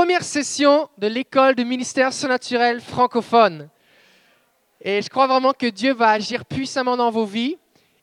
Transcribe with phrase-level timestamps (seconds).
[0.00, 3.68] première session de l'école de ministère surnaturel francophone.
[4.80, 7.58] Et je crois vraiment que Dieu va agir puissamment dans vos vies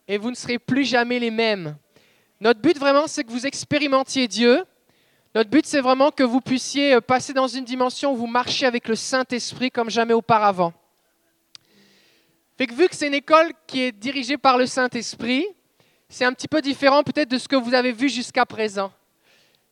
[0.06, 1.76] et vous ne serez plus jamais les mêmes.
[2.38, 4.64] Notre but vraiment, c'est que vous expérimentiez Dieu.
[5.34, 8.64] Notre but, c'est vraiment que vous puissiez euh, passer dans une dimension où vous marchez
[8.64, 10.72] avec le Saint-Esprit comme jamais auparavant.
[12.56, 15.48] Fait que vu que c'est une école qui est dirigée par le Saint-Esprit,
[16.08, 18.92] c'est un petit peu différent peut-être de ce que vous avez vu jusqu'à présent.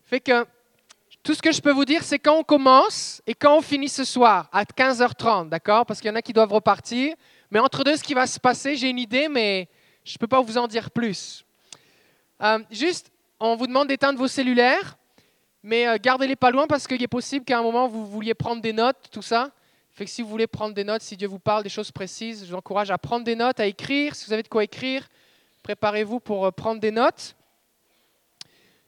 [0.06, 0.44] Fait que
[1.26, 3.88] tout ce que je peux vous dire, c'est quand on commence et quand on finit
[3.88, 5.84] ce soir, à 15h30, d'accord?
[5.84, 7.16] Parce qu'il y en a qui doivent repartir.
[7.50, 9.68] Mais entre deux, ce qui va se passer, j'ai une idée, mais
[10.04, 11.44] je ne peux pas vous en dire plus.
[12.40, 14.96] Euh, juste, on vous demande d'éteindre vos cellulaires,
[15.64, 18.62] mais euh, gardez-les pas loin parce qu'il est possible qu'à un moment, vous vouliez prendre
[18.62, 19.50] des notes, tout ça.
[19.90, 22.44] Fait que si vous voulez prendre des notes, si Dieu vous parle des choses précises,
[22.44, 24.14] je vous encourage à prendre des notes, à écrire.
[24.14, 25.08] Si vous avez de quoi écrire,
[25.64, 27.34] préparez-vous pour euh, prendre des notes.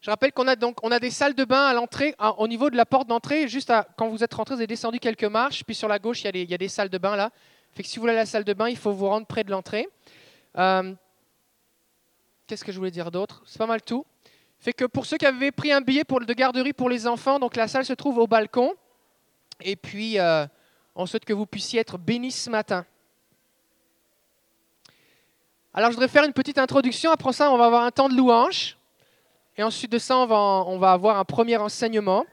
[0.01, 2.70] Je rappelle qu'on a donc on a des salles de bain à l'entrée, au niveau
[2.70, 5.74] de la porte d'entrée, juste quand vous êtes rentré, vous avez descendu quelques marches, puis
[5.74, 7.30] sur la gauche, il y a des, salles de bain là.
[7.73, 9.51] Fait que si vous voulez la salle de bain, il faut vous rendre près de
[9.51, 9.88] l'entrée.
[10.57, 10.95] Euh,
[12.46, 13.43] qu'est-ce que je voulais dire d'autre?
[13.46, 14.07] C'est pas mal tout.
[14.60, 17.38] Fait que pour ceux qui avaient pris un billet pour, de garderie pour les enfants,
[17.38, 18.74] donc la salle se trouve au balcon.
[19.60, 20.46] Et puis, euh,
[20.95, 22.87] on souhaite que vous puissiez être bénis ce matin.
[25.74, 27.10] Alors, je voudrais faire une petite introduction.
[27.10, 28.77] Après ça, on va avoir un temps de louange.
[29.59, 32.24] Et ensuite de ça, on va, avoir un premier enseignement.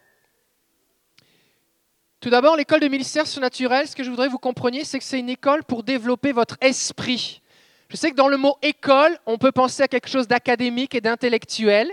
[2.19, 5.03] Tout d'abord, l'école de ministère surnaturel, ce que je voudrais que vous compreniez, c'est que
[5.03, 7.41] c'est une école pour développer votre esprit.
[7.89, 11.01] Je sais que dans le mot école, on peut penser à quelque chose d'académique et
[11.01, 11.91] d'intellectuel,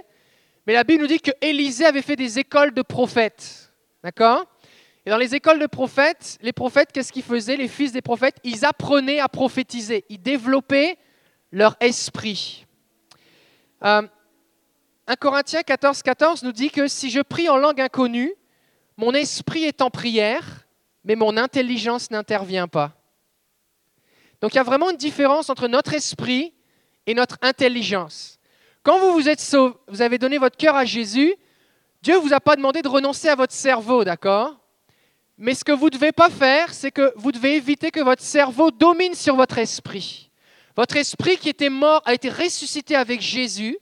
[0.66, 3.72] mais la Bible nous dit que Élisée avait fait des écoles de prophètes.
[4.04, 4.44] D'accord?
[5.06, 7.56] Et dans les écoles de prophètes, les prophètes, qu'est-ce qu'ils faisaient?
[7.56, 10.98] Les fils des prophètes, ils apprenaient à prophétiser, ils développaient
[11.52, 12.66] leur esprit.
[13.82, 14.02] Euh,
[15.06, 18.32] 1 Corinthiens 14, 14 nous dit que si je prie en langue inconnue,
[18.96, 20.66] mon esprit est en prière,
[21.04, 22.92] mais mon intelligence n'intervient pas.
[24.40, 26.52] Donc il y a vraiment une différence entre notre esprit
[27.06, 28.38] et notre intelligence.
[28.82, 31.34] Quand vous vous êtes sauvé, vous avez donné votre cœur à Jésus,
[32.02, 34.58] Dieu ne vous a pas demandé de renoncer à votre cerveau, d'accord?
[35.38, 38.22] Mais ce que vous ne devez pas faire, c'est que vous devez éviter que votre
[38.22, 40.30] cerveau domine sur votre esprit.
[40.76, 43.78] Votre esprit qui était mort a été ressuscité avec Jésus.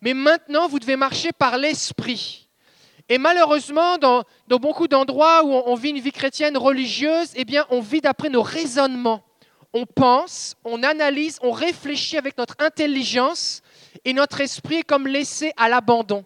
[0.00, 2.48] Mais maintenant, vous devez marcher par l'esprit.
[3.08, 7.80] Et malheureusement, dans, beaucoup d'endroits où on, vit une vie chrétienne religieuse, eh bien, on
[7.80, 9.24] vit d'après nos raisonnements.
[9.72, 13.62] On pense, on analyse, on réfléchit avec notre intelligence
[14.04, 16.24] et notre esprit est comme laissé à l'abandon.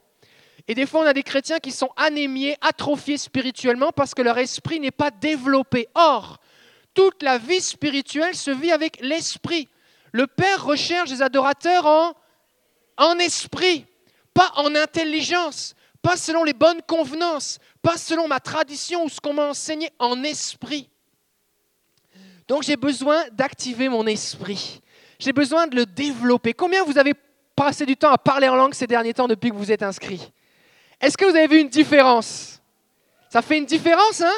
[0.69, 4.39] Et des fois, on a des chrétiens qui sont anémiés, atrophiés spirituellement parce que leur
[4.39, 5.89] esprit n'est pas développé.
[5.95, 6.39] Or,
[6.95, 9.69] toute la vie spirituelle se vit avec l'esprit.
[10.13, 12.15] Le Père recherche des adorateurs en
[12.97, 13.87] en esprit,
[14.35, 19.35] pas en intelligence, pas selon les bonnes convenances, pas selon ma tradition ou ce qu'on
[19.35, 20.89] m'a enseigné, en esprit.
[22.49, 24.81] Donc j'ai besoin d'activer mon esprit.
[25.19, 26.53] J'ai besoin de le développer.
[26.53, 27.15] Combien vous avez
[27.55, 30.33] passé du temps à parler en langue ces derniers temps depuis que vous êtes inscrit?
[31.01, 32.61] Est-ce que vous avez vu une différence?
[33.29, 34.35] Ça fait une différence, hein?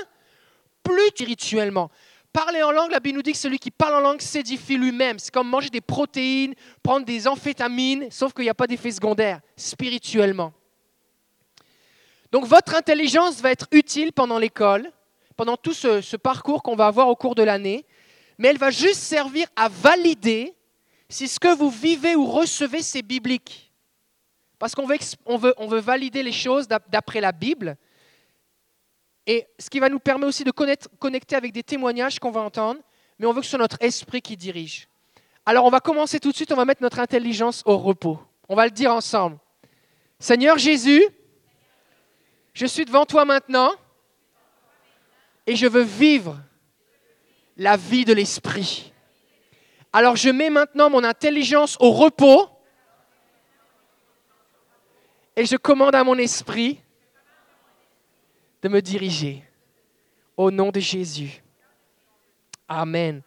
[0.83, 1.91] Plus spirituellement.
[2.35, 5.21] Parler en langue, la Bible nous dit que celui qui parle en langue s'édifie lui-même.
[5.21, 6.53] C'est comme manger des protéines,
[6.83, 10.53] prendre des amphétamines, sauf qu'il n'y a pas d'effet secondaire spirituellement.
[12.33, 14.91] Donc votre intelligence va être utile pendant l'école,
[15.37, 17.87] pendant tout ce, parcours qu'on va avoir au cours de l'année,
[18.37, 20.57] mais elle va juste servir à valider
[21.09, 23.73] si ce que vous vivez ou recevez, c'est biblique.
[24.59, 24.99] Parce qu'on veut,
[25.37, 27.77] veut, on veut valider les choses d'après la Bible,
[29.27, 32.81] et ce qui va nous permettre aussi de connecter avec des témoignages qu'on va entendre,
[33.19, 34.89] mais on veut que ce soit notre esprit qui dirige.
[35.47, 38.19] Alors on va commencer tout de suite, on va mettre notre intelligence au repos.
[38.49, 39.39] On va le dire ensemble.
[40.19, 41.05] Seigneur Jésus,
[42.53, 43.73] je suis devant toi maintenant
[45.47, 46.39] et je veux vivre
[47.57, 48.93] la vie de l'esprit.
[49.93, 52.49] Alors je mets maintenant mon intelligence au repos
[55.37, 56.81] et je commande à mon esprit
[58.65, 59.45] de me diriger.
[60.39, 61.43] Au nom de Jésus.
[62.67, 63.21] Amen.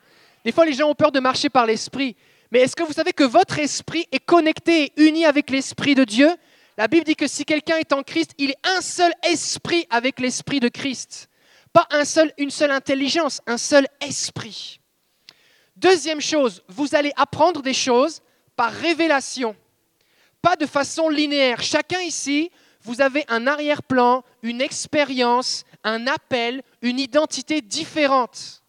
[0.43, 2.15] Des fois, les gens ont peur de marcher par l'esprit.
[2.51, 6.03] Mais est-ce que vous savez que votre esprit est connecté et uni avec l'esprit de
[6.03, 6.27] Dieu?
[6.75, 10.19] La Bible dit que si quelqu'un est en Christ, il est un seul esprit avec
[10.19, 11.29] l'esprit de Christ.
[11.71, 14.79] Pas un seul, une seule intelligence, un seul esprit.
[15.75, 18.21] Deuxième chose, vous allez apprendre des choses
[18.55, 19.55] par révélation,
[20.41, 21.61] pas de façon linéaire.
[21.61, 22.49] Chacun ici
[22.87, 28.63] vous avez un arrière-plan, une expérience, un appel, une identité différente.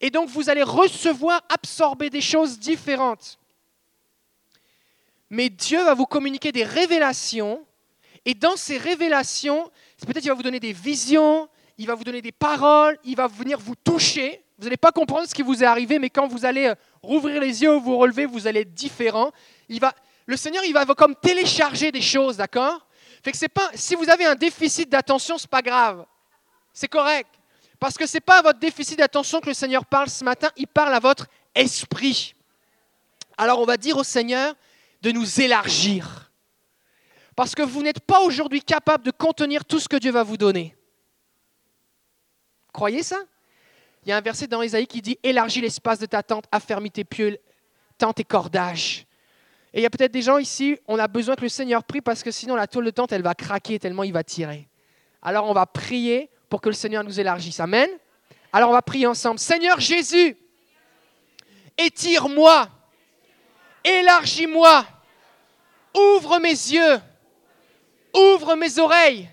[0.00, 3.38] Et donc vous allez recevoir, absorber des choses différentes.
[5.30, 7.64] Mais Dieu va vous communiquer des révélations,
[8.24, 9.70] et dans ces révélations,
[10.06, 13.26] Peut-être il va vous donner des visions, il va vous donner des paroles, il va
[13.26, 14.42] venir vous toucher.
[14.58, 17.40] Vous n'allez pas comprendre ce qui vous est arrivé, mais quand vous allez euh, rouvrir
[17.40, 19.32] les yeux, vous relever, vous allez être différent.
[19.68, 19.92] Il va,
[20.26, 22.86] le Seigneur, il va comme télécharger des choses, d'accord?
[23.22, 26.06] Fait que c'est pas, si vous avez un déficit d'attention, c'est pas grave,
[26.72, 27.28] c'est correct,
[27.78, 30.66] parce que c'est pas à votre déficit d'attention que le Seigneur parle ce matin, il
[30.66, 32.34] parle à votre esprit.
[33.36, 34.54] Alors on va dire au Seigneur
[35.02, 36.30] de nous élargir.
[37.36, 40.36] Parce que vous n'êtes pas aujourd'hui capable de contenir tout ce que Dieu va vous
[40.36, 40.76] donner.
[42.72, 43.18] Croyez ça?
[44.04, 46.90] Il y a un verset dans Isaïe qui dit Élargis l'espace de ta tente, affermis
[46.90, 47.38] tes pieux,
[47.96, 49.06] tente et cordages.
[49.74, 52.00] Et il y a peut-être des gens ici, on a besoin que le Seigneur prie
[52.00, 54.68] parce que sinon la toile de tente, elle va craquer tellement il va tirer.
[55.22, 57.60] Alors on va prier pour que le Seigneur nous élargisse.
[57.60, 57.88] Amen
[58.52, 59.38] Alors on va prier ensemble.
[59.38, 60.36] Seigneur Jésus,
[61.76, 62.68] étire-moi
[63.84, 64.84] élargis-moi,
[65.94, 67.00] ouvre mes yeux,
[68.14, 69.28] ouvre mes oreilles,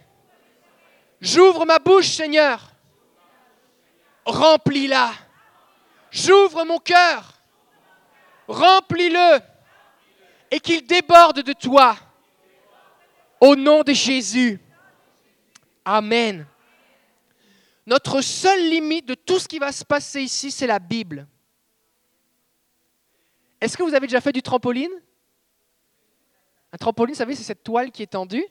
[1.20, 2.72] j'ouvre ma bouche, Seigneur,
[4.26, 5.12] remplis-la,
[6.12, 7.34] j'ouvre mon cœur,
[8.48, 9.40] remplis-le,
[10.52, 11.98] et qu'il déborde de toi,
[13.40, 14.60] au nom de Jésus.
[15.84, 16.46] Amen.
[17.86, 21.28] Notre seule limite de tout ce qui va se passer ici, c'est la Bible.
[23.62, 24.92] Est-ce que vous avez déjà fait du trampoline?
[26.72, 28.46] Un trampoline, vous savez, c'est cette toile qui est tendue.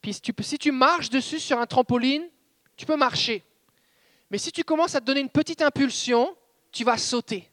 [0.00, 2.28] Puis si tu, si tu marches dessus sur un trampoline,
[2.76, 3.42] tu peux marcher.
[4.30, 6.36] Mais si tu commences à te donner une petite impulsion,
[6.70, 7.50] tu vas sauter.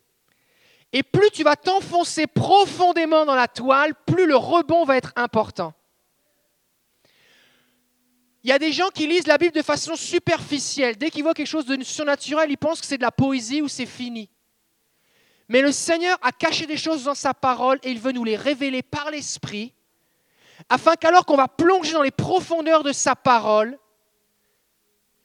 [0.93, 5.73] Et plus tu vas t'enfoncer profondément dans la toile, plus le rebond va être important.
[8.43, 10.97] Il y a des gens qui lisent la Bible de façon superficielle.
[10.97, 13.67] Dès qu'ils voient quelque chose de surnaturel, ils pensent que c'est de la poésie ou
[13.67, 14.29] c'est fini.
[15.47, 18.35] Mais le Seigneur a caché des choses dans sa parole et il veut nous les
[18.35, 19.73] révéler par l'Esprit,
[20.69, 23.77] afin qu'alors qu'on va plonger dans les profondeurs de sa parole,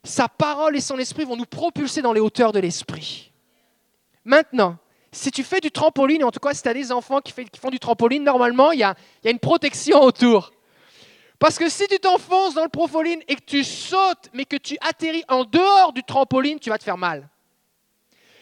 [0.05, 3.33] sa parole et son esprit vont nous propulser dans les hauteurs de l'esprit.
[4.25, 4.79] Maintenant,
[5.13, 7.71] si tu fais du trampoline, en tout cas si tu as des enfants qui, font
[7.71, 8.95] du trampoline, normalement, il y a,
[9.25, 10.53] une protection autour.
[11.39, 14.77] Parce que si tu t'enfonces dans le trampoline et que tu sautes, mais que tu
[14.81, 17.29] atterris en dehors du trampoline, tu vas te faire mal.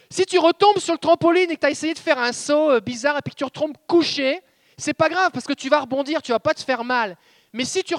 [0.09, 2.71] Si tu retombes sur le trampoline et que tu as essayé de faire un saut
[2.71, 4.41] euh, bizarre et puis que tu retombes couché,
[4.79, 7.17] c'est pas grave parce que tu vas rebondir, tu vas pas te faire mal.
[7.53, 7.95] Mais si tu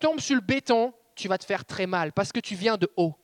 [0.00, 2.90] tombes sur le béton, tu vas te faire très mal parce que tu viens de
[2.96, 3.14] haut.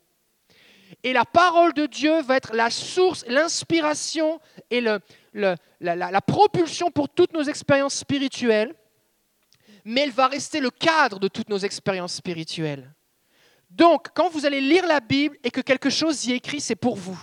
[1.04, 4.40] Et la parole de Dieu va être la source, l'inspiration
[4.70, 8.74] et la, propulsion pour toutes nos expériences spirituelles,
[9.84, 12.90] mais elle va rester le cadre de toutes nos expériences spirituelles.
[13.68, 16.74] Donc, quand vous allez lire la Bible et que quelque chose y est écrit, c'est
[16.74, 17.20] pour vous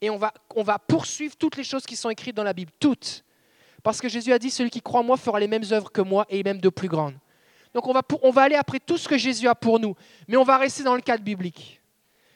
[0.00, 3.24] et on va, poursuivre toutes les choses qui sont écrites dans la Bible, toutes.
[3.84, 6.00] Parce que Jésus a dit, celui qui croit en moi fera les mêmes œuvres que
[6.00, 7.14] moi et même de plus grandes.
[7.72, 9.94] Donc on on va aller après tout ce que Jésus a pour nous,
[10.26, 11.81] mais on va rester dans le cadre biblique.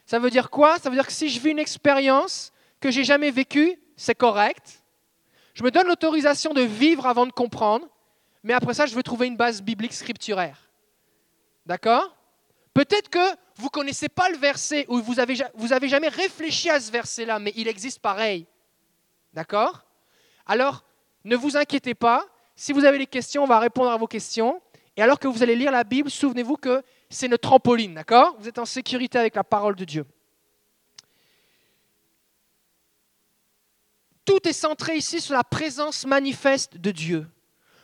[0.06, 0.78] Ça veut dire quoi?
[0.78, 4.82] Ça veut dire que si je vis une expérience que j'ai jamais vécue, c'est correct.
[5.54, 7.88] Je me donne l'autorisation de vivre avant de comprendre,
[8.42, 10.70] mais après ça, je veux trouver une base biblique scripturaire.
[11.66, 12.16] D'accord?
[12.72, 16.70] Peut-être que vous ne connaissez pas le verset ou vous n'avez vous avez jamais réfléchi
[16.70, 18.46] à ce verset-là, mais il existe pareil.
[19.32, 19.84] D'accord?
[20.46, 20.84] Alors,
[21.24, 22.24] ne vous inquiétez pas.
[22.54, 24.62] Si vous avez des questions, on va répondre à vos questions.
[24.96, 28.36] Et alors que vous allez lire la Bible, souvenez-vous que c'est notre trampoline, d'accord?
[28.38, 30.04] Vous êtes en sécurité avec la parole de Dieu.
[34.24, 37.26] Tout est centré ici sur la présence manifeste de Dieu.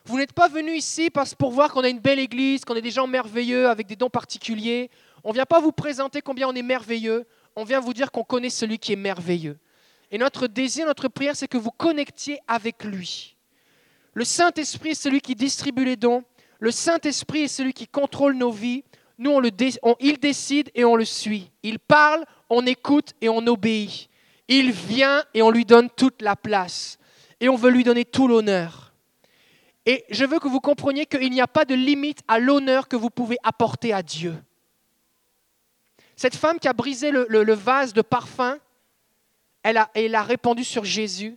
[0.04, 2.82] Vous n'êtes pas venu ici parce, pour voir qu'on a une belle église, qu'on est
[2.82, 4.90] des gens merveilleux avec des dons particuliers.
[5.22, 7.24] On ne vient pas vous présenter combien on est merveilleux.
[7.54, 9.58] On vient vous dire qu'on connaît celui qui est merveilleux.
[10.10, 13.36] Et notre désir, notre prière, c'est que vous connectiez avec lui.
[14.14, 16.24] Le Saint-Esprit est celui qui distribue les dons.
[16.58, 18.84] Le Saint-Esprit est celui qui contrôle nos vies.
[19.18, 19.50] Nous, on le
[20.00, 21.50] il décide et on le suit.
[21.62, 24.08] Il parle, on écoute et on obéit.
[24.48, 26.98] Il vient et on lui donne toute la place.
[27.40, 28.92] Et on veut lui donner tout l'honneur.
[29.84, 32.96] Et je veux que vous compreniez qu'il n'y a pas de limite à l'honneur que
[32.96, 34.34] vous pouvez apporter à Dieu.
[36.14, 38.58] Cette femme qui a brisé le, vase de parfum,
[39.62, 41.36] elle a, elle a répandu sur Jésus.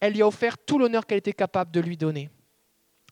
[0.00, 2.30] Elle lui a offert tout l'honneur qu'elle était capable de lui donner.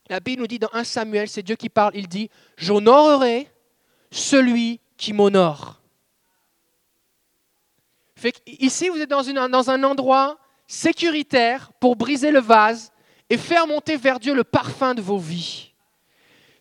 [0.09, 3.49] La Bible nous dit dans 1 Samuel, c'est Dieu qui parle, il dit, j'honorerai
[4.11, 5.79] celui qui m'honore.
[8.45, 12.91] Ici, vous êtes dans, dans un endroit sécuritaire pour briser le vase
[13.29, 15.71] et faire monter vers Dieu le parfum de vos vies.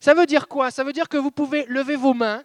[0.00, 0.70] Ça veut dire quoi?
[0.70, 2.42] Ça veut dire que vous pouvez lever vos mains,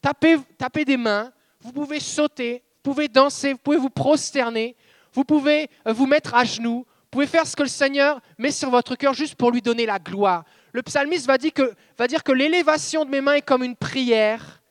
[0.00, 4.76] taper, taper des mains, vous pouvez sauter, vous pouvez danser, vous pouvez vous prosterner,
[5.12, 8.70] vous pouvez euh, vous mettre à genoux, pouvez faire ce que le Seigneur met sur
[8.70, 10.44] votre cœur juste pour lui donner la gloire.
[10.72, 14.62] le psalmiste va dire que, que l'élévation de mes mains est comme une prière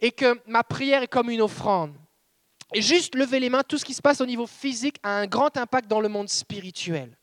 [0.00, 1.94] et que ma prière est comme une offrande.
[2.74, 5.26] Et juste lever les mains, tout ce qui se passe au niveau physique a un
[5.26, 7.16] grand impact dans le monde spirituel.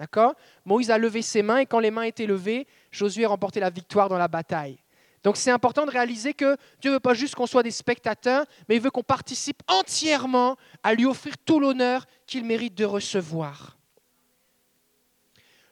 [0.00, 0.34] D'accord?
[0.64, 3.70] Moïse a levé ses mains et quand les mains étaient levées, Josué a remporté la
[3.70, 4.78] victoire dans la bataille.
[5.22, 8.46] Donc c'est important de réaliser que Dieu ne veut pas juste qu'on soit des spectateurs,
[8.68, 13.76] mais il veut qu'on participe entièrement à lui offrir tout l'honneur qu'il mérite de recevoir.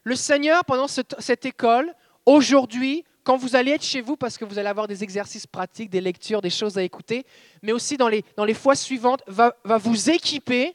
[0.04, 1.94] Le Seigneur, pendant cette école,
[2.26, 5.90] aujourd'hui, quand vous allez être chez vous, parce que vous allez avoir des exercices pratiques,
[5.90, 7.24] des lectures, des choses à écouter,
[7.62, 10.74] mais aussi dans les, dans les fois suivantes, va, va vous équiper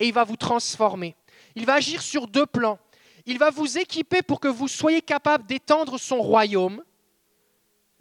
[0.00, 1.14] et il va vous transformer.
[1.54, 2.78] Il va agir sur deux plans.
[3.26, 6.82] Il va vous équiper pour que vous soyez capable d'étendre son royaume,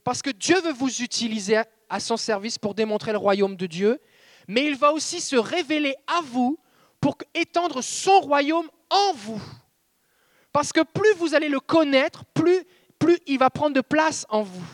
[0.03, 4.01] parce que Dieu veut vous utiliser à son service pour démontrer le royaume de Dieu,
[4.48, 6.58] mais il va aussi se révéler à vous
[7.00, 9.42] pour étendre son royaume en vous.
[10.53, 12.63] Parce que plus vous allez le connaître, plus,
[13.00, 14.65] plus il va prendre de place en vous.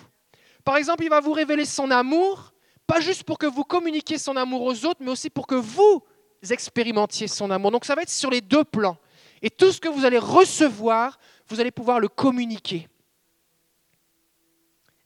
[0.66, 2.54] Par exemple, il va vous révéler son amour,
[2.86, 6.04] pas juste pour que vous communiquiez son amour aux autres, mais aussi pour que vous
[6.48, 7.72] expérimentiez son amour.
[7.72, 8.98] Donc ça va être sur les deux plans.
[9.42, 11.18] Et tout ce que vous allez recevoir,
[11.48, 12.88] vous allez pouvoir le communiquer.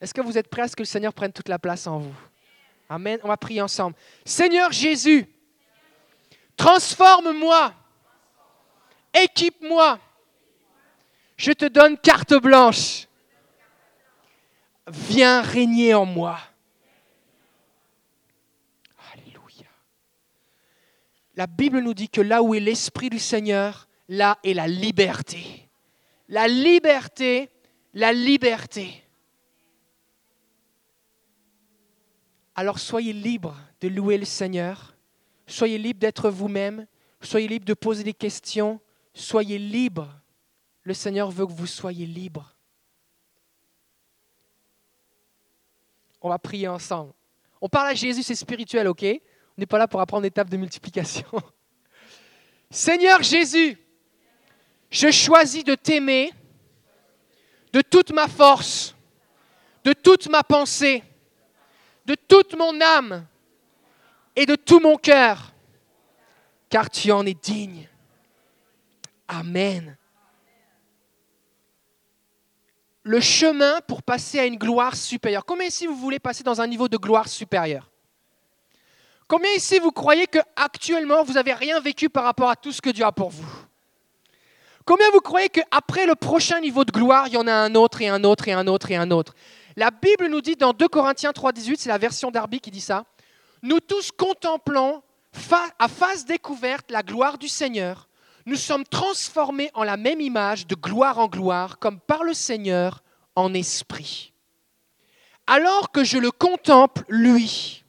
[0.02, 2.00] Est-ce que vous êtes prêts à ce que le Seigneur prenne toute la place en
[2.00, 2.16] vous?
[2.90, 3.20] Amen.
[3.24, 3.96] On va prier ensemble.
[4.26, 5.28] Seigneur Jésus,
[6.58, 7.74] transforme-moi,
[9.14, 10.00] équipe-moi.
[11.38, 13.08] Je te donne carte blanche.
[14.88, 16.40] Viens régner en moi.
[19.14, 19.70] Alléluia.
[21.36, 25.70] La Bible nous dit que là où est l'Esprit du Seigneur, là est la liberté.
[26.28, 27.50] La liberté,
[27.94, 29.04] la liberté.
[32.56, 34.96] Alors soyez libres de louer le Seigneur,
[35.48, 36.86] soyez libres d'être vous-même,
[37.22, 38.80] soyez libres de poser des questions,
[39.14, 40.10] soyez libres.
[40.84, 42.56] Le Seigneur veut que vous soyez libres.
[46.22, 47.14] On va prier ensemble.
[47.62, 49.04] On parle à Jésus, c'est spirituel, ok?
[49.04, 51.28] On n'est pas là pour apprendre des tables de multiplication.
[52.70, 53.78] Seigneur Jésus,
[54.90, 56.34] je choisis de t'aimer
[57.72, 58.96] de toute ma force,
[59.84, 61.04] de toute ma pensée,
[62.06, 63.26] de toute mon âme
[64.36, 65.54] et de tout mon cœur,
[66.70, 67.88] car tu en es digne.
[69.28, 69.98] Amen.
[73.04, 75.46] Le chemin pour passer à une gloire supérieure.
[75.46, 77.90] Combien ici vous voulez passer dans un niveau de gloire supérieure?
[79.28, 82.82] Combien ici vous croyez que actuellement vous n'avez rien vécu par rapport à tout ce
[82.82, 83.48] que Dieu a pour vous?
[84.86, 88.02] Combien vous croyez qu'après le prochain niveau de gloire, il y en a un autre
[88.02, 89.34] et un autre et un autre et un autre?
[89.76, 93.06] La Bible nous dit dans 2 Corinthiens 3,18, c'est la version d'Arby qui dit ça,
[93.62, 95.02] nous tous contemplons
[95.80, 98.08] à face découverte la gloire du Seigneur.
[98.46, 103.04] Nous sommes transformés en la même image de gloire en gloire, comme par le Seigneur
[103.36, 104.34] en esprit.
[105.48, 107.84] Alors que je le contemple, lui,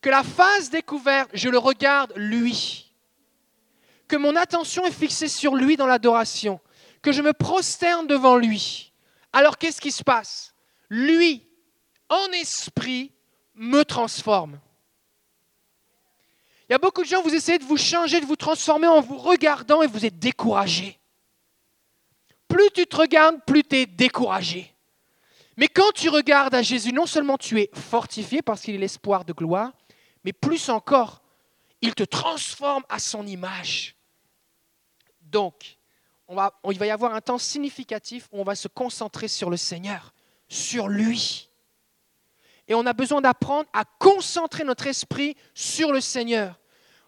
[0.00, 2.92] que la face découverte, je le regarde, lui,
[4.08, 6.60] que mon attention est fixée sur lui dans l'adoration,
[7.02, 8.92] que je me prosterne devant lui.
[9.32, 10.54] Alors qu'est-ce qui se passe?
[10.88, 11.46] Lui,
[12.08, 13.12] en esprit,
[13.54, 14.60] me transforme.
[16.68, 19.00] Il y a beaucoup de gens, vous essayez de vous changer, de vous transformer en
[19.00, 20.98] vous regardant et vous êtes découragé.
[22.48, 24.74] Plus tu te regardes, plus tu es découragé.
[25.56, 29.24] Mais quand tu regardes à Jésus, non seulement tu es fortifié parce qu'il est l'espoir
[29.24, 29.72] de gloire,
[30.24, 31.22] mais plus encore,
[31.80, 33.96] il te transforme à son image.
[35.22, 35.78] Donc,
[36.28, 40.12] il va y avoir un temps significatif où on va se concentrer sur le Seigneur,
[40.48, 41.48] sur lui.
[42.68, 46.58] Et on a besoin d'apprendre à concentrer notre esprit sur le Seigneur.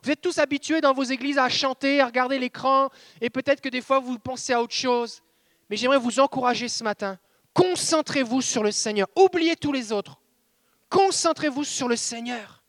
[0.02, 2.88] Vous êtes tous habitués dans vos églises à chanter, à regarder l'écran,
[3.20, 5.20] et peut-être que des fois vous pensez à autre chose.
[5.68, 7.18] Mais j'aimerais vous encourager ce matin.
[7.52, 9.08] Concentrez-vous sur le Seigneur.
[9.16, 10.20] Oubliez tous les autres.
[10.88, 12.62] Concentrez-vous sur le Seigneur.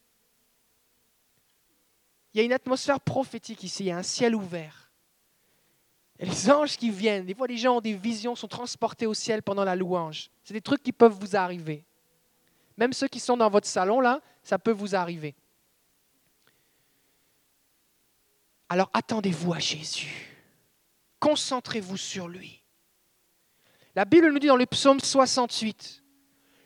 [2.34, 4.92] Il y a une atmosphère prophétique ici, il y a un ciel ouvert.
[6.20, 7.26] Il y a les anges qui viennent.
[7.26, 10.30] Des fois, les gens ont des visions, sont transportés au ciel pendant la louange.
[10.44, 11.86] C'est des trucs qui peuvent vous arriver.
[12.80, 15.36] Même ceux qui sont dans votre salon, là, ça peut vous arriver.
[18.70, 20.38] Alors attendez-vous à Jésus.
[21.20, 22.64] Concentrez-vous sur lui.
[23.96, 26.02] La Bible nous dit dans le psaume 68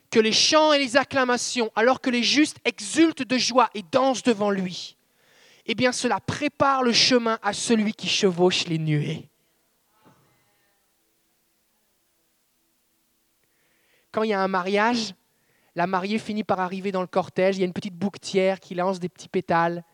[0.08, 4.22] que les chants et les acclamations, alors que les justes exultent de joie et dansent
[4.22, 4.96] devant lui,
[5.66, 9.28] eh bien cela prépare le chemin à celui qui chevauche les nuées.
[14.14, 15.12] quand il y a un mariage,
[15.74, 18.74] la mariée finit par arriver dans le cortège, il y a une petite bouquetière qui
[18.74, 19.84] lance des petits pétales.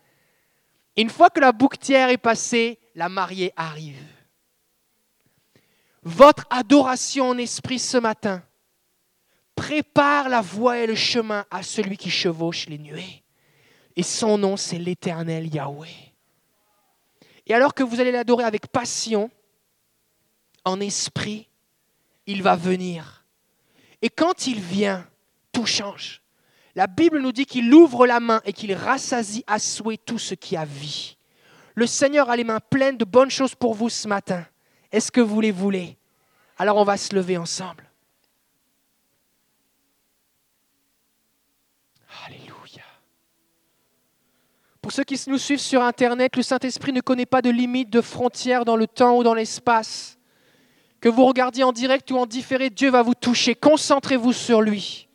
[0.95, 4.01] Et une fois que la bouquetière est passée, la mariée arrive.
[6.03, 8.43] votre adoration en esprit ce matin
[9.55, 13.23] prépare la voie et le chemin à celui qui chevauche les nuées.
[13.95, 16.13] Et son nom, c'est l'Éternel Yahweh.
[17.45, 19.29] Et alors que vous allez l'adorer avec passion,
[20.65, 21.47] en esprit,
[22.25, 23.25] il va venir.
[24.01, 25.07] Et quand il vient,
[25.51, 26.21] tout change.
[26.75, 30.35] La Bible nous dit qu'il ouvre la main et qu'il rassasie à souhait tout ce
[30.35, 31.17] qui a vie.
[31.75, 34.45] Le Seigneur a les mains pleines de bonnes choses pour vous ce matin.
[34.91, 35.97] Est-ce que vous les voulez?
[36.57, 37.89] Alors on va se lever ensemble.
[42.25, 42.83] Alléluia.
[44.81, 48.01] Pour ceux qui nous suivent sur Internet, le Saint-Esprit ne connaît pas de limite, de
[48.01, 50.17] frontières dans le temps ou dans l'espace.
[50.99, 53.55] Que vous regardiez en direct ou en différé, Dieu va vous toucher.
[53.55, 55.07] Concentrez-vous sur lui.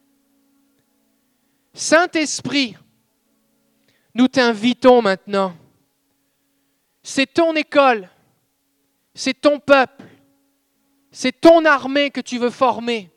[1.76, 2.74] Saint-Esprit,
[4.14, 5.54] nous t'invitons maintenant.
[7.02, 8.08] C'est ton école,
[9.14, 10.06] c'est ton peuple,
[11.10, 13.10] c'est ton armée que tu veux former.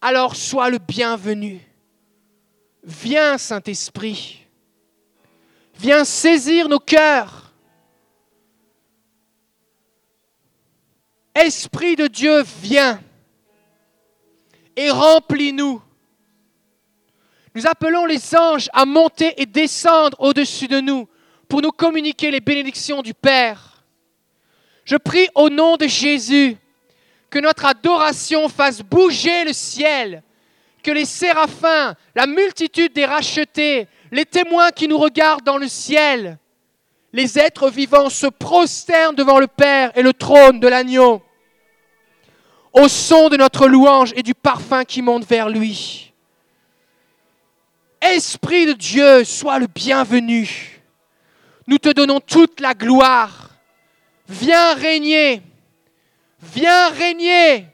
[0.00, 1.60] Alors sois le bienvenu.
[2.84, 4.46] Viens, Saint-Esprit.
[5.74, 7.52] Viens saisir nos cœurs.
[11.34, 13.02] Esprit de Dieu, viens
[14.76, 15.82] et remplis-nous.
[17.54, 21.08] Nous appelons les anges à monter et descendre au-dessus de nous
[21.48, 23.82] pour nous communiquer les bénédictions du Père.
[24.84, 26.56] Je prie au nom de Jésus
[27.28, 30.22] que notre adoration fasse bouger le ciel,
[30.82, 36.38] que les séraphins, la multitude des rachetés, les témoins qui nous regardent dans le ciel,
[37.12, 41.22] les êtres vivants se prosternent devant le Père et le trône de l'agneau,
[42.72, 46.09] au son de notre louange et du parfum qui monte vers lui.
[48.00, 50.80] Esprit de Dieu, sois le bienvenu.
[51.66, 53.50] Nous te donnons toute la gloire.
[54.28, 55.42] Viens régner.
[56.40, 57.66] Viens régner.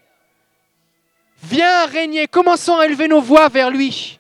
[1.43, 2.27] Viens régner.
[2.27, 4.19] Commençons à élever nos voix vers lui.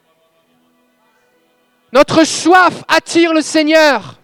[1.93, 4.21] Notre soif attire le Seigneur.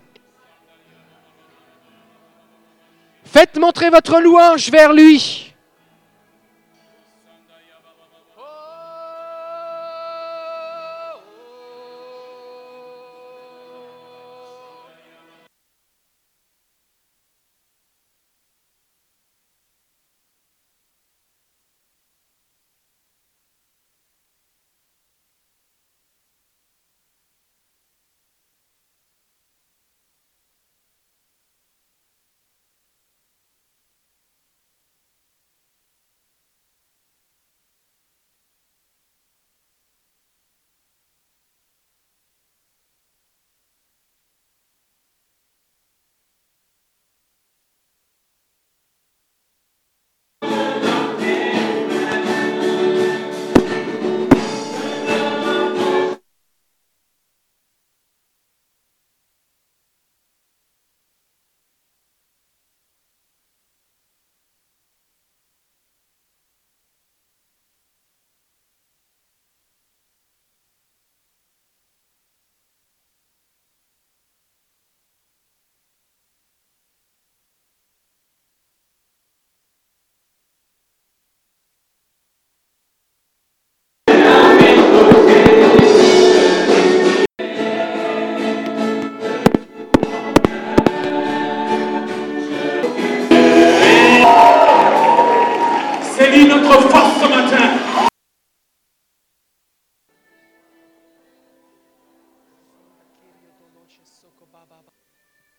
[3.24, 5.51] Faites montrer votre louange vers lui.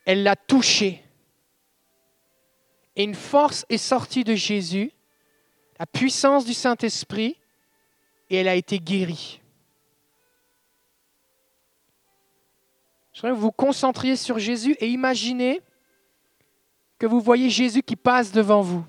[0.05, 1.03] Elle l'a touché.
[2.95, 4.91] Et une force est sortie de Jésus,
[5.79, 7.37] la puissance du Saint-Esprit,
[8.29, 9.41] et elle a été guérie.
[13.13, 15.61] Je voudrais que vous vous concentriez sur Jésus et imaginez
[16.97, 18.85] que vous voyez Jésus qui passe devant vous.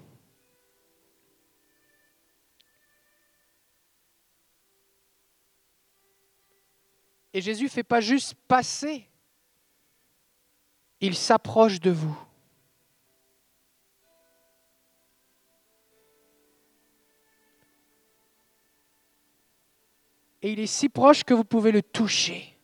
[7.34, 9.08] Et Jésus ne fait pas juste passer,
[11.06, 12.18] il s'approche de vous.
[20.40, 22.58] Et il est si proche que vous pouvez le toucher.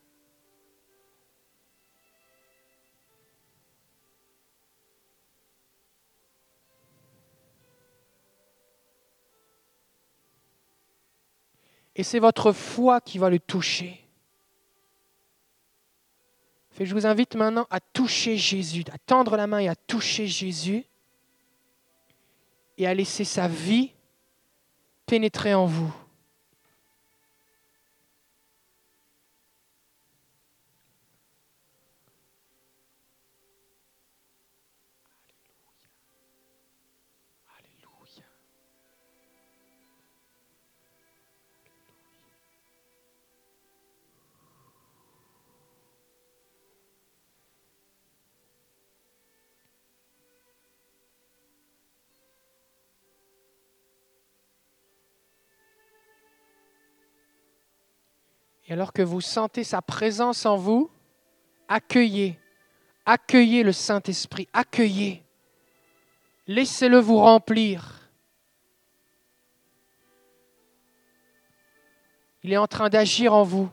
[11.95, 14.00] Et c'est votre foi qui va le toucher
[16.85, 20.85] je vous invite maintenant à toucher Jésus, à tendre la main et à toucher Jésus.
[22.77, 23.91] et à laisser sa vie
[25.05, 25.93] pénétrer en vous.
[58.71, 60.89] Et alors que vous sentez sa présence en vous,
[61.67, 62.39] accueillez,
[63.05, 65.25] accueillez le Saint-Esprit, accueillez.
[66.47, 68.09] Laissez-le vous remplir.
[72.43, 73.69] Il est en train d'agir en vous.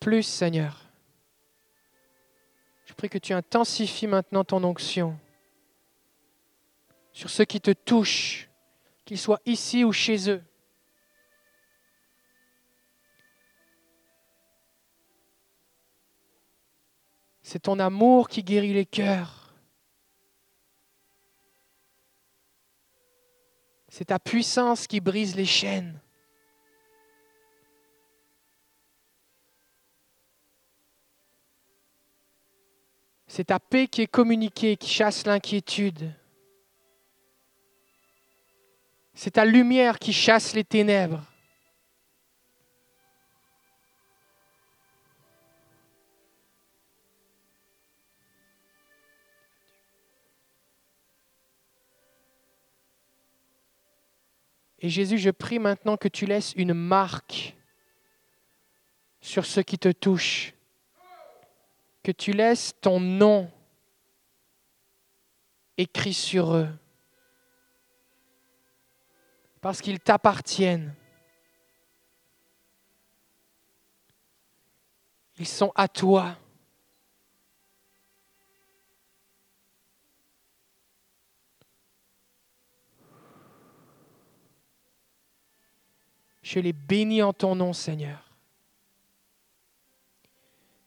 [0.00, 0.85] Plus, Seigneur
[2.96, 5.18] prie que tu intensifies maintenant ton onction
[7.12, 8.50] sur ceux qui te touchent,
[9.04, 10.42] qu'ils soient ici ou chez eux.
[17.42, 19.54] C'est ton amour qui guérit les cœurs.
[23.88, 25.98] C'est ta puissance qui brise les chaînes.
[33.36, 36.10] C'est ta paix qui est communiquée, qui chasse l'inquiétude.
[39.12, 41.22] C'est ta lumière qui chasse les ténèbres.
[54.78, 57.54] Et Jésus, je prie maintenant que tu laisses une marque
[59.20, 60.55] sur ceux qui te touchent
[62.06, 63.50] que tu laisses ton nom
[65.76, 66.68] écrit sur eux,
[69.60, 70.94] parce qu'ils t'appartiennent.
[75.36, 76.36] Ils sont à toi.
[86.40, 88.25] Je les bénis en ton nom, Seigneur.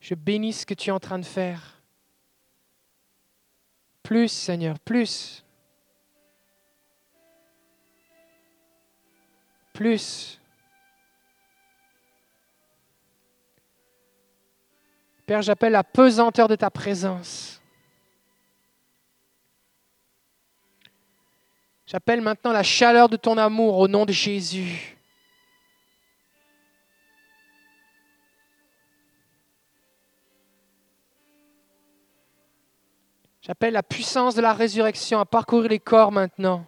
[0.09, 1.83] Je bénis ce que tu es en train de faire.
[4.01, 5.45] Plus, Seigneur, plus.
[9.71, 10.41] Plus.
[15.27, 17.61] Père, j'appelle la pesanteur de ta présence.
[21.85, 24.98] J'appelle maintenant la chaleur de ton amour au nom de Jésus.
[33.49, 36.63] J'appelle la puissance de la résurrection à parcourir les corps maintenant.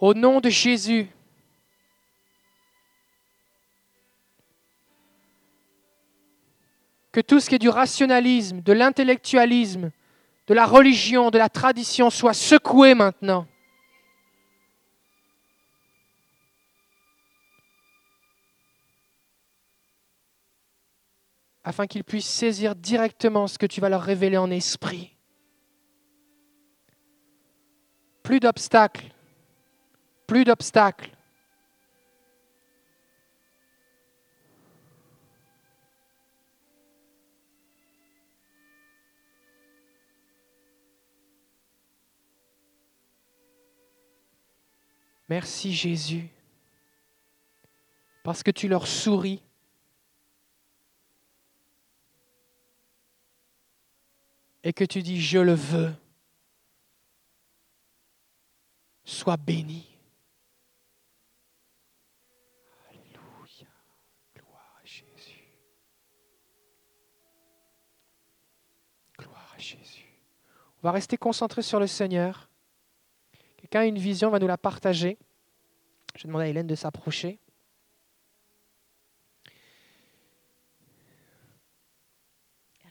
[0.00, 1.06] Au nom de Jésus.
[7.12, 9.92] Que tout ce qui est du rationalisme, de l'intellectualisme,
[10.48, 13.46] de la religion, de la tradition soit secoué maintenant.
[21.66, 25.16] Afin qu'ils puissent saisir directement ce que tu vas leur révéler en esprit.
[28.22, 29.12] Plus d'obstacles,
[30.28, 31.10] plus d'obstacles.
[45.28, 46.28] Merci Jésus,
[48.22, 49.42] parce que tu leur souris
[54.66, 55.94] et que tu dis, je le veux,
[59.04, 59.86] sois béni.
[62.90, 63.68] Alléluia.
[64.34, 65.44] Gloire à Jésus.
[69.16, 70.18] Gloire à Jésus.
[70.82, 72.50] On va rester concentré sur le Seigneur.
[73.58, 75.16] Quelqu'un a une vision, va nous la partager.
[76.16, 77.38] Je vais demander à Hélène de s'approcher.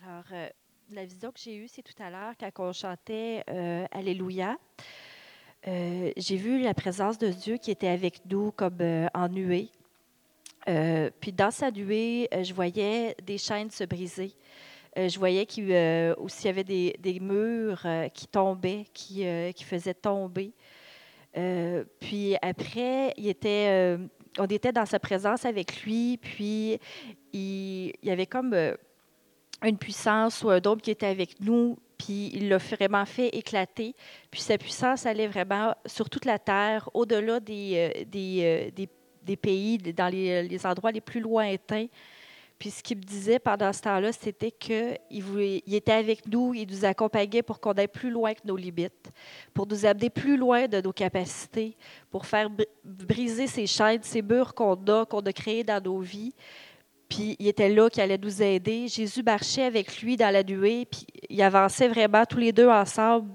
[0.02, 0.50] Alors, euh,
[0.96, 4.58] la vision que j'ai eue, c'est tout à l'heure quand on chantait euh, Alléluia.
[5.68, 9.70] Euh, j'ai vu la présence de Dieu qui était avec nous comme euh, en nuée.
[11.20, 14.32] puis dans sa nuée, je voyais des chaînes se briser.
[14.96, 15.72] je voyais qu'il
[16.18, 20.54] aussi y avait des, des murs qui tombaient, qui, qui faisaient tomber.
[22.00, 23.98] Puis après, il était,
[24.40, 26.80] on était dans sa présence avec lui, puis
[27.34, 28.56] il, il y avait comme
[29.64, 33.96] une puissance ou un dôme qui était avec nous, puis il l'a vraiment fait éclater.
[34.30, 38.90] Puis sa puissance allait vraiment sur toute la terre, au-delà des, euh, des, euh, des,
[39.24, 41.88] des pays, dans les, les endroits les plus lointains.
[42.58, 46.66] Puis ce qu'il me disait pendant ce temps-là, c'était qu'il il était avec nous, il
[46.70, 49.12] nous accompagnait pour qu'on aille plus loin que nos limites,
[49.54, 51.76] pour nous amener plus loin de nos capacités,
[52.10, 56.00] pour faire br- briser ces chaînes, ces murs qu'on a, qu'on a créés dans nos
[56.00, 56.34] vies.
[57.10, 58.88] Puis il était là qui allait nous aider.
[58.88, 63.30] Jésus marchait avec lui dans la nuée, puis il avançait vraiment tous les deux ensemble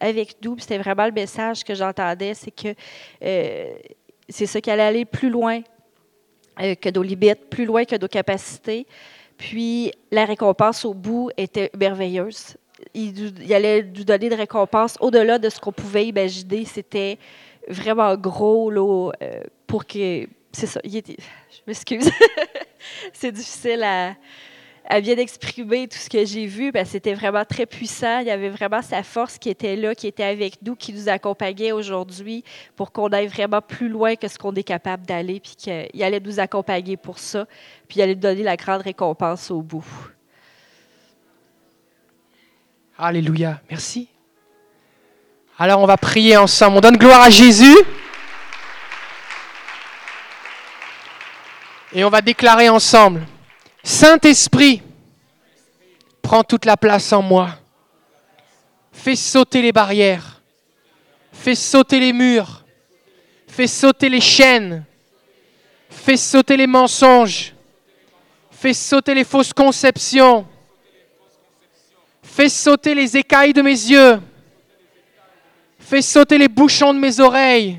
[0.00, 0.56] avec nous.
[0.58, 2.74] C'était vraiment le message que j'entendais, c'est que
[3.22, 3.74] euh,
[4.28, 5.60] c'est ça qui allait aller plus loin
[6.60, 8.86] euh, que nos limites, plus loin que nos capacités.
[9.36, 12.56] Puis la récompense au bout était merveilleuse.
[12.94, 16.64] Il, allait nous donner des récompenses au-delà de ce qu'on pouvait imaginer.
[16.64, 17.18] C'était
[17.68, 20.26] vraiment gros là, euh, pour que.
[20.52, 20.80] C'est ça.
[20.84, 22.10] je m'excuse.
[23.12, 24.14] c'est difficile à,
[24.88, 26.72] à bien exprimer tout ce que j'ai vu.
[26.72, 28.20] Ben, c'était vraiment très puissant.
[28.20, 31.08] Il y avait vraiment sa force qui était là, qui était avec nous, qui nous
[31.08, 32.44] accompagnait aujourd'hui
[32.76, 36.20] pour qu'on aille vraiment plus loin que ce qu'on est capable d'aller, puis qu'il allait
[36.20, 37.46] nous accompagner pour ça,
[37.88, 39.86] puis il allait nous donner la grande récompense au bout.
[42.98, 43.60] Alléluia.
[43.68, 44.08] Merci.
[45.58, 46.78] Alors on va prier ensemble.
[46.78, 47.76] On donne gloire à Jésus.
[51.92, 53.26] Et on va déclarer ensemble.
[53.82, 54.82] Saint-Esprit,
[56.20, 57.50] prends toute la place en moi.
[58.92, 60.42] Fais sauter les barrières.
[61.32, 62.64] Fais sauter les murs.
[63.46, 64.84] Fais sauter les chaînes.
[65.88, 67.54] Fais sauter les mensonges.
[68.50, 70.46] Fais sauter les fausses conceptions.
[72.22, 74.20] Fais sauter les écailles de mes yeux.
[75.78, 77.78] Fais sauter les bouchons de mes oreilles.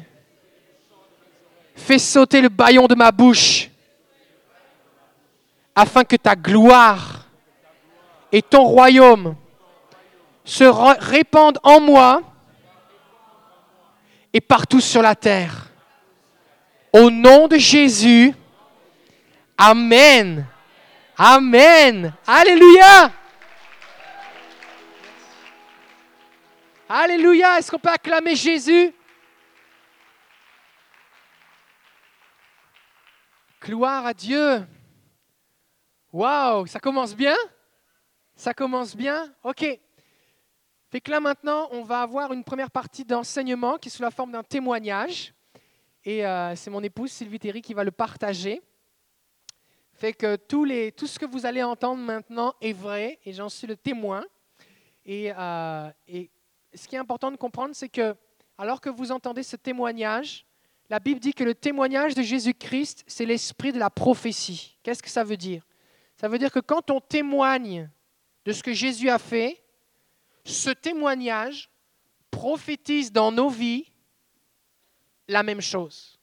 [1.76, 3.70] Fais sauter le baillon de ma bouche.
[5.80, 7.28] Afin que ta gloire
[8.32, 9.36] et ton royaume
[10.44, 12.24] se répandent en moi
[14.34, 15.68] et partout sur la terre.
[16.92, 18.34] Au nom de Jésus,
[19.58, 20.46] Amen.
[21.18, 22.14] Amen.
[22.28, 23.12] Alléluia.
[26.88, 27.58] Alléluia.
[27.58, 28.94] Est-ce qu'on peut acclamer Jésus?
[33.64, 34.64] Gloire à Dieu.
[36.14, 37.36] Waouh, ça commence bien?
[38.36, 39.34] Ça commence bien?
[39.44, 39.66] Ok.
[40.90, 44.12] Fait que là maintenant, on va avoir une première partie d'enseignement qui est sous la
[44.12, 45.34] forme d'un témoignage.
[46.06, 48.62] Et euh, c'est mon épouse Sylvie Théry qui va le partager.
[49.94, 53.50] Fait que tous les, tout ce que vous allez entendre maintenant est vrai et j'en
[53.50, 54.24] suis le témoin.
[55.06, 56.30] Et, euh, et
[56.74, 58.16] ce qui est important de comprendre, c'est que
[58.58, 60.46] alors que vous entendez ce témoignage,
[60.90, 64.78] la Bible dit que le témoignage de Jésus-Christ, c'est l'esprit de la prophétie.
[64.84, 65.67] Qu'est-ce que ça veut dire?
[66.18, 67.90] Ça veut dire que quand on témoigne
[68.46, 69.64] de ce que Jésus a fait,
[70.44, 71.70] ce témoignage
[72.32, 73.92] prophétise dans nos vies
[75.28, 76.20] la même chose.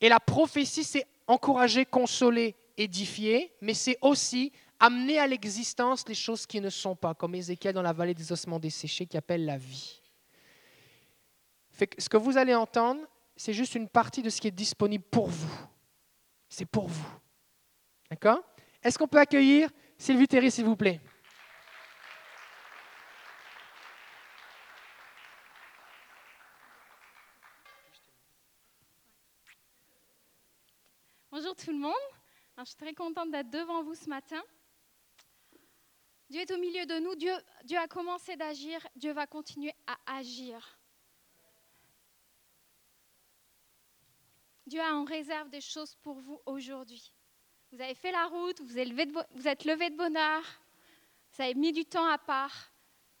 [0.00, 6.46] Et la prophétie, c'est encourager, consoler, édifier, mais c'est aussi amener à l'existence les choses
[6.46, 9.56] qui ne sont pas, comme Ézéchiel dans la vallée des ossements desséchés qui appelle la
[9.56, 10.00] vie.
[11.98, 13.00] Ce que vous allez entendre,
[13.36, 15.66] c'est juste une partie de ce qui est disponible pour vous.
[16.48, 17.08] C'est pour vous.
[18.10, 18.42] D'accord?
[18.84, 21.00] Est-ce qu'on peut accueillir Sylvie Théry, s'il vous plaît?
[31.30, 31.94] Bonjour tout le monde.
[32.58, 34.42] Je suis très contente d'être devant vous ce matin.
[36.28, 37.14] Dieu est au milieu de nous.
[37.14, 38.86] Dieu a commencé d'agir.
[38.96, 40.78] Dieu va continuer à agir.
[44.66, 47.13] Dieu a en réserve des choses pour vous aujourd'hui.
[47.74, 50.42] Vous avez fait la route, vous êtes levé de, bo- vous êtes levé de bonheur,
[51.32, 52.70] vous avez mis du temps à part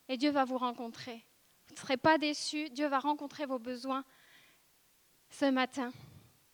[0.06, 1.26] et Dieu va vous rencontrer.
[1.66, 2.70] Vous ne serez pas déçus.
[2.70, 4.04] Dieu va rencontrer vos besoins
[5.28, 5.92] ce matin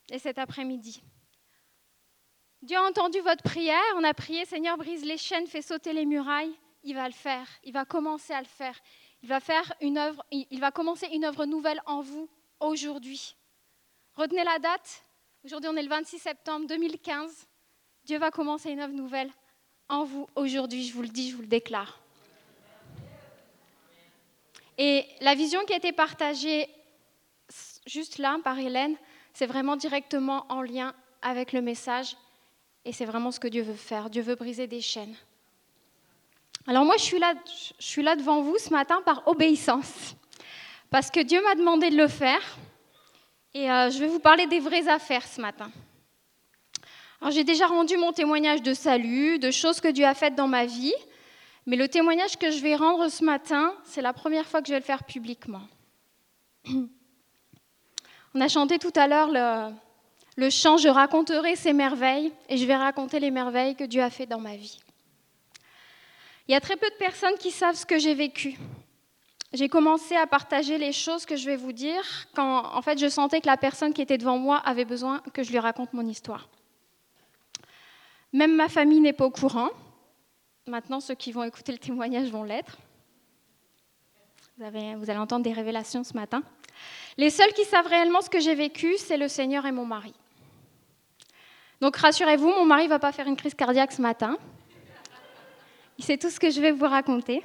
[0.09, 1.03] et cet après-midi.
[2.63, 3.79] Dieu a entendu votre prière.
[3.97, 6.57] On a prié, Seigneur, brise les chaînes, fais sauter les murailles.
[6.81, 7.47] Il va le faire.
[7.63, 8.79] Il va commencer à le faire.
[9.21, 10.25] Il va faire une œuvre.
[10.31, 12.27] Il va commencer une œuvre nouvelle en vous
[12.61, 13.35] aujourd'hui.
[14.15, 15.03] Retenez la date.
[15.43, 17.47] Aujourd'hui, on est le 26 septembre 2015.
[18.05, 19.29] Dieu va commencer une œuvre nouvelle
[19.89, 20.87] en vous aujourd'hui.
[20.87, 21.99] Je vous le dis, je vous le déclare.
[24.77, 26.67] Et la vision qui a été partagée
[27.85, 28.95] juste là par Hélène,
[29.33, 32.17] c'est vraiment directement en lien avec le message.
[32.83, 34.09] Et c'est vraiment ce que Dieu veut faire.
[34.09, 35.15] Dieu veut briser des chaînes.
[36.67, 37.33] Alors moi, je suis là,
[37.79, 40.15] je suis là devant vous ce matin par obéissance.
[40.89, 42.41] Parce que Dieu m'a demandé de le faire.
[43.53, 45.71] Et euh, je vais vous parler des vraies affaires ce matin.
[47.29, 50.65] J'ai déjà rendu mon témoignage de salut, de choses que Dieu a faites dans ma
[50.65, 50.93] vie,
[51.67, 54.73] mais le témoignage que je vais rendre ce matin, c'est la première fois que je
[54.73, 55.61] vais le faire publiquement.
[58.33, 59.29] On a chanté tout à l'heure
[60.37, 64.09] le, chant Je raconterai ses merveilles et je vais raconter les merveilles que Dieu a
[64.09, 64.79] fait dans ma vie.
[66.47, 68.57] Il y a très peu de personnes qui savent ce que j'ai vécu.
[69.53, 72.03] J'ai commencé à partager les choses que je vais vous dire
[72.33, 75.43] quand en fait je sentais que la personne qui était devant moi avait besoin que
[75.43, 76.47] je lui raconte mon histoire.
[78.33, 79.69] Même ma famille n'est pas au courant.
[80.67, 82.77] Maintenant, ceux qui vont écouter le témoignage vont l'être.
[84.57, 86.43] Vous, allez entendre des révélations ce matin.
[87.17, 90.13] Les seuls qui savent réellement ce que j'ai vécu, c'est le Seigneur et mon mari.
[91.81, 94.37] Donc rassurez-vous, mon mari ne va pas faire une crise cardiaque ce matin.
[95.97, 97.41] Il sait tout ce que je vais vous raconter.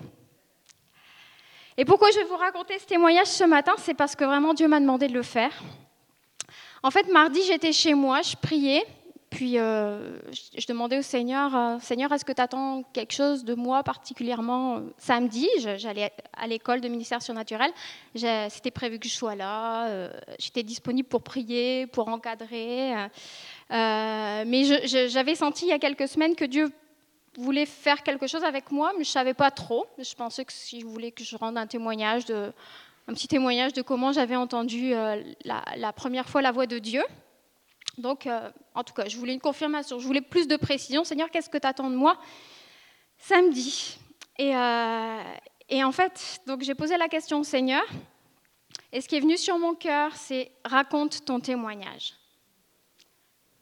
[1.78, 4.68] Et pourquoi je vais vous raconter ce témoignage ce matin C'est parce que vraiment Dieu
[4.68, 5.52] m'a demandé de le faire.
[6.82, 8.84] En fait, mardi, j'étais chez moi, je priais,
[9.36, 13.52] puis euh, je, demandais au Seigneur, euh, Seigneur, est-ce que tu attends quelque chose de
[13.52, 15.46] moi particulièrement samedi?
[15.58, 17.70] J'allais à l'école de ministère surnaturel,
[18.14, 22.94] c'était prévu que je sois là, euh, j'étais disponible pour prier, pour encadrer.
[23.68, 26.72] mais j'avais senti il y a quelques semaines que Dieu
[27.36, 29.84] voulait faire quelque chose avec moi, mais je ne savais pas trop.
[29.98, 32.24] Je pensais que si je voulais que je rende un témoignage,
[33.08, 37.02] un petit témoignage de comment j'avais entendu euh, la, première fois la voix de Dieu.
[37.98, 41.04] Donc, euh, en tout cas, je voulais une confirmation, je voulais plus de précision.
[41.04, 42.18] Seigneur, qu'est-ce que tu attends de moi
[43.16, 43.98] Samedi?
[44.38, 45.22] Et, euh,
[45.68, 47.84] et en fait, donc j'ai posé la question au Seigneur.
[48.92, 52.14] Et ce qui est venu sur mon cœur, c'est raconte ton témoignage.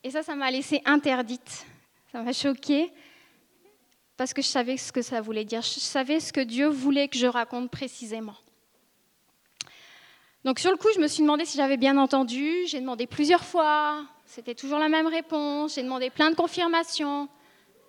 [0.02, 1.64] Et ça, ça m'a laissé interdite.
[2.12, 2.92] Ça m'a choquée
[4.16, 5.62] parce que je savais ce que ça voulait dire.
[5.62, 8.36] Je savais ce que Dieu voulait que je raconte précisément.
[10.44, 12.66] Donc sur le coup, je me suis demandé si j'avais bien entendu.
[12.66, 14.04] J'ai demandé plusieurs fois.
[14.34, 15.76] C'était toujours la même réponse.
[15.76, 17.28] J'ai demandé plein de confirmations.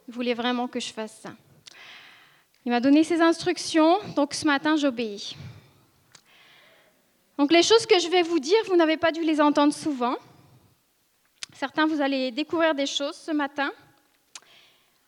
[0.07, 1.31] Il voulait vraiment que je fasse ça.
[2.63, 3.97] Il m'a donné ses instructions.
[4.15, 5.35] Donc ce matin, j'obéis.
[7.39, 10.17] Donc les choses que je vais vous dire, vous n'avez pas dû les entendre souvent.
[11.55, 13.71] Certains, vous allez découvrir des choses ce matin.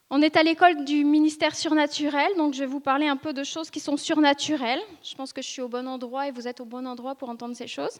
[0.10, 3.43] On est à l'école du ministère surnaturel, donc je vais vous parler un peu de
[3.43, 4.82] choses qui sont surnaturelles.
[5.04, 7.30] Je pense que je suis au bon endroit et vous êtes au bon endroit pour
[7.30, 8.00] entendre ces choses.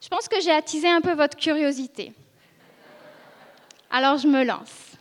[0.00, 2.12] Je pense que j'ai attisé un peu votre curiosité.
[3.90, 4.96] Alors je me lance.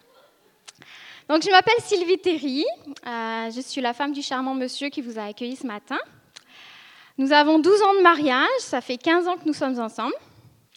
[1.30, 2.66] Donc je m'appelle Sylvie Terry,
[3.06, 6.00] euh, je suis la femme du charmant monsieur qui vous a accueilli ce matin.
[7.18, 10.16] Nous avons 12 ans de mariage, ça fait 15 ans que nous sommes ensemble.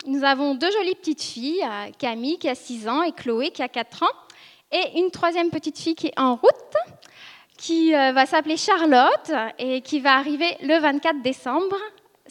[0.07, 3.63] Nous avons deux jolies petites filles, euh, Camille qui a 6 ans et Chloé qui
[3.63, 4.17] a 4 ans
[4.73, 6.75] et une troisième petite fille qui est en route,
[7.57, 11.77] qui euh, va s'appeler Charlotte et qui va arriver le 24 décembre.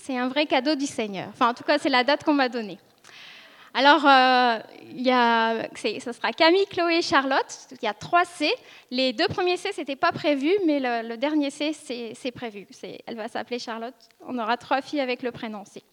[0.10, 1.28] C'est un vrai cadeau du Seigneur.
[1.30, 2.80] Enfin, en tout cas, c'est la date qu'on m'a donnée.
[3.76, 4.58] Alors, euh,
[4.90, 7.46] il y a, ce sera Camille, Chloé et Charlotte.
[7.74, 8.52] Il y a trois C.
[8.90, 12.66] Les deux premiers C, ce n'était pas prévu, mais le, dernier C, c'est prévu.
[13.06, 13.94] Elle va s'appeler Charlotte.
[14.26, 15.84] On aura trois filles avec le prénom C.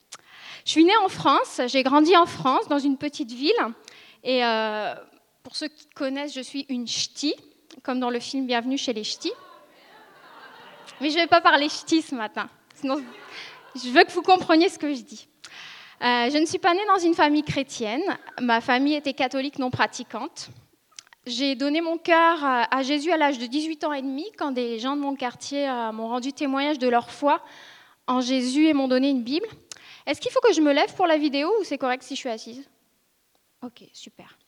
[0.64, 1.60] Je suis née en France.
[1.66, 3.52] J'ai grandi en France, dans une petite ville.
[4.24, 4.94] Et euh,
[5.42, 7.34] pour ceux qui connaissent, je suis une ch'ti,
[7.82, 9.34] comme dans le film Bienvenue chez les ch'tis.
[11.02, 12.48] Mais je ne vais pas parler ch'ti ce matin.
[12.76, 13.02] Sinon,
[13.84, 15.28] je veux que vous compreniez ce que je dis.
[16.02, 18.02] Euh, je ne suis pas née dans une famille chrétienne.
[18.40, 20.50] Ma famille était catholique non pratiquante.
[21.26, 24.78] J'ai donné mon cœur à Jésus à l'âge de 18 ans et demi, quand des
[24.78, 27.42] gens de mon quartier euh, m'ont rendu témoignage de leur foi
[28.06, 29.48] en Jésus et m'ont donné une Bible.
[30.06, 32.20] Est-ce qu'il faut que je me lève pour la vidéo ou c'est correct si je
[32.20, 32.68] suis assise?
[33.64, 34.38] Ok, super.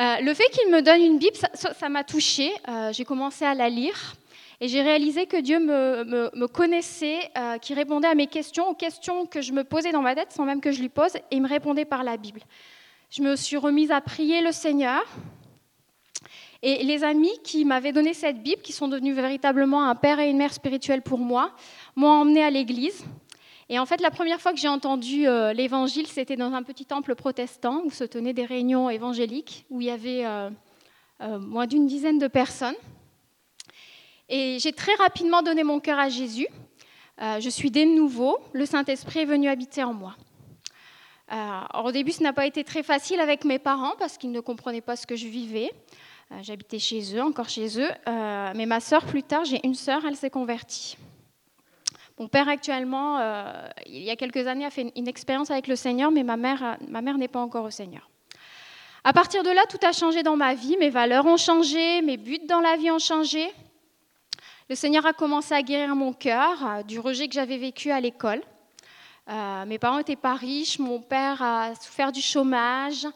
[0.00, 2.50] Euh, le fait qu'il me donne une Bible, ça m'a touchée.
[2.68, 4.16] Euh, j'ai commencé à la lire
[4.62, 9.26] et j'ai réalisé que Dieu me, connaissait, euh, qu'il répondait à mes questions, aux questions
[9.26, 11.42] que je me posais dans ma tête sans même que je lui pose, et il
[11.42, 12.40] me répondait par la Bible.
[13.10, 15.02] Je me suis remise à prier le Seigneur.
[16.62, 20.30] Et les amis qui m'avaient donné cette Bible, qui sont devenus véritablement un père et
[20.30, 21.50] une mère spirituelle pour moi,
[21.96, 23.04] m'ont emmenée à l'église.
[23.68, 26.86] Et en fait, la première fois que j'ai entendu euh, l'évangile, c'était dans un petit
[26.86, 30.50] temple protestant où se tenaient des réunions évangéliques, où il y avait euh,
[31.40, 32.76] moins d'une dizaine de personnes.
[34.34, 36.48] Et j'ai très rapidement donné mon cœur à Jésus.
[37.20, 40.16] je suis de nouveau, le Saint-Esprit est venu habiter en moi.
[41.84, 44.80] au début, ce n'a pas été très facile avec mes parents parce qu'ils ne comprenaient
[44.80, 45.70] pas ce que je vivais.
[46.40, 47.90] J'habitais chez eux, encore chez eux.
[48.06, 50.96] mais ma sœur, plus tard, j'ai une sœur, elle s'est convertie.
[52.18, 55.76] Mon père actuellement, euh, il y a quelques années, a fait une, expérience avec le
[55.76, 58.08] Seigneur, mais ma mère, euh, ma mère n'est pas encore au Seigneur.
[59.04, 62.16] À partir de là, tout a changé dans ma vie, mes valeurs ont changé, mes
[62.16, 63.50] buts dans la vie ont changé.
[64.72, 68.00] Le Seigneur a commencé à guérir mon cœur euh, du rejet que j'avais vécu à
[68.00, 68.40] l'école.
[69.28, 73.06] Euh, mes parents n'étaient pas riches, mon père a souffert du chômage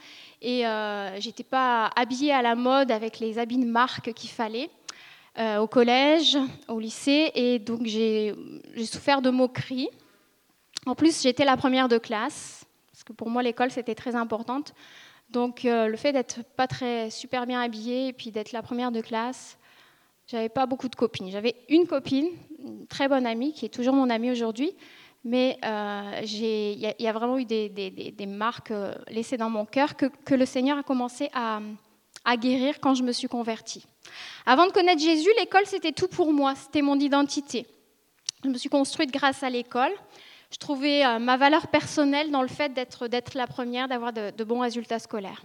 [0.42, 4.68] et euh, j'étais pas habillée à la mode avec les habits de marque qu'il fallait
[5.38, 6.36] euh, au collège,
[6.68, 8.34] au lycée, et donc j'ai
[8.84, 9.88] souffert de moqueries.
[10.84, 14.74] En plus, j'étais la première de classe, parce que pour moi l'école c'était très importante.
[15.30, 19.00] Donc le fait d'être pas très super bien habillée et puis d'être la première de
[19.00, 19.57] classe,
[20.26, 21.30] j'avais pas beaucoup de copines.
[21.30, 24.72] J'avais une copine, une très bonne amie, qui est toujours mon amie aujourd'hui,
[25.24, 30.34] mais euh, il y, a vraiment eu des, marques euh, laissées dans mon cœur que,
[30.34, 31.60] le Seigneur a commencé à,
[32.36, 33.84] guérir quand je me suis convertie.
[34.46, 37.66] Avant de connaître Jésus, l'école, c'était tout pour moi, c'était mon identité.
[38.42, 39.92] Je me suis construite grâce à l'école.
[40.57, 44.61] Je trouvais euh, ma valeur personnelle dans le fait d'être, la première, d'avoir de, bons
[44.61, 45.42] résultats scolaires.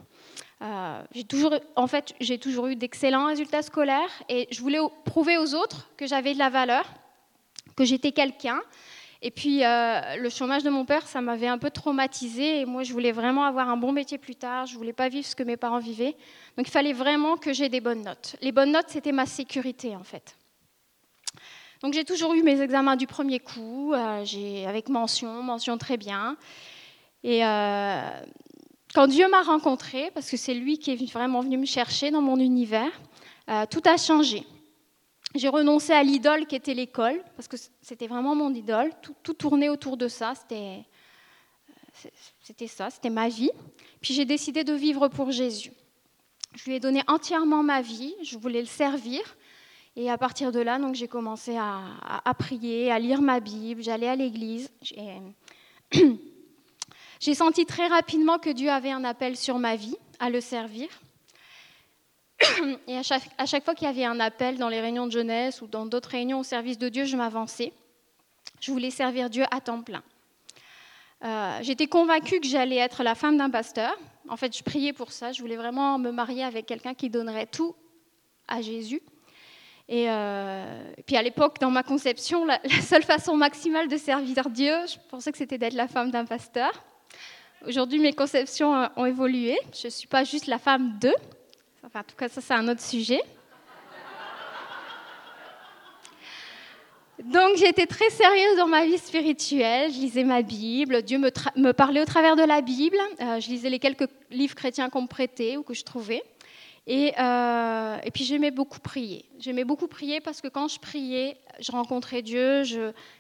[1.14, 5.54] j'ai toujours, en fait, j'ai toujours eu d'excellents résultats scolaires et je voulais prouver aux
[5.54, 6.86] autres que j'avais de la valeur,
[7.76, 8.62] que j'étais quelqu'un,
[9.24, 12.62] et puis, euh, le chômage de mon père, ça m'avait un peu traumatisée.
[12.62, 14.66] Et moi, je voulais vraiment avoir un bon métier plus tard.
[14.66, 16.16] Je voulais pas vivre ce que mes parents vivaient.
[16.58, 18.36] Donc, il fallait vraiment que j'ai des bonnes notes.
[18.42, 20.36] Les bonnes notes, c'était ma sécurité, en fait.
[21.82, 26.38] Donc, j'ai toujours eu mes examens du premier coup, euh, avec mention, mention très bien.
[27.24, 28.02] Et euh,
[28.94, 32.22] quand Dieu m'a rencontrée, parce que c'est lui qui est vraiment venu me chercher dans
[32.22, 32.92] mon univers,
[33.70, 34.46] tout a changé.
[35.34, 38.92] J'ai renoncé à l'idole qui était l'école, parce que c'était vraiment mon idole.
[39.02, 40.34] Tout, tournait autour de ça.
[40.36, 40.84] C'était,
[41.70, 42.10] euh,
[42.42, 43.52] c'était ça, c'était ma vie.
[44.02, 45.72] Puis j'ai décidé de vivre pour Jésus.
[46.56, 48.14] Je lui ai donné entièrement ma vie.
[48.24, 49.22] Je voulais le servir.
[49.96, 53.84] Et à partir de là, donc, j'ai commencé à, prier, à lire ma Bible.
[53.84, 54.72] J'allais à l'église.
[57.20, 60.88] J'ai senti très rapidement que Dieu avait un appel sur ma vie à le servir.
[62.88, 65.68] Et à chaque, fois qu'il y avait un appel dans les réunions de jeunesse ou
[65.68, 67.74] dans d'autres réunions au service de Dieu, je m'avançais.
[68.60, 70.02] Je voulais servir Dieu à temps plein.
[71.24, 73.96] Euh, j'étais convaincue que j'allais être la femme d'un pasteur.
[74.28, 75.32] En fait, je priais pour ça.
[75.32, 77.76] Je voulais vraiment me marier avec quelqu'un qui donnerait tout
[78.48, 79.02] à Jésus.
[79.92, 84.74] Et, euh, puis à l'époque, dans ma conception, la, seule façon maximale de servir Dieu,
[84.88, 86.72] je pensais que c'était d'être la femme d'un pasteur.
[87.68, 89.58] Aujourd'hui, mes conceptions ont évolué.
[89.74, 91.14] Je ne suis pas juste la femme d'eux,
[91.84, 93.22] en tout cas, ça, c'est un autre sujet.
[97.26, 102.02] Donc j'étais très sérieuse dans ma vie spirituelle, je lisais ma Bible, Dieu me, parlait
[102.02, 105.56] au travers de la Bible, euh, je lisais les quelques livres chrétiens qu'on me prêtait
[105.56, 106.24] ou que je trouvais.
[106.88, 109.26] Et, euh, et puis j'aimais beaucoup prier.
[109.40, 112.64] J'aimais beaucoup prier parce que quand je priais, je rencontrais Dieu,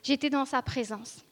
[0.03, 1.23] j'étais dans sa présence.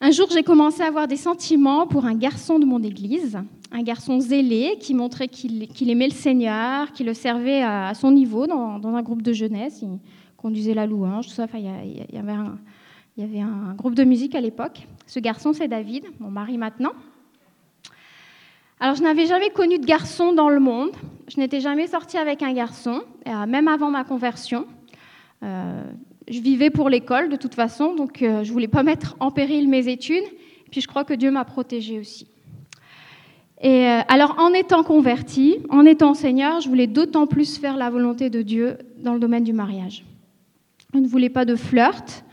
[0.00, 3.38] Un jour, j'ai commencé à avoir des sentiments pour un garçon de mon église,
[3.70, 8.46] un garçon zélé qui montrait qu'il aimait le Seigneur, qui le servait à, son niveau
[8.46, 9.80] dans, un groupe de jeunesse.
[9.82, 9.98] Il
[10.38, 11.44] conduisait la louange, tout ça.
[11.44, 14.86] Enfin, il y avait un groupe de musique à l'époque.
[15.06, 16.92] Ce garçon, c'est David, mon mari maintenant.
[18.82, 20.92] Alors, je n'avais jamais connu de garçon dans le monde.
[21.28, 24.66] Je n'étais jamais sortie avec un garçon, euh, même avant ma conversion.
[25.42, 25.84] Euh,
[26.26, 29.68] je vivais pour l'école de toute façon, donc euh, je voulais pas mettre en péril
[29.68, 30.24] mes études.
[30.70, 32.26] Puis je crois que Dieu m'a protégée aussi.
[33.60, 38.30] Et alors, en étant convertie, en étant Seigneur, je voulais d'autant plus faire la volonté
[38.30, 40.06] de Dieu dans le domaine du mariage.
[40.94, 42.24] Je ne voulais pas de flirt.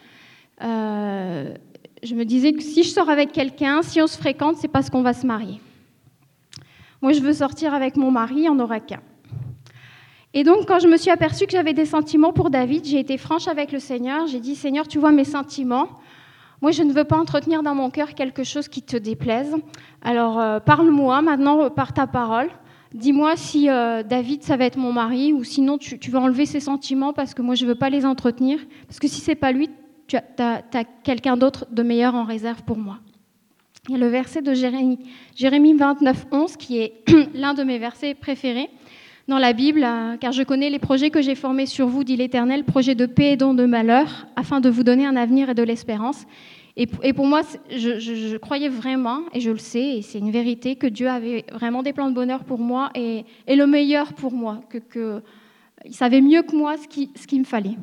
[0.61, 4.89] Je me disais que si je sors avec quelqu'un, si on se fréquente, c'est parce
[4.89, 5.59] qu'on va se marier.
[7.01, 9.01] Moi, je veux sortir avec mon mari, en aura qu'un.
[10.33, 13.17] Et donc, quand je me suis aperçue que j'avais des sentiments pour David, j'ai été
[13.17, 14.27] franche avec le Seigneur.
[14.27, 15.89] J'ai dit, Seigneur, tu vois mes sentiments.
[16.61, 19.55] Moi, je ne veux pas entretenir dans mon cœur quelque chose qui te déplaise.
[20.01, 22.49] Alors, euh, parle-moi maintenant par ta parole.
[22.93, 26.59] Dis-moi si euh, David, ça va être mon mari, ou sinon tu, vas enlever ses
[26.59, 28.59] sentiments parce que moi, je ne veux pas les entretenir.
[28.87, 29.69] Parce que si c'est pas lui,
[30.07, 32.99] tu as, quelqu'un d'autre de meilleur en réserve pour moi.
[33.89, 34.99] Il y a le verset de Jérémie,
[35.33, 38.69] Jérémie 29, 11, qui est l'un de mes versets préférés
[39.29, 42.17] dans la Bible, euh, car je connais les projets que j'ai formés sur vous, dit
[42.17, 45.53] l'Éternel, projets de paix et dons de malheur, afin de vous donner un avenir et
[45.53, 46.25] de l'espérance.
[46.75, 50.85] Et, pour moi, je, croyais vraiment, et je le sais, et c'est une vérité, que
[50.85, 54.77] Dieu avait vraiment des plans de bonheur pour moi et, le meilleur pour moi, que,
[54.77, 55.23] que,
[55.85, 57.77] il savait mieux que moi ce qu'il ce me fallait.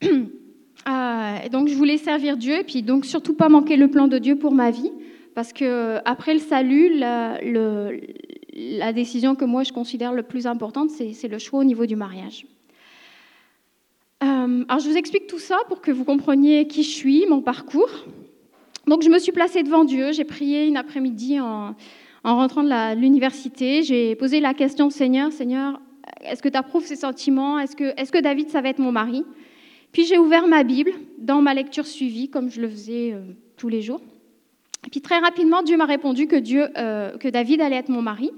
[0.86, 4.08] Euh, et donc je voulais servir Dieu, et puis donc surtout pas manquer le plan
[4.08, 4.92] de Dieu pour ma vie,
[5.34, 11.28] parce que après le salut, la décision que moi je considère le plus importante, c'est
[11.28, 12.46] le choix au niveau du mariage.
[14.22, 17.40] Euh, alors je vous explique tout ça pour que vous compreniez qui je suis, mon
[17.40, 17.90] parcours.
[18.86, 21.74] Donc je me suis placée devant Dieu, j'ai prié une après-midi en,
[22.24, 25.80] rentrant de l'université, j'ai posé la question Seigneur, Seigneur,
[26.22, 27.58] est-ce que tu approuves ces sentiments?
[27.58, 29.24] Est que David, ça va être mon mari?
[29.98, 33.68] Puis j'ai ouvert ma Bible dans ma lecture suivie, comme je le faisais euh, tous
[33.68, 34.00] les jours.
[34.92, 38.30] Puis très rapidement, Dieu m'a répondu que, Dieu, euh, que David allait être mon mari.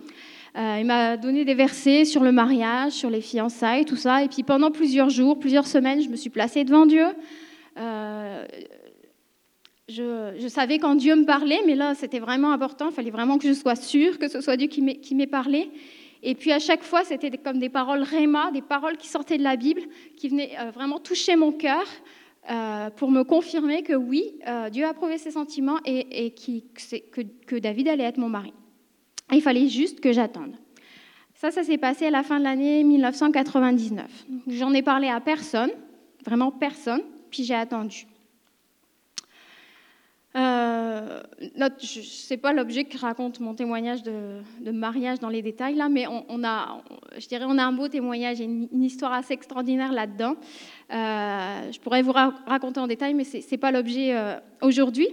[0.56, 4.24] Euh, il m'a donné des versets sur le mariage, sur les fiançailles, tout ça.
[4.24, 7.04] Et puis pendant plusieurs jours, plusieurs semaines, je me suis placée devant Dieu.
[7.76, 8.46] Je,
[10.38, 12.88] je, savais quand Dieu me parlait, mais là, c'était vraiment important.
[12.88, 15.68] Il fallait vraiment que je sois sûre que ce soit Dieu qui m'ait parlé.
[16.22, 19.42] Et puis à chaque fois, c'était comme des paroles réma, des paroles qui sortaient de
[19.42, 19.82] la Bible,
[20.16, 21.84] qui venaient euh, vraiment toucher mon cœur
[22.50, 27.88] euh, pour me confirmer que oui, euh, Dieu a prouvé ses sentiments et, que, David
[27.88, 28.52] allait être mon mari.
[29.32, 30.54] il fallait juste que j'attende.
[31.34, 34.26] Ça, ça s'est passé à la fin de l'année 1999.
[34.48, 35.70] J'en ai parlé à personne,
[36.24, 37.00] vraiment personne,
[37.30, 38.06] puis j'ai attendu.
[40.36, 41.22] Euh,
[41.92, 46.44] sais pas l'objet que raconte mon témoignage de, mariage dans les détails là, mais on,
[46.44, 46.82] a,
[47.18, 50.36] je dirais, on a un beau témoignage et une, histoire assez extraordinaire là-dedans.
[50.92, 55.08] Euh, je pourrais vous raconter en détail, mais c'est, pas l'objet euh, aujourd'hui.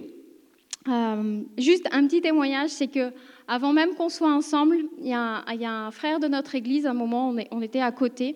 [0.88, 3.12] Euh, juste un petit témoignage, c'est que
[3.48, 6.86] avant même qu'on soit ensemble, il y, a un, frère de notre église.
[6.86, 8.36] À un moment, on, on était à côté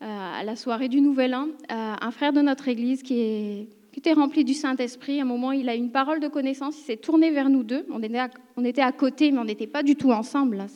[0.00, 4.44] à la soirée du Nouvel An, un frère de notre église qui est était rempli
[4.44, 5.18] du Saint-Esprit.
[5.20, 7.86] À un moment, il a une parole de connaissance, il s'est tourné vers nous deux.
[7.90, 10.66] On était à, côté, mais on n'était pas du tout ensemble.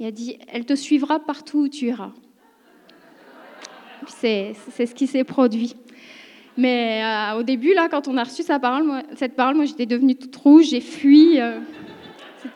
[0.00, 2.12] Il a dit, elle te suivra partout où tu iras.
[4.06, 5.74] C'est ce qui s'est produit.
[6.56, 8.84] Mais euh, au début, là, quand on a reçu cette parole,
[9.54, 11.40] moi, j'étais devenue toute rouge, j'ai fui.
[11.40, 11.60] Euh,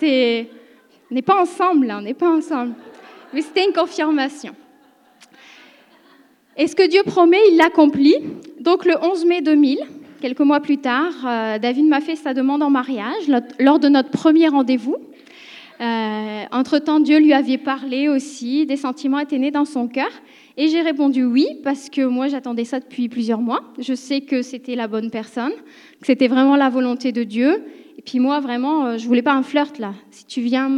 [0.02, 2.74] on n'est pas ensemble, on n'est pas ensemble.
[3.32, 4.54] Mais c'était une confirmation.
[6.56, 8.16] Et ce que Dieu promet, il l'accomplit.
[8.60, 9.78] Donc le 11 mai 2000,
[10.20, 14.10] quelques mois plus tard, euh, David m'a fait sa demande en mariage lors de notre
[14.10, 14.96] premier rendez-vous.
[15.80, 20.10] Euh, entre-temps, Dieu lui avait parlé aussi, des sentiments étaient nés dans son cœur.
[20.58, 23.62] Et j'ai répondu oui, parce que moi j'attendais ça depuis plusieurs mois.
[23.78, 25.52] Je sais que c'était la bonne personne,
[26.00, 27.64] que c'était vraiment la volonté de Dieu.
[27.96, 29.94] Et puis moi, vraiment, euh, je voulais pas un flirt là.
[30.10, 30.70] Si tu viens,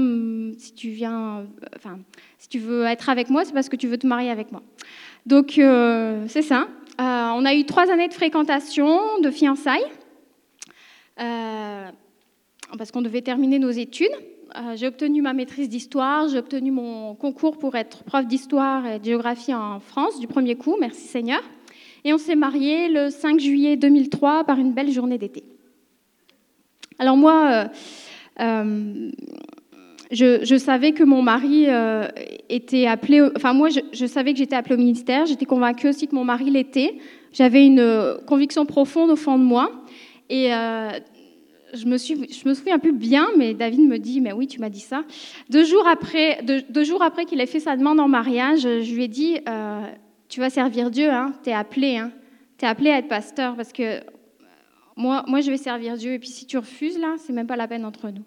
[0.57, 1.45] si tu viens,
[1.75, 1.99] enfin,
[2.39, 4.62] si tu veux être avec moi, c'est parce que tu veux te marier avec moi.
[5.27, 6.68] Donc, euh, c'est ça.
[7.01, 9.87] Euh, on a eu trois années de fréquentation, de fiançailles,
[11.20, 11.89] euh,
[12.77, 14.12] parce qu'on devait terminer nos études.
[14.77, 19.05] j'ai obtenu ma maîtrise d'histoire, j'ai obtenu mon concours pour être prof d'histoire et de
[19.05, 21.43] géographie en France du premier coup, merci Seigneur.
[22.05, 25.43] Et on s'est mariés le 5 juillet 2003 par une belle journée d'été.
[27.01, 27.68] Alors moi,
[30.15, 32.09] je, savais que mon mari euh,
[32.49, 36.15] était appelé, enfin moi je, savais que j'étais appelée au ministère, j'étais convaincue aussi que
[36.15, 36.99] mon mari l'était.
[37.33, 39.73] J'avais une euh, conviction profonde au fond de moi.
[40.31, 40.91] Et euh,
[41.75, 44.61] je, me suis, je me souviens plus bien, mais David me dit, mais oui, tu
[44.61, 45.03] m'as dit ça.
[45.51, 46.39] Deux jours après,
[47.27, 49.39] qu'il ait fait sa demande en mariage, je lui ai dit,
[50.29, 52.12] tu vas servir Dieu, hein, tu es appelé, hein,
[52.57, 54.01] tu es appelé à être pasteur, parce que
[54.97, 57.57] moi, moi je vais servir Dieu, et puis si tu refuses, là, c'est même pas
[57.57, 58.23] la peine entre nous.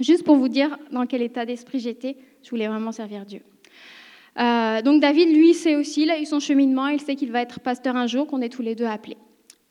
[0.00, 3.40] Juste pour vous dire dans quel état d'esprit j'étais, je voulais vraiment servir Dieu.
[4.38, 7.42] Euh, donc David, lui, sait aussi, il a eu son cheminement, il sait qu'il va
[7.42, 9.18] être pasteur un jour, qu'on est tous les deux appelés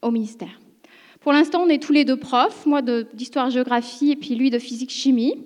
[0.01, 0.59] au ministère.
[1.21, 5.45] Pour l'instant, on est tous les deux profs, moi d'histoire-géographie et puis lui de physique-chimie.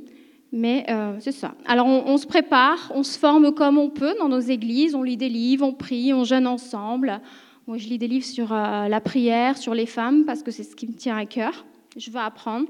[0.52, 1.56] Mais euh, c'est ça.
[1.66, 5.18] Alors on, se prépare, on se forme comme on peut dans nos églises, on lit
[5.18, 7.22] des livres, on prie, on jeûne ensemble.
[7.66, 10.64] Moi, je lis des livres sur euh, la prière, sur les femmes, parce que c'est
[10.64, 11.66] ce qui me tient à cœur.
[11.98, 12.68] Je veux apprendre.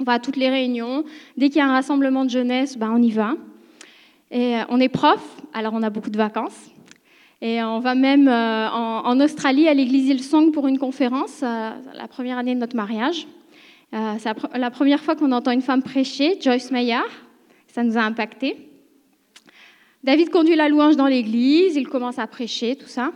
[0.00, 1.04] On va à toutes les réunions.
[1.36, 3.34] Dès qu'il y a un rassemblement de jeunesse, ben on y va.
[4.32, 5.22] Et euh, on est prof,
[5.52, 6.72] alors on a beaucoup de vacances.
[7.40, 12.08] Et on va même euh, en, Australie à l'église Hillsong pour une conférence, euh, la
[12.08, 13.28] première année de notre mariage.
[13.92, 17.04] c'est la, première fois qu'on entend une femme prêcher, Joyce Meyer.
[17.68, 18.56] Ça nous a impacté.
[20.02, 23.12] David conduit la louange dans l'église, il commence à prêcher, tout ça.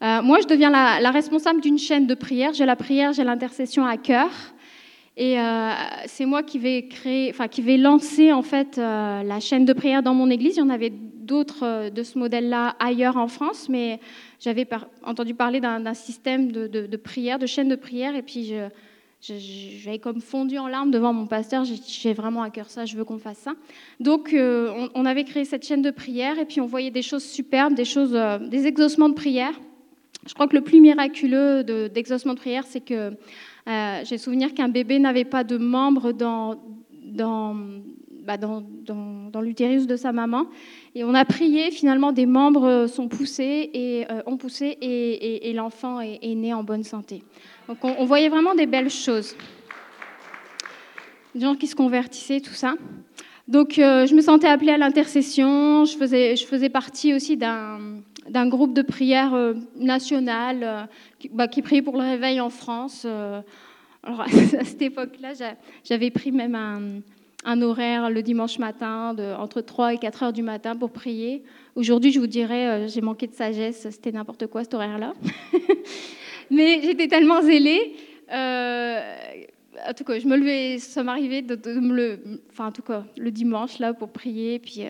[0.00, 2.52] moi, je deviens la responsable d'une chaîne de prière.
[2.54, 4.30] J'ai la prière, j'ai l'intercession à cœur.
[5.16, 5.70] Et euh,
[6.06, 9.72] c'est moi qui vais créer, enfin qui vais lancer en fait euh, la chaîne de
[9.72, 10.56] prière dans mon église.
[10.56, 13.98] Il y en avait d'autres euh, de ce modèle-là ailleurs en France, mais
[14.40, 14.68] j'avais
[15.02, 18.52] entendu parler d'un système de, prière, de chaîne de prière, et puis
[19.22, 21.64] j'avais comme fondu en larmes devant mon pasteur.
[21.64, 23.54] J'ai vraiment à cœur ça, je veux qu'on fasse ça.
[23.98, 27.72] Donc, on, avait créé cette chaîne de prière et puis on voyait des choses superbes,
[27.72, 28.12] des choses,
[28.42, 29.54] des exaucements de prière.
[30.28, 33.16] Je crois que le plus miraculeux d'exaucement de, de prière, c'est que
[33.68, 40.46] euh, j'ai souvenir qu'un bébé n'avait pas de membres bah dans, l'utérus de sa maman.
[40.94, 46.00] Et on a prié, finalement, des membres sont poussés et euh, ont poussé et, l'enfant
[46.00, 47.22] est, né en bonne santé.
[47.68, 49.36] Donc on, voyait vraiment des belles choses.
[51.34, 52.74] Des gens qui se convertissaient, tout ça.
[53.48, 55.84] Donc, euh, je me sentais appelée à l'intercession.
[55.84, 57.78] Je faisais partie aussi d'un,
[58.30, 60.82] d'un groupe de prière euh, national euh,
[61.18, 63.02] qui, bah, prie pour le réveil en France.
[63.04, 63.40] Euh.
[64.02, 69.94] alors, à cette époque-là, j'a- j'avais pris même un, horaire le dimanche matin, entre 3
[69.94, 71.44] et 4 heures du matin pour prier.
[71.76, 75.12] Aujourd'hui, je vous dirais, j'ai manqué de sagesse, c'était n'importe quoi cet horaire-là.
[76.50, 77.94] Mais j'étais tellement zélée.
[78.28, 82.18] en tout cas, je me levais, ça m'arrivait de, me le,
[82.50, 84.82] enfin en tout cas, le dimanche là pour prier, puis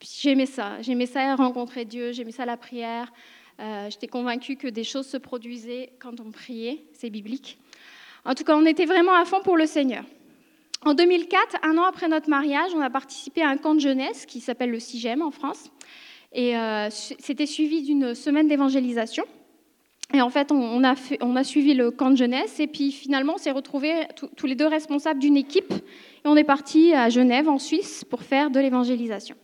[0.00, 3.12] j'aimais ça, j'aimais ça rencontrer Dieu, j'aimais ça la prière.
[3.60, 7.58] Euh, J'étais convaincue que des choses se produisaient quand on priait, c'est biblique.
[8.24, 10.04] En tout cas, on était vraiment à fond pour le Seigneur.
[10.84, 14.26] En 2004, un an après notre mariage, on a participé à un camp de jeunesse
[14.26, 15.70] qui s'appelle le CIGEM en France.
[16.32, 19.24] Et euh, c'était suivi d'une semaine d'évangélisation.
[20.14, 22.60] Et en fait, on, a fait- on a suivi le camp de jeunesse.
[22.60, 25.72] Et puis finalement, on s'est retrouvés tous les deux responsables d'une équipe.
[25.72, 29.34] Et on est parti à Genève, en Suisse, pour faire de l'évangélisation.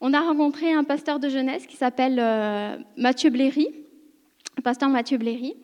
[0.00, 3.68] On a rencontré un pasteur de jeunesse qui s'appelle euh, Mathieu Bléry,
[4.62, 5.56] pasteur Mathieu Bléry.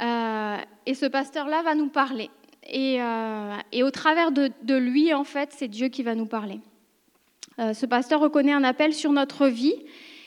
[0.00, 0.56] Euh,
[0.86, 2.30] et ce pasteur-là va nous parler.
[2.70, 6.60] Et, euh, au travers de, lui, en fait, c'est Dieu qui va nous parler.
[7.58, 9.74] Ce pasteur reconnaît un appel sur notre vie,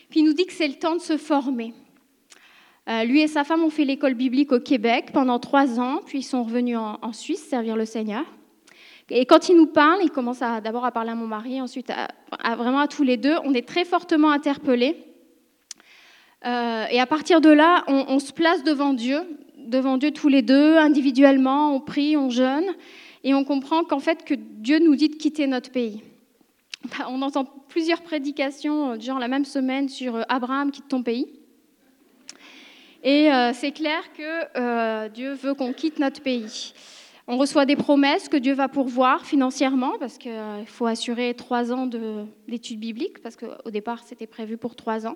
[0.10, 1.74] puis il nous dit que c'est le temps de se former.
[2.88, 6.24] Lui et sa femme ont fait l'école biblique au Québec pendant trois ans, puis ils
[6.24, 8.26] sont revenus en, en Suisse servir le Seigneur.
[9.10, 12.56] Et quand il nous parle, il commence d'abord à parler à mon mari, ensuite à,
[12.56, 13.36] vraiment à tous les deux.
[13.44, 14.98] On est très fortement interpellés.
[16.46, 19.20] Euh, et à partir de là, on, se place devant Dieu,
[19.58, 22.66] devant Dieu tous les deux, individuellement, on prie, on jeûne,
[23.24, 26.02] et on comprend qu'en fait que Dieu nous dit de quitter notre pays.
[26.86, 31.04] Bah, On entend plusieurs prédications, euh, genre la même semaine, sur euh, Abraham quitte ton
[31.04, 31.28] pays.
[33.08, 36.74] Et c'est clair que Dieu veut qu'on quitte notre pays.
[37.28, 40.32] On reçoit des promesses que Dieu va pourvoir financièrement, parce qu'il
[40.68, 45.16] faut assurer trois ans de- d'études bibliques, parce qu'au départ, c'était prévu pour trois ans.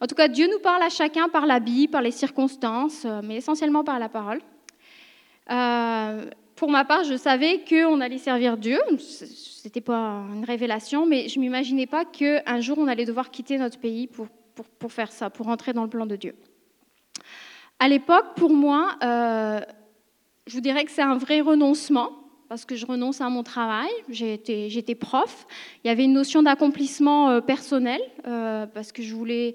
[0.00, 1.58] En tout cas, Dieu nous parle à chacun par la
[1.90, 4.40] par les circonstances, euh, mais essentiellement par la parole.
[5.50, 8.78] Euh, pour ma part, je savais qu'on allait servir Dieu.
[8.98, 9.24] Ce
[9.64, 13.58] n'était pas une révélation, mais je ne m'imaginais pas qu'un jour, on allait devoir quitter
[13.58, 16.36] notre pays pour, pour, pour faire ça, pour entrer dans le plan de Dieu.
[17.80, 19.60] À l'époque, pour moi, euh,
[20.48, 22.10] je vous dirais que c'est un vrai renoncement,
[22.48, 23.90] parce que je renonce à mon travail.
[24.08, 25.46] J'étais prof.
[25.84, 29.54] Il y avait une notion d'accomplissement euh, personnel, euh, parce que je voulais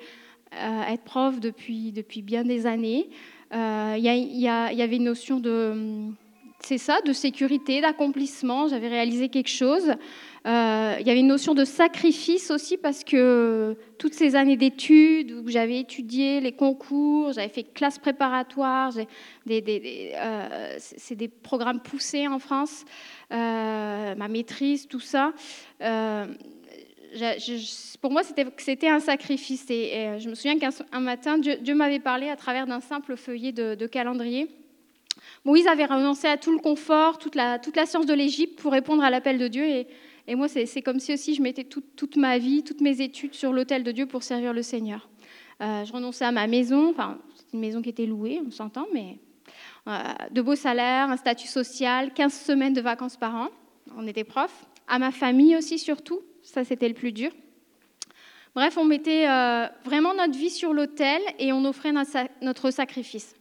[0.54, 3.10] euh, être prof depuis, depuis bien des années.
[3.52, 6.12] Il, y avait une notion de,
[6.60, 8.70] c'est ça, de sécurité, d'accomplissement.
[8.70, 9.96] J'avais réalisé quelque chose.
[10.46, 15.32] Euh, il y avait une notion de sacrifice aussi parce que toutes ces années d'études
[15.32, 18.94] où j'avais étudié les concours, j'avais fait classe préparatoire,
[19.46, 22.86] des, euh, c'est des programmes poussés en France,
[23.32, 25.34] euh, ma maîtrise, tout ça.
[28.02, 28.22] Pour moi,
[28.58, 29.66] c'était un sacrifice.
[29.70, 33.52] Et, je me souviens qu'un un matin, Dieu, m'avait parlé à travers d'un simple feuillet
[33.52, 34.50] de calendrier.
[35.46, 39.10] Moïse avait renoncé à tout le confort, toute la, science de l'Égypte pour répondre à
[39.10, 39.66] l'appel de Dieu.
[40.28, 43.52] Et, moi, c'est comme si aussi je mettais toute, ma vie, toutes mes études sur
[43.52, 45.10] l'autel de Dieu pour servir le Seigneur.
[45.62, 48.88] Euh, je renonçais à ma maison, enfin, c'est une maison qui était louée, on s'entend,
[48.94, 49.20] mais
[49.88, 50.00] euh,
[50.32, 53.50] de beaux salaires, un statut social, 15 semaines de vacances par an,
[53.96, 57.32] on était prof, à ma famille aussi surtout, ça c'était le plus dur.
[58.56, 61.92] Bref, on mettait euh, vraiment notre vie sur l'autel et on offrait
[62.42, 63.36] notre sacrifice.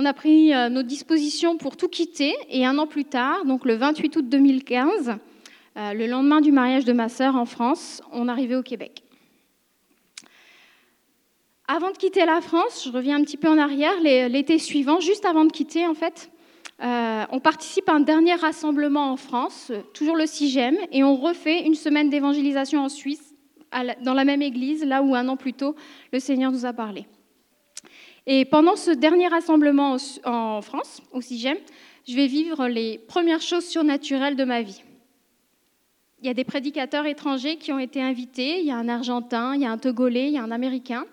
[0.00, 3.64] On a pris euh, nos dispositions pour tout quitter et un an plus tard, donc
[3.64, 5.16] le 28 août 2015,
[5.76, 9.02] euh, le lendemain du mariage de ma sœur en France, on arrivait au Québec.
[11.66, 15.00] Avant de quitter la France, je reviens un petit peu en arrière, l'é- l'été suivant,
[15.00, 16.30] juste avant de quitter en fait,
[16.80, 21.64] euh, on participe à un dernier rassemblement en France, toujours le CIGEM, et on refait
[21.66, 23.34] une semaine d'évangélisation en Suisse,
[24.04, 25.74] dans la même église, là où un an plus tôt,
[26.12, 27.04] le Seigneur nous a parlé.
[28.30, 31.56] Et pendant ce dernier rassemblement en France, au CIGEM,
[32.06, 34.82] je vais vivre les premières choses surnaturelles de ma vie.
[36.20, 38.60] Il y a des prédicateurs étrangers qui ont été invités.
[38.60, 41.06] Il y a un Argentin, il y a un Togolais, il y a un Américain.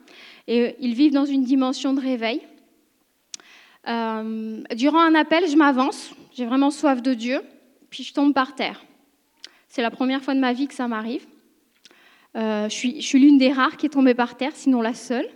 [0.48, 2.42] Et euh, ils vivent dans une dimension de réveil.
[3.88, 6.12] Euh, durant un appel, je m'avance.
[6.34, 7.40] J'ai vraiment soif de Dieu.
[7.90, 8.84] Puis je tombe par terre.
[9.70, 11.26] C'est la première fois de ma vie que ça m'arrive.
[12.36, 15.30] Euh, je suis l'une des rares qui est tombée par terre, sinon la seule.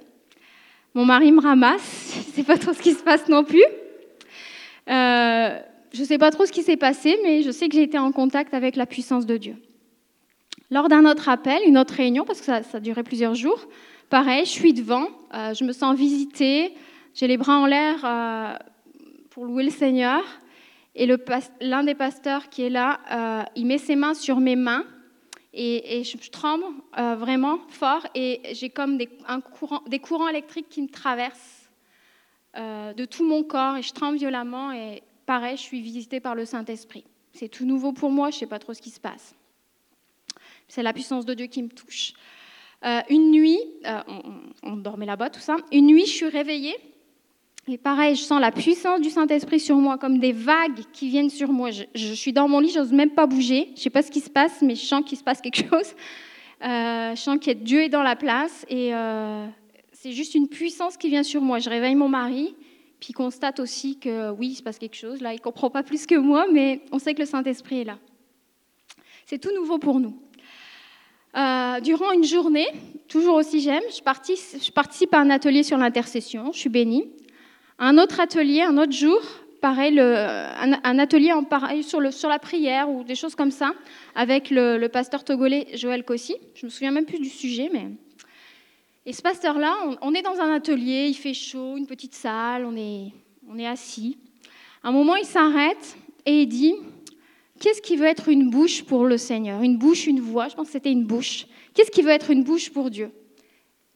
[0.96, 2.14] Mon mari me ramasse.
[2.14, 3.64] Je ne sais pas trop ce qui se passe non plus.
[4.90, 5.60] Euh,
[5.92, 8.00] je ne sais pas trop ce qui s'est passé, mais je sais que j'ai été
[8.00, 9.56] en contact avec la puissance de Dieu.
[10.72, 13.68] Lors d'un autre appel, une autre réunion, parce que ça, ça durait plusieurs jours,
[14.10, 16.74] pareil, je suis devant, euh, je me sens visitée,
[17.14, 18.54] j'ai les bras en l'air euh,
[19.30, 20.24] pour louer le Seigneur.
[20.96, 21.08] Et
[21.62, 24.84] l'un des pasteurs qui est là, il met ses mains sur mes mains
[25.54, 26.66] et, je, tremble
[26.98, 29.10] euh, vraiment fort et j'ai comme des,
[30.02, 31.70] courants électriques qui me traversent
[32.56, 36.36] euh, de tout mon corps et je tremble violemment et pareil, je suis visitée par
[36.36, 37.04] le Saint-Esprit.
[37.34, 39.36] C'est tout nouveau pour moi, je ne sais pas trop ce qui se passe.
[40.68, 42.14] C'est la puissance de Dieu qui me touche.
[43.10, 43.60] une nuit,
[44.64, 45.58] on dormait là-bas, tout ça.
[45.72, 46.76] Une nuit, je suis réveillée
[47.72, 51.30] et pareil, je sens la puissance du Saint-Esprit sur moi, comme des vagues qui viennent
[51.30, 51.70] sur moi.
[51.70, 53.72] Je, suis dans mon lit, je n'ose même pas bouger.
[53.76, 55.94] Je sais pas ce qui se passe, mais je sens qu'il se passe quelque chose.
[56.64, 58.66] Euh, je sens que Dieu est dans la place.
[58.70, 59.46] Et euh,
[59.92, 61.60] c'est juste une puissance qui vient sur moi.
[61.60, 62.56] Je réveille mon mari,
[63.00, 65.22] puis il constate aussi que oui, il se passe quelque chose.
[65.22, 68.00] Là, il comprend pas plus que moi, mais on sait que le Saint-Esprit est là.
[69.28, 70.18] C'est tout nouveau pour nous.
[71.38, 72.68] Euh, durant une journée,
[73.08, 77.06] toujours aussi j'aime, je participe à un atelier sur l'intercession, je suis bénie.
[77.82, 79.22] Un autre atelier, un autre jour,
[79.62, 83.72] pareil, un, atelier en pareil sur, la prière ou des choses comme ça,
[84.16, 86.36] avec le, pasteur togolais Joël Kossi.
[86.56, 87.88] Je me souviens même plus du sujet, mais.
[89.06, 92.76] Et ce pasteur-là, on, est dans un atelier, il fait chaud, une petite salle, on
[92.76, 93.14] est,
[93.50, 94.18] on est assis.
[94.84, 96.76] À un moment, il s'arrête et il dit
[97.62, 99.62] Qu'est-ce qui veut être une bouche pour le Seigneur?
[99.62, 101.46] Une bouche, une voix, je pense que c'était une bouche.
[101.74, 103.12] Qu'est-ce qui veut être une bouche pour Dieu?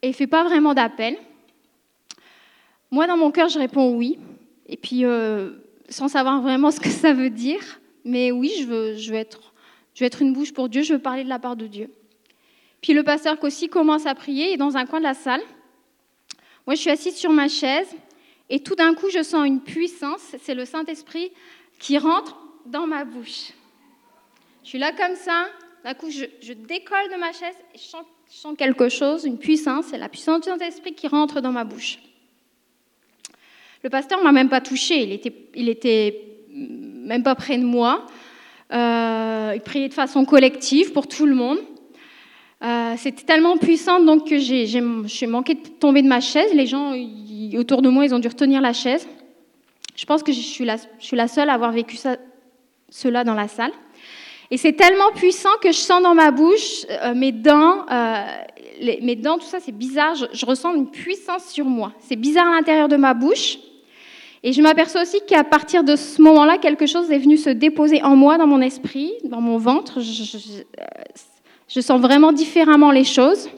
[0.02, 1.18] Et il ne fait pas vraiment d'appel.
[2.94, 4.20] Moi, dans mon cœur, je réponds oui.
[4.68, 5.50] Et puis, euh,
[5.90, 10.54] sans savoir vraiment ce que ça veut dire, mais oui, je veux, être, une bouche
[10.54, 11.90] pour Dieu, je veux parler de la part de Dieu.
[12.84, 15.42] Puis le pasteur aussi commence à prier et dans un coin de la salle,
[16.68, 17.90] moi je suis assise sur ma chaise
[18.52, 21.32] et tout d'un coup je sens une puissance, c'est le Saint-Esprit
[21.80, 22.38] qui rentre
[22.68, 23.54] dans ma bouche.
[24.64, 25.48] Je suis là comme ça,
[25.84, 29.26] d'un coup je, je, décolle de ma chaise et je sens, je sens quelque chose,
[29.26, 31.98] une puissance, c'est la puissance du Saint-Esprit qui rentre dans ma bouche.
[33.84, 37.66] Le pasteur ne m'a même pas touché, il était, il était même pas près de
[37.66, 38.06] moi.
[38.72, 41.58] Euh, il priait de façon collective pour tout le monde.
[42.64, 46.54] Euh, c'était tellement puissant donc que j'ai manqué de tomber de ma chaise.
[46.54, 46.94] Les gens
[47.58, 49.06] autour de moi, ils ont dû retenir la chaise.
[49.98, 51.98] Je pense que je suis la, seule à avoir vécu
[52.90, 53.74] cela dans la salle.
[54.50, 57.86] Et c'est tellement puissant que je sens dans ma bouche, euh, mes dents,
[58.80, 60.16] mes dents, tout ça, c'est bizarre.
[60.16, 61.92] Je, ressens une puissance sur moi.
[62.00, 63.58] C'est bizarre à l'intérieur de ma bouche.
[64.46, 68.04] Et je m'aperçois aussi qu'à partir de ce moment-là, quelque chose est venu se déposer
[68.04, 70.02] en moi, dans mon esprit, dans mon ventre.
[70.02, 73.50] Je, sens vraiment différemment les choses.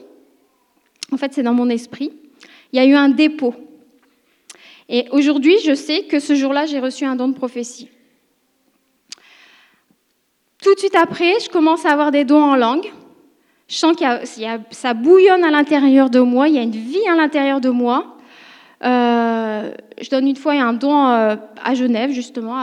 [1.10, 2.12] En fait, c'est dans mon esprit.
[2.72, 3.54] Il y a eu un dépôt.
[4.88, 7.88] Et aujourd'hui, je sais que ce jour-là, j'ai reçu un don de prophétie.
[10.62, 12.92] Tout de suite après, je commence à avoir des dons en langue.
[13.68, 14.04] Je sens que
[14.70, 18.15] ça bouillonne à l'intérieur de moi, il y a une vie à l'intérieur de moi.
[18.84, 19.70] Euh,
[20.00, 22.56] je donne une fois un don euh, à Genève, justement,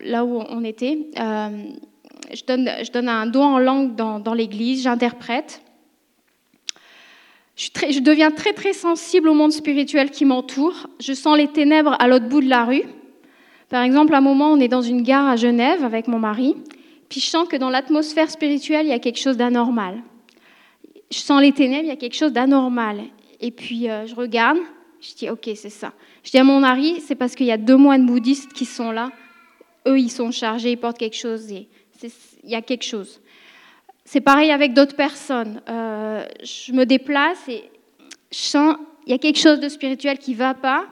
[0.00, 1.06] là où on était.
[1.18, 1.48] Euh,
[2.32, 2.44] je,
[2.92, 5.62] donne, un don en langue dans, l'église, j'interprète.
[7.56, 10.86] Je, je, deviens très très sensible au monde spirituel qui m'entoure.
[11.00, 12.84] Je sens les ténèbres à l'autre bout de la rue.
[13.68, 16.54] Par exemple, à un moment, on est dans une gare à Genève avec mon mari,
[17.10, 20.02] puis je sens que dans l'atmosphère spirituelle, il y a quelque chose d'anormal.
[21.10, 23.02] Je sens les ténèbres, il y a quelque chose d'anormal.
[23.40, 24.58] Et puis je regarde,
[25.00, 25.92] je dis, ok, c'est ça.
[26.24, 28.90] Je dis à mon mari, c'est parce qu'il y a deux moines bouddhistes qui sont
[28.90, 29.10] là.
[29.86, 31.50] Eux, ils sont chargés, ils portent quelque chose.
[31.52, 31.68] Et
[32.02, 33.20] il y a quelque chose.
[34.04, 35.60] C'est pareil avec d'autres personnes.
[35.68, 37.64] Euh, je me déplace et
[38.32, 38.76] je sens,
[39.06, 40.86] il y a quelque chose de spirituel qui ne va pas.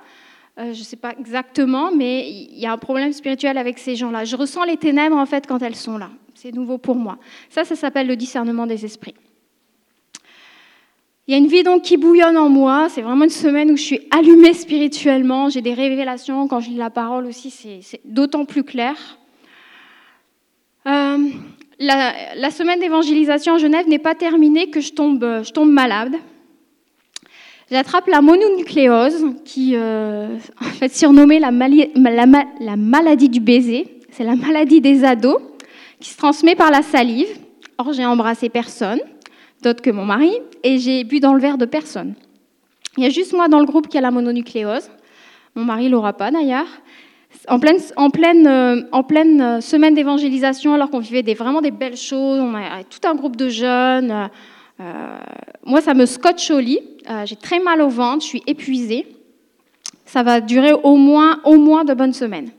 [0.59, 3.97] Euh, je ne sais pas exactement, mais il y a un problème spirituel avec ces
[3.97, 4.25] gens-là.
[4.25, 6.11] Je ressens les ténèbres, en fait, quand elles sont là.
[6.35, 7.19] C'est nouveau pour moi.
[7.51, 9.15] Ça, ça s'appelle le discernement des esprits.
[11.29, 12.87] Il y a une vie donc qui bouillonne en moi.
[12.89, 15.49] C'est vraiment une semaine où je suis allumée spirituellement.
[15.49, 16.47] J'ai des révélations.
[16.47, 18.95] Quand je lis la parole aussi, c'est d'autant plus clair.
[20.87, 21.19] Euh,
[21.81, 26.15] la, semaine d'évangélisation en Genève n'est pas terminée que je tombe, je tombe malade.
[27.73, 33.99] J'attrape la mononucléose, qui euh, en fait surnommée la, la maladie du baiser.
[34.13, 35.43] C'est la maladie des ados
[35.99, 37.27] qui se transmet par la salive.
[37.79, 39.01] Or, j'ai embrassé personne
[39.67, 42.15] d'autres que mon mari, et j'ai bu dans le verre de personne.
[42.97, 44.89] Il y a juste moi dans le groupe qui a la mononucléose.
[45.57, 46.69] Mon mari l'aura pas d'ailleurs.
[47.49, 52.85] En pleine, euh, euh, semaine d'évangélisation, alors qu'on vivait vraiment des belles choses, on a
[52.85, 54.31] tout un groupe de jeunes.
[54.81, 55.19] Euh,
[55.65, 56.81] moi, ça me scotche au lit.
[57.25, 59.07] j'ai très mal au ventre, je suis épuisée.
[60.05, 62.51] Ça va durer au moins, au moins de bonnes semaines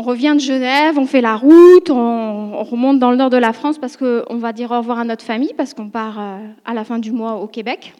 [0.00, 3.52] on revient de Genève, on fait la route, on, remonte dans le nord de la
[3.52, 6.72] France parce qu'on va dire au revoir à notre famille, parce qu'on part euh, à
[6.72, 7.92] la fin du mois au Québec.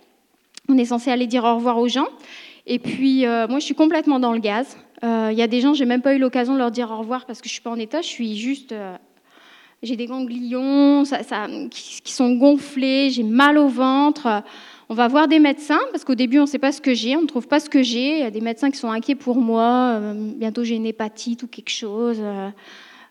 [0.70, 2.08] On est censé aller dire au revoir aux gens.
[2.66, 4.78] Et puis, euh, moi, je suis complètement dans le gaz.
[5.02, 7.26] Il y a des gens, j'ai même pas eu l'occasion de leur dire au revoir
[7.26, 8.00] parce que je suis pas en état.
[8.00, 8.74] Je suis juste,
[9.82, 11.04] j'ai des ganglions
[11.70, 14.42] qui, sont gonflés, j'ai mal au ventre.
[14.92, 17.16] On va voir des médecins, parce qu'au début, on ne sait pas ce que j'ai,
[17.16, 18.18] on ne trouve pas ce que j'ai.
[18.18, 19.92] Il y a des médecins qui sont inquiets pour moi.
[19.94, 22.18] Euh, bientôt, j'ai une hépatite ou quelque chose.
[22.20, 22.50] Euh.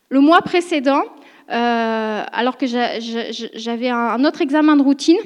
[0.10, 1.04] Le mois précédent,
[1.50, 5.20] euh, alors que j'avais un autre examen de routine,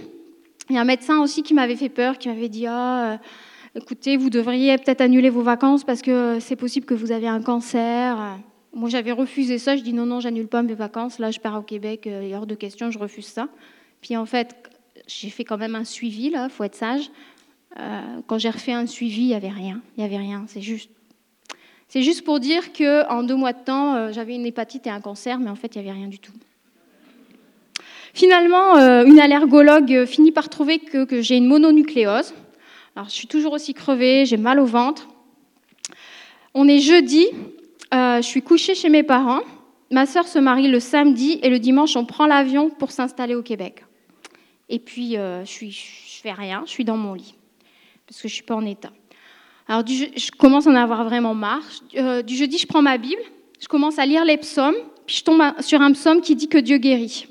[0.70, 3.18] il y a un médecin aussi qui m'avait fait peur, qui m'avait dit ah,
[3.74, 7.42] écoutez, vous devriez peut-être annuler vos vacances parce que c'est possible que vous avez un
[7.42, 8.38] cancer.
[8.76, 9.76] Moi, j'avais refusé ça.
[9.76, 11.18] Je dis non, non, j'annule pas mes vacances.
[11.18, 13.48] Là, je pars au Québec, il a hors de question, je refuse ça.
[14.02, 14.56] Puis en fait,
[15.08, 17.10] j'ai fait quand même un suivi, là, faut être sage.
[17.80, 19.82] Euh, quand j'ai refait un suivi, il n'y avait rien.
[19.98, 20.46] Il avait rien.
[20.48, 20.90] C'est juste.
[21.88, 25.00] C'est juste pour dire qu'en deux mois de temps, euh, j'avais une hépatite et un
[25.00, 26.32] cancer, mais en fait, il n'y avait rien du tout.
[28.16, 32.34] Finalement, euh, une allergologue finit par trouver que, que j'ai une mononucléose.
[32.96, 35.08] Alors, je suis toujours aussi crevée, j'ai mal au ventre.
[36.56, 37.28] On est jeudi,
[37.92, 39.42] je suis couchée chez mes parents.
[39.92, 43.42] Ma sœur se marie le samedi et le dimanche, on prend l'avion pour s'installer au
[43.42, 43.84] Québec.
[44.70, 47.36] Et puis, euh, je ne je fais rien, je suis dans mon lit,
[48.08, 48.92] parce que je ne suis pas en état.
[49.68, 51.64] Alors, je commence à en avoir vraiment marre.
[51.96, 53.22] Euh, du jeudi, je prends ma Bible,
[53.60, 56.58] je commence à lire les psaumes, puis je tombe sur un psaume qui dit que
[56.58, 57.28] Dieu guérit.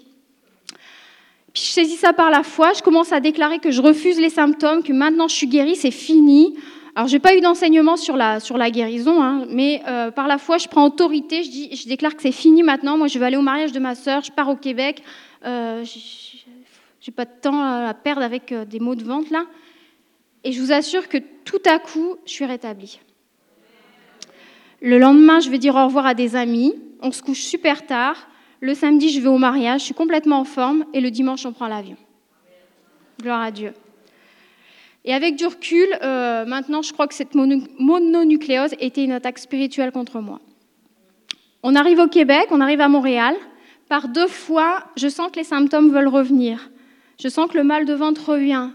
[1.52, 4.30] Puis je saisis ça par la foi, je commence à déclarer que je refuse les
[4.30, 6.56] symptômes, que maintenant je suis guérie, c'est fini.
[6.94, 10.28] Alors, je n'ai pas eu d'enseignement sur la, sur la guérison, hein, mais euh, par
[10.28, 12.98] la foi, je prends autorité, je, dis, je déclare que c'est fini maintenant.
[12.98, 15.02] Moi, je vais aller au mariage de ma sœur, je pars au Québec.
[15.44, 15.84] Euh,
[17.02, 19.44] j'ai pas de temps à perdre avec euh, des mots de vente là.
[20.44, 23.00] Et je vous assure que tout à coup, je suis rétablie.
[24.80, 26.74] Le lendemain, je vais dire au revoir à des amis.
[27.00, 28.28] On se couche super tard.
[28.60, 29.80] Le samedi, je vais au mariage.
[29.80, 30.84] Je suis complètement en forme.
[30.94, 31.96] Et le dimanche, on prend l'avion.
[33.20, 33.72] Gloire à Dieu.
[35.04, 39.90] Et avec du recul, euh, maintenant, je crois que cette mononucléose était une attaque spirituelle
[39.90, 40.40] contre moi.
[41.64, 43.34] On arrive au Québec, on arrive à Montréal.
[43.88, 46.71] Par deux fois, je sens que les symptômes veulent revenir.
[47.22, 48.70] Je sens que le mal de ventre revient.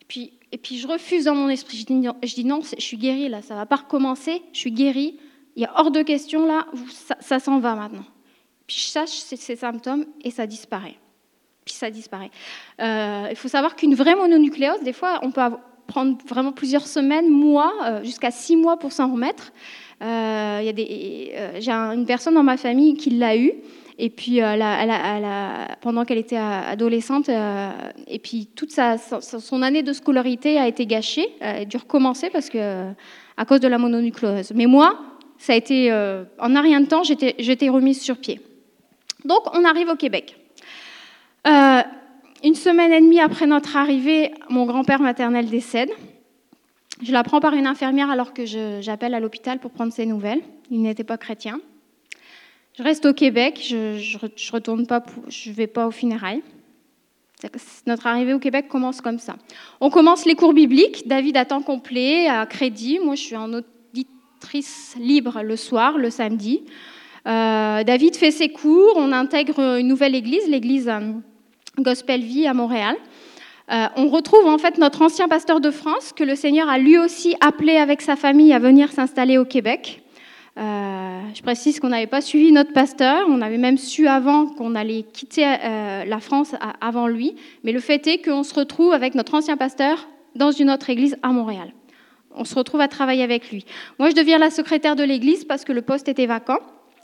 [0.00, 1.76] Et puis, et puis je refuse dans mon esprit.
[1.76, 4.42] Je dis non, je, suis guérie là, ça va pas recommencer.
[4.52, 5.18] Je suis guérie.
[5.56, 6.66] Il y a hors de question là,
[7.18, 8.04] ça, s'en va maintenant.
[8.68, 10.94] Puis je sache ces symptômes et ça disparaît.
[11.64, 12.30] Puis ça disparaît.
[12.80, 15.42] Euh, il faut savoir qu'une vraie mononucléose, des fois, on peut
[15.88, 19.52] prendre vraiment plusieurs semaines, mois, euh, jusqu'à six mois pour s'en remettre.
[20.00, 20.62] Euh,
[21.58, 23.52] J'ai une personne dans ma famille qui l'a eu.
[24.02, 27.70] Et puis, euh, pendant qu'elle était adolescente, euh,
[28.06, 32.48] et puis toute son année de scolarité a été gâchée, elle a dû recommencer parce
[32.48, 32.92] que,
[33.36, 34.52] à cause de la mononucléose.
[34.54, 34.98] Mais moi,
[35.36, 38.40] ça a été, euh, en un rien de temps, j'étais remise sur pied.
[39.26, 40.34] Donc, on arrive au Québec.
[41.44, 45.90] une semaine et demie après notre arrivée, mon grand-père maternel décède.
[47.02, 48.46] Je l'apprends par une infirmière alors que
[48.80, 50.40] j'appelle à l'hôpital pour prendre ses nouvelles.
[50.70, 51.60] Il n'était pas chrétien.
[52.80, 53.76] Je reste au Québec, je
[54.16, 56.42] ne retourne pas, je vais pas au funérailles.
[57.86, 59.36] Notre arrivée au Québec commence comme ça.
[59.82, 62.98] On commence les cours bibliques, David à temps complet, à crédit.
[62.98, 66.62] Moi, je suis en auditrice libre le soir, le samedi.
[67.28, 71.12] Euh, David fait ses cours, on intègre une nouvelle église, l'église euh,
[71.78, 72.96] Gospel Vie à Montréal.
[73.70, 76.96] Euh, on retrouve en fait notre ancien pasteur de France, que le Seigneur a lui
[76.96, 80.02] aussi appelé avec sa famille à venir s'installer au Québec.
[80.58, 84.74] Euh, je précise qu'on n'avait pas suivi notre pasteur, on avait même su avant qu'on
[84.74, 89.14] allait quitter euh, la France avant lui, mais le fait est qu'on se retrouve avec
[89.14, 91.72] notre ancien pasteur dans une autre église à Montréal.
[92.34, 93.64] On se retrouve à travailler avec lui.
[93.98, 96.58] Moi, je deviens la secrétaire de l'église parce que le poste était vacant.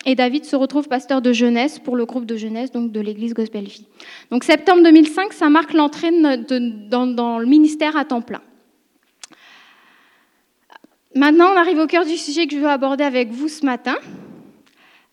[0.04, 3.34] Et David se retrouve pasteur de jeunesse pour le groupe de jeunesse donc de l'église
[3.34, 3.86] Gospel Vie.
[4.30, 8.40] Donc septembre 2005, ça marque l'entrée dans le ministère à temps plein.
[11.16, 13.96] Maintenant, on arrive au cœur du sujet que je veux aborder avec vous ce matin,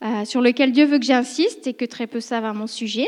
[0.04, 3.08] euh, sur lequel Dieu veut que j'insiste et que très peu savent à mon sujet.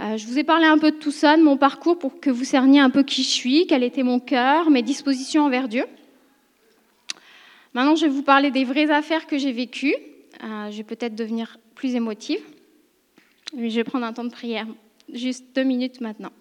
[0.00, 2.28] Euh, je vous ai parlé un peu de tout ça, de mon parcours, pour que
[2.28, 5.84] vous cerniez un peu qui je suis, quel était mon cœur, mes dispositions envers Dieu.
[7.72, 9.94] Maintenant, je vais vous parler des vraies affaires que j'ai vécues.
[10.42, 12.40] Euh, je vais peut-être devenir plus émotive,
[13.54, 14.66] mais je vais prendre un temps de prière,
[15.12, 16.32] juste deux minutes maintenant.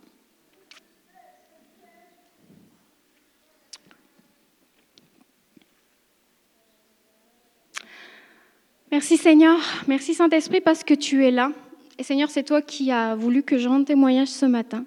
[8.90, 9.60] Merci Seigneur,
[9.90, 11.52] merci Saint-Esprit parce que tu es là.
[12.00, 14.86] Et Seigneur, c'est toi qui as voulu que je rende témoignage ce matin.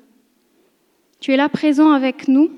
[1.21, 2.51] Tu es là présent avec nous.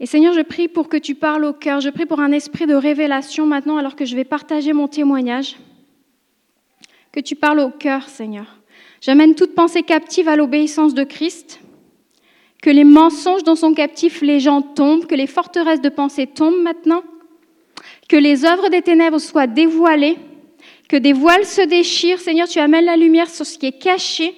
[0.00, 1.80] Et Seigneur, je prie pour que tu parles au cœur.
[1.80, 5.54] Je prie pour un esprit de révélation maintenant alors que je vais partager mon témoignage.
[7.12, 8.58] Que tu parles au cœur, Seigneur.
[9.00, 11.60] J'amène toute pensée captive à l'obéissance de Christ.
[12.60, 16.62] Que les mensonges dont sont captifs les gens tombent, que les forteresses de pensée tombent
[16.62, 17.04] maintenant
[18.08, 20.16] Que les œuvres des ténèbres soient dévoilées,
[20.88, 22.20] que des voiles se déchirent.
[22.20, 24.34] Seigneur, tu amènes la lumière sur ce qui est caché.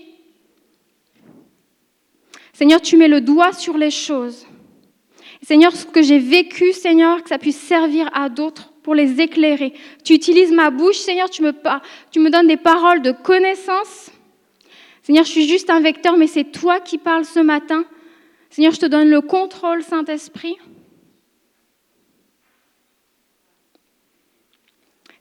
[2.52, 4.46] Seigneur, tu mets le doigt sur les choses.
[5.42, 9.74] Seigneur, ce que j'ai vécu, Seigneur, que ça puisse servir à d'autres pour les éclairer.
[10.04, 11.52] Tu utilises ma bouche, Seigneur, tu me,
[12.10, 14.10] tu me donnes des paroles de connaissance.
[15.02, 17.84] Seigneur, je suis juste un vecteur, mais c'est toi qui parles ce matin.
[18.50, 20.56] Seigneur, je te donne le contrôle, Saint-Esprit.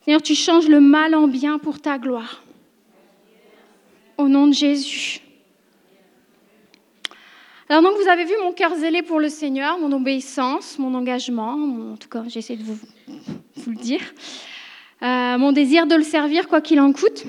[0.05, 2.43] Seigneur, tu changes le mal en bien pour ta gloire.
[4.19, 5.19] Au nom de Jésus.
[7.67, 11.53] Alors donc vous avez vu mon cœur zélé pour le Seigneur, mon obéissance, mon engagement,
[11.93, 12.77] en tout cas j'essaie de vous,
[13.65, 14.01] le dire,
[15.01, 17.25] euh, mon désir de le servir quoi qu'il en coûte.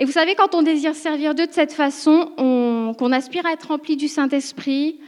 [0.00, 2.32] Et vous savez, quand on désire servir Dieu de cette façon,
[2.98, 4.98] qu'on aspire à être rempli du Saint-Esprit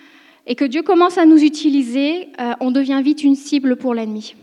[0.46, 4.36] et que Dieu commence à nous utiliser, euh, on devient vite une cible pour l'ennemi.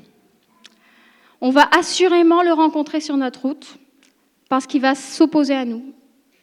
[1.46, 3.78] On va assurément le rencontrer sur notre route
[4.48, 5.84] parce qu'il va s'opposer à nous,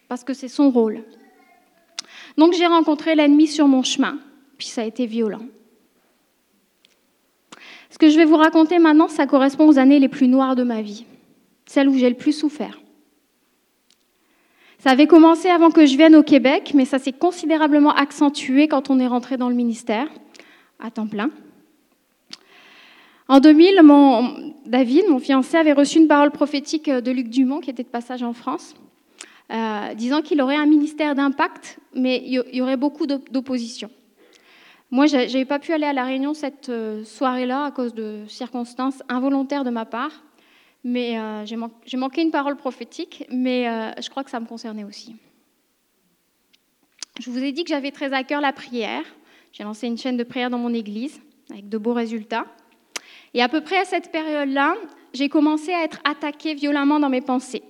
[0.09, 1.03] parce que c'est son rôle.
[2.37, 4.19] Donc j'ai rencontré l'ennemi sur mon chemin,
[4.59, 5.47] puis ça a été violent.
[7.89, 10.65] Ce que je vais vous raconter maintenant, ça correspond aux années les plus noires de
[10.65, 11.07] ma vie,
[11.65, 12.79] celles où j'ai le plus souffert.
[14.81, 18.91] Ça avait commencé avant que je vienne au Québec, mais ça s'est considérablement accentué quand
[18.91, 20.09] on est rentré dans le ministère,
[20.79, 21.31] à temps plein.
[23.31, 27.71] En 2000, mon, David, mon fiancé, avait reçu une parole prophétique de Luc Dumont, qui
[27.71, 28.75] était de passage en France.
[29.53, 33.89] Euh, disant qu'il aurait un ministère d'impact, mais il y aurait beaucoup d'opposition.
[34.91, 38.25] Moi, je n'avais pas pu aller à la réunion cette euh, soirée-là à cause de
[38.27, 40.25] circonstances involontaires de ma part,
[40.83, 45.15] mais euh, j'ai manqué une parole prophétique, mais je crois que ça me concernait aussi.
[47.21, 49.05] Je vous ai dit que j'avais très à cœur la prière.
[49.53, 52.47] J'ai lancé une chaîne de prière dans mon église avec de beaux résultats.
[53.35, 54.75] Et à peu près à cette période-là,
[55.13, 57.63] j'ai commencé à être attaquée violemment dans mes pensées.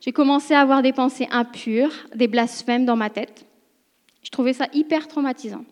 [0.00, 3.46] J'ai commencé à avoir des pensées impures, des blasphèmes dans ma tête.
[4.22, 5.64] Je trouvais ça hyper traumatisant.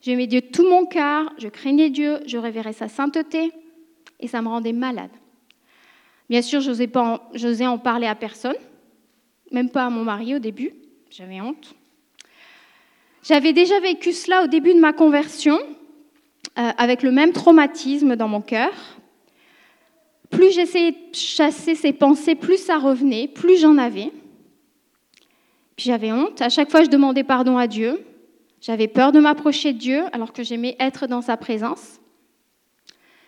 [0.00, 3.52] J'aimais Dieu tout mon cœur, je craignais Dieu, je révérais sa sainteté,
[4.18, 5.10] et ça me rendait malade.
[6.28, 8.56] Bien sûr, je n'osais en parler à personne,
[9.52, 10.72] même pas à mon mari au début,
[11.10, 11.74] j'avais honte.
[13.22, 15.58] J'avais déjà vécu cela au début de ma conversion,
[16.58, 18.72] euh, avec le même traumatisme dans mon cœur,
[20.30, 24.10] plus j'essayais de chasser ces pensées, plus ça revenait, plus j'en avais.
[25.76, 26.40] Puis j'avais honte.
[26.40, 28.04] À chaque fois, je demandais pardon à Dieu.
[28.60, 32.00] J'avais peur de m'approcher de Dieu alors que j'aimais être dans sa présence.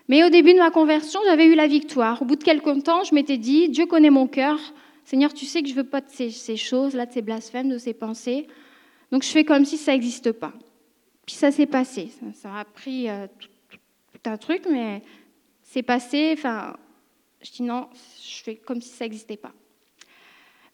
[0.08, 2.22] Mais au début de ma conversion, j'avais eu la victoire.
[2.22, 4.58] Au bout de quelques temps, je m'étais dit, Dieu connaît mon cœur.
[5.04, 7.78] Seigneur, tu sais que je ne veux pas de ces, choses-là, de ces blasphèmes, de
[7.78, 8.46] ces pensées.
[9.10, 10.52] Donc je fais comme si ça n'existe pas.
[11.26, 12.10] Puis ça s'est passé.
[12.34, 15.02] Ça, a pris euh, tout, un truc, mais
[15.62, 16.34] c'est passé.
[16.36, 16.76] Enfin,
[17.42, 17.88] je dis non,
[18.22, 19.52] je fais comme si ça n'existait pas.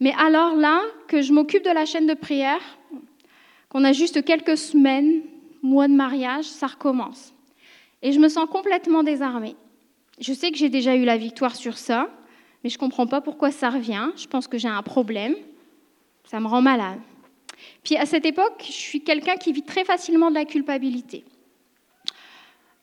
[0.00, 2.60] Mais alors là, que je m'occupe de la chaîne de prière,
[3.68, 5.22] qu'on a juste quelques semaines,
[5.62, 7.34] mois de mariage, ça recommence.
[8.02, 9.56] Et je me sens complètement désarmée.
[10.18, 12.08] Je sais que j'ai déjà eu la victoire sur ça,
[12.64, 14.10] mais je ne comprends pas pourquoi ça revient.
[14.16, 15.34] Je pense que j'ai un problème.
[16.24, 16.98] Ça me rend malade.
[17.82, 21.24] Puis à cette époque, je suis quelqu'un qui vit très facilement de la culpabilité.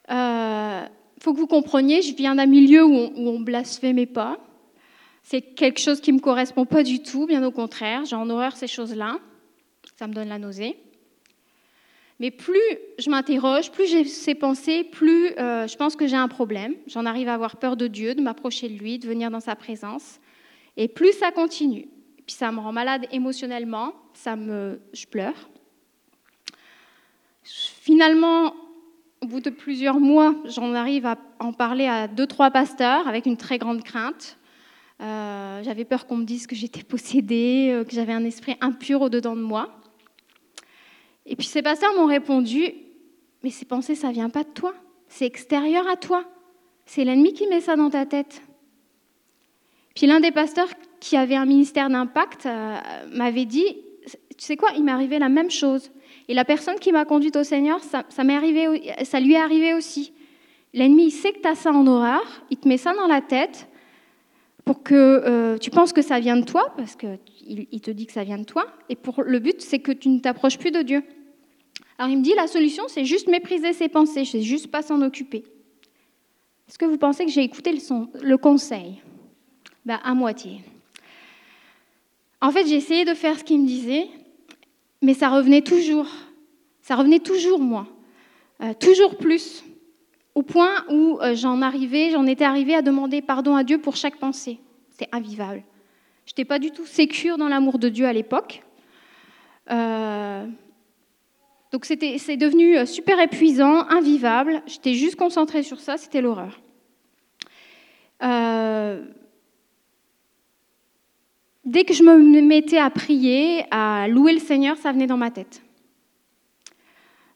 [0.09, 0.86] Euh,
[1.17, 4.38] il faut que vous compreniez, je viens d'un milieu où on, blasphémait pas.
[5.23, 8.05] C'est quelque chose qui ne me correspond pas du tout, bien au contraire.
[8.05, 9.19] J'ai en horreur ces choses-là.
[9.97, 10.78] Ça me donne la nausée.
[12.19, 12.59] Mais plus
[12.97, 16.75] je m'interroge, plus j'ai ces pensées, plus euh, je pense que j'ai un problème.
[16.88, 19.55] J'en arrive à avoir peur de Dieu, de m'approcher de lui, de venir dans sa
[19.55, 20.19] présence.
[20.78, 21.88] Et plus ça continue.
[22.28, 25.49] Puis ça me rend malade émotionnellement, ça me, je pleure.
[27.43, 28.53] Finalement,
[29.21, 33.25] au bout de plusieurs mois, j'en arrive à en parler à deux, trois pasteurs avec
[33.25, 34.38] une très grande crainte.
[34.99, 39.01] Euh, j'avais peur qu'on me dise que j'étais possédée, euh, que j'avais un esprit impur
[39.01, 39.80] au-dedans de moi.
[41.25, 42.73] Et puis ces pasteurs m'ont répondu,
[43.41, 44.73] mais ces pensées, ça vient pas de toi,
[45.07, 46.25] c'est extérieur à toi.
[46.86, 48.41] C'est l'ennemi qui met ça dans ta tête.
[49.95, 50.69] Puis l'un des pasteurs
[50.99, 52.77] qui avait un ministère d'impact euh,
[53.11, 53.77] m'avait dit,
[54.37, 55.91] tu sais quoi, il m'est arrivé la même chose.
[56.27, 60.13] Et la personne qui m'a conduite au Seigneur, ça, arrivé, ça lui est arrivé aussi.
[60.73, 63.21] L'ennemi, il sait que tu as ça en horreur, il te met ça dans la
[63.21, 63.67] tête
[64.65, 67.19] pour que euh, tu penses que ça vient de toi, parce qu'il
[67.71, 70.09] il te dit que ça vient de toi, et pour le but, c'est que tu
[70.09, 71.03] ne t'approches plus de Dieu.
[71.97, 75.01] Alors il me dit, la solution, c'est juste mépriser ses pensées, sais juste pas s'en
[75.01, 75.45] occuper.
[76.67, 77.79] Est-ce que vous pensez que j'ai écouté le,
[78.21, 79.01] le conseil?
[79.85, 80.61] Ben, À moitié.
[82.41, 84.07] En fait, j'ai essayé de faire ce qu'il me disait,
[85.01, 86.07] mais ça revenait toujours.
[86.81, 87.88] Ça revenait toujours, moi.
[88.61, 89.63] Euh, toujours plus.
[90.35, 93.95] au point où euh, j'en arrivais, j'en étais arrivée à demander pardon à Dieu pour
[93.95, 94.59] chaque pensée.
[94.91, 95.63] C'est invivable.
[96.25, 98.61] Je n'étais pas du tout sécure dans l'amour de Dieu à l'époque.
[99.71, 100.45] Euh,
[101.71, 104.61] donc c'était, c'est devenu super épuisant, invivable.
[104.67, 106.61] J'étais juste concentrée sur ça, c'était l'horreur.
[111.68, 115.30] Dès que je me mettais à prier, à louer le Seigneur, ça venait dans ma
[115.30, 115.61] tête.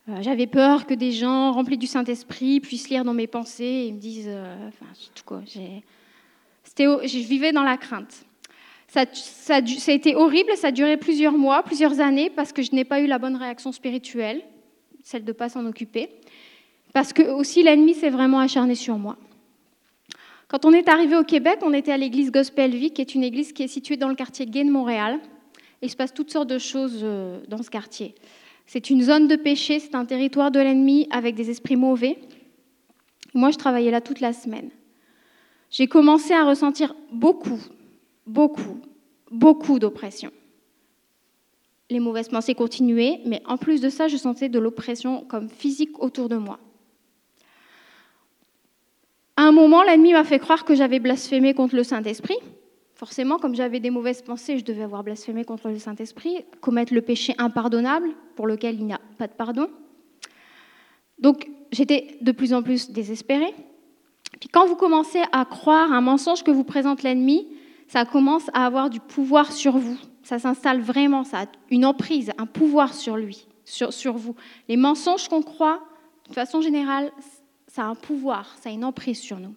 [0.10, 3.92] Euh, j'avais peur que des gens remplis du Saint-Esprit puissent lire dans mes pensées et
[3.92, 8.26] me disent, euh, enfin, tout quoi, je vivais dans la crainte.
[8.88, 12.74] Ça, ça, a été horrible, ça a duré plusieurs mois, plusieurs années, parce que je
[12.74, 14.42] n'ai pas eu la bonne réaction spirituelle,
[15.04, 16.10] celle de ne pas s'en occuper,
[16.94, 19.18] parce que aussi l'ennemi s'est vraiment acharné sur moi.
[20.52, 23.24] Quand on est arrivé au Québec, on était à l'église Gospel Vie, qui est une
[23.24, 25.18] église qui est située dans le quartier gay de Montréal.
[25.82, 28.16] Il se passe toutes sortes de choses euh, dans ce quartier.
[28.66, 32.20] C'est une zone de péché, c'est un territoire de l'ennemi avec des esprits mauvais.
[33.34, 34.72] Moi, je travaillais là toute la semaine.
[35.70, 37.62] J'ai commencé à ressentir beaucoup,
[38.28, 38.82] beaucoup,
[39.32, 40.32] beaucoup d'oppression.
[41.90, 46.04] Les mauvaises pensées continuaient, mais en plus de ça, je sentais de l'oppression comme physique
[46.04, 46.60] autour de moi.
[49.38, 52.38] À un moment, l'ennemi m'a fait croire que j'avais blasphémé contre le Saint-Esprit.
[52.96, 57.02] Forcément, comme j'avais des mauvaises pensées, je devais avoir blasphémé contre le Saint-Esprit, commettre le
[57.02, 59.70] péché impardonnable pour lequel il n'y a pas de pardon.
[61.18, 63.54] Donc, j'étais de plus en plus désespérée.
[64.40, 67.48] Puis quand vous commencez à croire un mensonge que vous présente l'ennemi,
[67.88, 69.98] ça commence à avoir du pouvoir sur vous.
[70.24, 74.36] Ça s'installe vraiment, ça a une emprise, un pouvoir sur lui, sur, sur vous.
[74.68, 75.82] Les mensonges qu'on croit,
[76.30, 77.12] de façon générale,
[77.72, 79.56] ça a un pouvoir, ça a une emprise sur nous.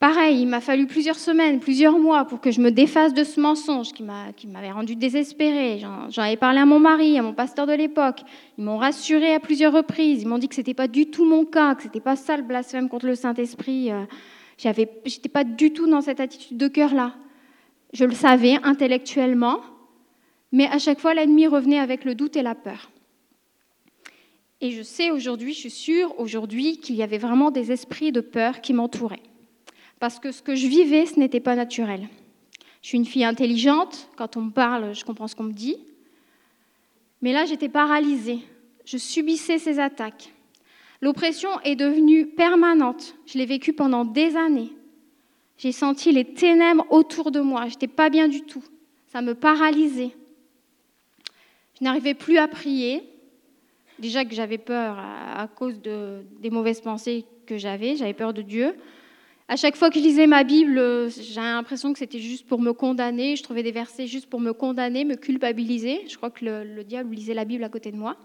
[0.00, 3.40] Pareil, il m'a fallu plusieurs semaines, plusieurs mois pour que je me défasse de ce
[3.40, 5.80] mensonge qui m'avait rendu désespérée.
[5.80, 8.20] J'en avais parlé à mon mari, à mon pasteur de l'époque.
[8.56, 10.22] Ils m'ont rassuré à plusieurs reprises.
[10.22, 12.14] Ils m'ont dit que ce n'était pas du tout mon cas, que ce n'était pas
[12.16, 13.90] ça le blasphème contre le Saint-Esprit.
[13.90, 14.04] Euh,
[14.56, 17.14] je n'étais pas du tout dans cette attitude de cœur-là.
[17.92, 19.60] Je le savais intellectuellement,
[20.52, 22.90] mais à chaque fois, l'ennemi revenait avec le doute et la peur.
[24.60, 28.20] Et je sais aujourd'hui, je suis sûre aujourd'hui qu'il y avait vraiment des esprits de
[28.20, 29.22] peur qui m'entouraient.
[30.00, 32.08] Parce que ce que je vivais, ce n'était pas naturel.
[32.82, 35.76] Je suis une fille intelligente, quand on me parle, je comprends ce qu'on me dit.
[37.22, 38.40] Mais là, j'étais paralysée.
[38.84, 40.32] Je subissais ces attaques.
[41.00, 43.14] L'oppression est devenue permanente.
[43.26, 44.72] Je l'ai vécue pendant des années.
[45.56, 47.66] J'ai senti les ténèbres autour de moi.
[47.66, 48.64] Je n'étais pas bien du tout.
[49.12, 50.10] Ça me paralysait.
[51.78, 53.02] Je n'arrivais plus à prier
[53.98, 58.42] déjà que j'avais peur à, cause de, des mauvaises pensées que j'avais, j'avais peur de
[58.42, 58.74] Dieu.
[59.48, 62.72] À chaque fois que je lisais ma Bible, j'ai l'impression que c'était juste pour me
[62.72, 63.34] condamner.
[63.36, 66.02] Je trouvais des versets juste pour me condamner, me culpabiliser.
[66.06, 68.16] Je crois que le diable lisait la Bible à côté de moi.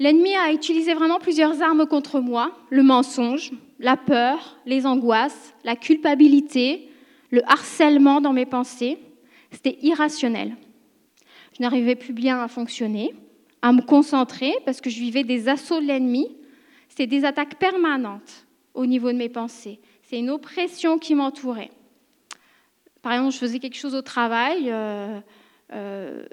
[0.00, 5.76] L'ennemi a utilisé vraiment plusieurs armes contre moi le mensonge, la peur, les angoisses, la
[5.76, 6.88] culpabilité,
[7.30, 8.98] le harcèlement dans mes pensées.
[9.52, 10.56] C'était irrationnel.
[11.56, 13.14] Je n'arrivais plus bien à fonctionner
[13.64, 16.36] à me concentrer parce que je vivais des assauts de l'ennemi.
[16.90, 19.80] C'était des attaques permanentes au niveau de mes pensées.
[20.02, 21.70] C'est une oppression qui m'entourait.
[23.00, 25.18] Par exemple, je faisais quelque chose au travail, euh,
[25.72, 26.26] euh,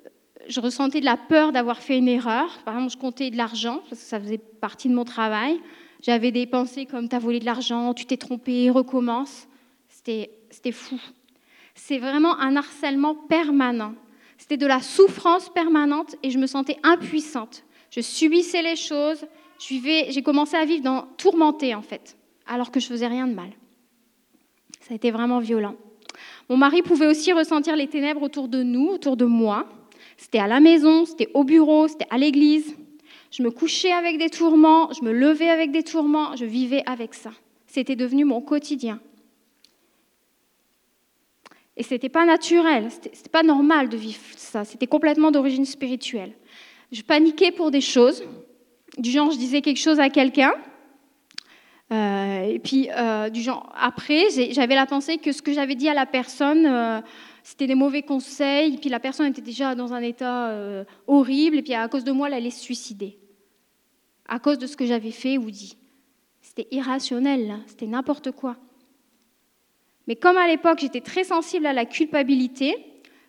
[0.49, 2.59] je ressentais de la peur d'avoir fait une erreur.
[2.65, 5.57] Par exemple, je comptais de l'argent, parce que ça faisait partie de mon travail.
[6.01, 9.47] J'avais des pensées comme tu as volé de l'argent, tu t'es trompé, recommence.
[9.87, 10.99] C'était fou.
[11.75, 13.93] C'est vraiment un harcèlement permanent.
[14.41, 17.63] C'était de la souffrance permanente et je me sentais impuissante.
[17.91, 19.23] Je subissais les choses,
[19.59, 23.51] j'ai commencé à vivre dans tourmentée en fait, alors que je faisais rien de mal.
[24.79, 25.75] Ça a été vraiment violent.
[26.49, 29.69] Mon mari pouvait aussi ressentir les ténèbres autour de nous, autour de moi.
[30.17, 32.75] C'était à la maison, c'était au bureau, c'était à l'église.
[33.29, 37.13] Je me couchais avec des tourments, je me levais avec des tourments, je vivais avec
[37.13, 37.31] ça.
[37.67, 38.99] C'était devenu mon quotidien.
[41.77, 44.19] Et ce n'était pas naturel, ce n'était pas normal de vivre
[44.51, 46.33] ça, c'était complètement d'origine spirituelle.
[46.91, 48.23] Je paniquais pour des choses,
[48.97, 50.53] du genre je disais quelque chose à quelqu'un,
[51.93, 55.87] euh, et puis euh, du genre après j'avais la pensée que ce que j'avais dit
[55.87, 57.01] à la personne, euh,
[57.43, 60.53] c'était des mauvais conseils, et puis la personne était déjà dans un état
[61.07, 63.17] horrible, et puis à cause de moi elle allait se suicider,
[64.27, 65.77] à cause de ce que j'avais fait ou dit.
[66.41, 68.57] C'était irrationnel, c'était n'importe quoi.
[70.07, 72.75] Mais comme à l'époque, j'étais très sensible à la culpabilité,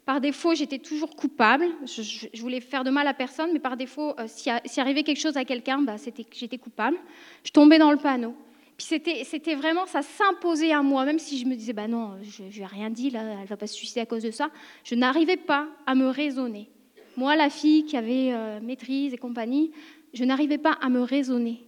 [0.05, 1.67] par défaut, j'étais toujours coupable.
[1.87, 4.51] Je, voulais faire de mal à personne, mais par défaut, euh, si,
[4.81, 5.95] arrivait quelque chose à quelqu'un, bah,
[6.33, 6.97] j'étais coupable.
[7.45, 8.35] Je tombais dans le panneau.
[8.77, 12.43] Puis c'était vraiment, ça s'imposait à moi, même si je me disais, bah non, je
[12.43, 14.51] n'ai rien dit, là, elle va pas se suicider à cause de ça.
[14.83, 16.69] Je n'arrivais pas à me raisonner.
[17.17, 19.71] Moi, la fille qui avait euh, maîtrise et compagnie,
[20.15, 21.63] je n'arrivais pas à me raisonner.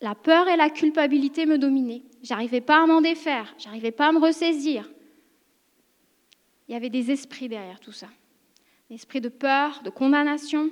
[0.00, 2.02] La peur et la culpabilité me dominaient.
[2.22, 4.88] J'arrivais pas à m'en défaire, j'arrivais pas à me ressaisir.
[6.68, 8.08] Il y avait des esprits derrière tout ça.
[8.90, 10.70] Des esprits de peur, de condamnation.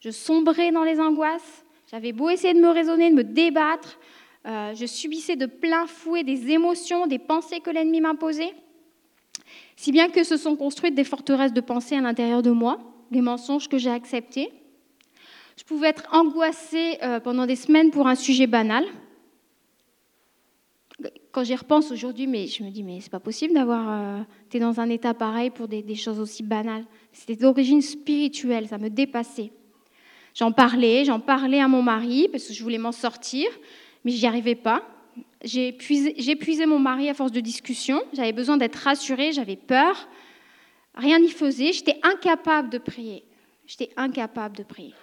[0.00, 1.64] Je sombrais dans les angoisses.
[1.90, 3.98] J'avais beau essayer de me raisonner, de me débattre.
[4.46, 8.54] Euh, je subissais de plein fouet des émotions, des pensées que l'ennemi m'imposait.
[9.76, 12.78] Si bien que se sont construites des forteresses de pensée à l'intérieur de moi,
[13.10, 14.52] des mensonges que j'ai acceptés.
[15.56, 18.84] Je pouvais être angoissée euh, pendant des semaines pour un sujet banal.
[21.32, 24.58] Quand j'y repense aujourd'hui, mais je me dis, mais c'est pas possible d'avoir euh, été
[24.58, 26.84] dans un état pareil pour des, choses aussi banales.
[27.12, 29.50] C'était d'origine spirituelle, ça me dépassait.
[30.34, 33.48] J'en parlais, j'en parlais à mon mari parce que je voulais m'en sortir,
[34.04, 34.82] mais j'y arrivais pas.
[35.42, 38.02] Épuisé, mon mari à force de discussion.
[38.12, 40.08] J'avais besoin d'être rassurée, j'avais peur.
[40.94, 41.72] Rien n'y faisait.
[41.72, 43.24] J'étais incapable de prier.
[43.66, 44.94] J'étais incapable de prier.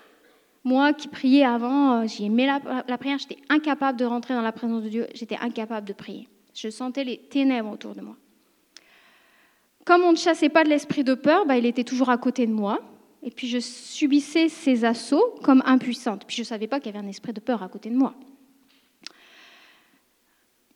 [0.64, 4.52] Moi qui priais avant, euh, j'aimais la, la prière, j'étais incapable de rentrer dans la
[4.52, 5.08] présence de Dieu.
[5.14, 6.30] J'étais incapable de prier.
[6.54, 8.16] Je sentais les ténèbres autour de moi.
[9.86, 12.48] Comme on ne chassait pas de l'esprit de peur, bah, il était toujours à côté
[12.48, 12.80] de moi.
[13.22, 16.26] Et puis je subissais ses assauts comme impuissante.
[16.26, 17.96] Puis je ne savais pas qu'il y avait un esprit de peur à côté de
[17.96, 18.14] moi.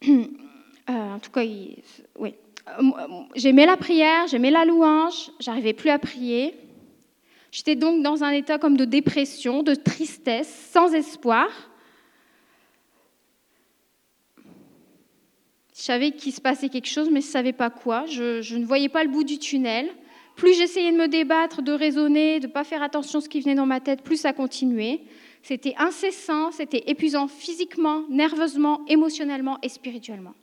[0.89, 2.33] Euh, en tout cas, oui.
[2.79, 2.91] Euh,
[3.35, 6.55] j'aimais la prière, j'aimais la louange, j'arrivais plus à prier.
[7.51, 11.47] J'étais donc dans un état comme de dépression, de tristesse, sans espoir.
[15.75, 18.05] Je savais qu'il se passait quelque chose, mais je ne savais pas quoi.
[18.07, 19.89] Je, ne voyais pas le bout du tunnel.
[20.35, 23.41] Plus j'essayais de me débattre, de raisonner, de ne pas faire attention à ce qui
[23.41, 25.01] venait dans ma tête, plus ça continuait.
[25.41, 30.33] C'était incessant, c'était épuisant physiquement, nerveusement, émotionnellement et spirituellement.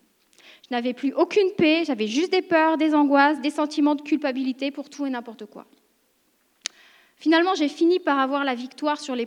[0.68, 4.70] Je n'avais plus aucune paix, j'avais juste des peurs, des angoisses, des sentiments de culpabilité
[4.70, 5.66] pour tout et n'importe quoi.
[7.24, 9.24] Finalement, j'ai fini par avoir la victoire sur les,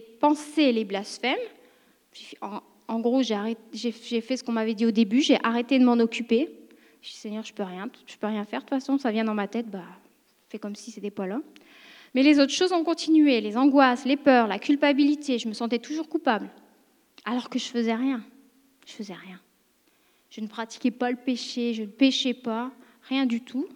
[0.00, 1.36] pensées et les blasphèmes.
[2.40, 5.98] En, en gros, j'ai fait ce qu'on m'avait dit au début, j'ai arrêté de m'en
[5.98, 6.48] occuper.
[7.02, 8.60] Je dis, Seigneur, je peux rien, je peux rien faire.
[8.60, 9.84] De toute façon, ça vient dans ma tête, bah,
[10.48, 11.42] fais comme si c'était pas là.
[12.14, 15.38] Mais les autres choses ont continué, les angoisses, les peurs, la culpabilité.
[15.38, 16.48] Je me sentais toujours coupable,
[17.26, 18.24] alors que je faisais rien.
[18.86, 19.38] Je faisais rien.
[20.30, 22.70] Je ne pratiquais pas le péché, je ne péchais pas,
[23.02, 23.68] rien du tout.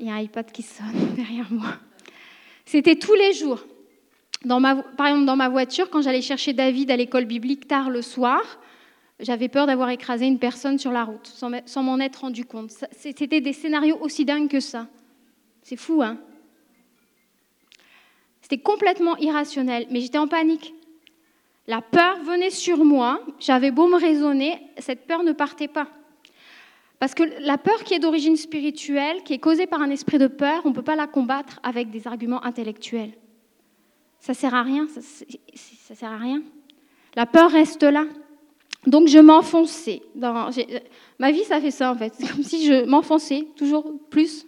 [0.00, 1.74] Il y a un iPad qui sonne derrière moi.
[2.64, 3.64] C'était tous les jours.
[4.44, 8.02] Dans par exemple, dans ma voiture, quand j'allais chercher David à l'école biblique tard le
[8.02, 8.42] soir,
[9.18, 12.70] j'avais peur d'avoir écrasé une personne sur la route, sans m'en être rendu compte.
[12.92, 14.88] C'était des scénarios aussi dingues que ça.
[15.62, 16.18] C'est fou, hein
[18.48, 20.72] c'était complètement irrationnel, mais j'étais en panique.
[21.66, 25.88] La peur venait sur moi, j'avais beau me raisonner, cette peur ne partait pas.
[26.98, 30.28] Parce que la peur qui est d'origine spirituelle, qui est causée par un esprit de
[30.28, 33.12] peur, on ne peut pas la combattre avec des arguments intellectuels.
[34.18, 36.42] Ça sert à rien, ça, sert à rien.
[37.14, 38.06] La peur reste là.
[38.86, 40.02] Donc je m'enfonçais.
[40.14, 40.50] Dans,
[41.18, 42.14] ma vie, ça fait ça en fait.
[42.18, 44.46] C'est comme si je m'enfonçais toujours plus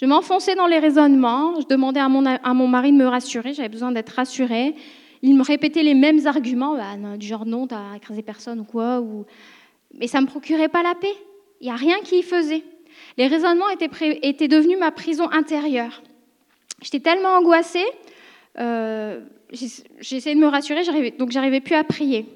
[0.00, 3.92] je m'enfonçais dans les raisonnements, je demandais à mon, mari de me rassurer, j'avais besoin
[3.92, 4.74] d'être rassurée.
[5.22, 9.02] Il me répétait les mêmes arguments, bah, du genre non, t'as écrasé personne ou quoi,
[9.96, 11.14] mais ça ne me procurait pas la paix.
[11.60, 12.62] Il n'y a rien qui y faisait.
[13.16, 16.02] Les raisonnements étaient, devenus ma prison intérieure.
[16.82, 17.84] J'étais tellement angoissée,
[18.58, 19.20] euh,
[20.00, 20.82] j'essayais de me rassurer,
[21.12, 22.26] donc j'arrivais plus à prier.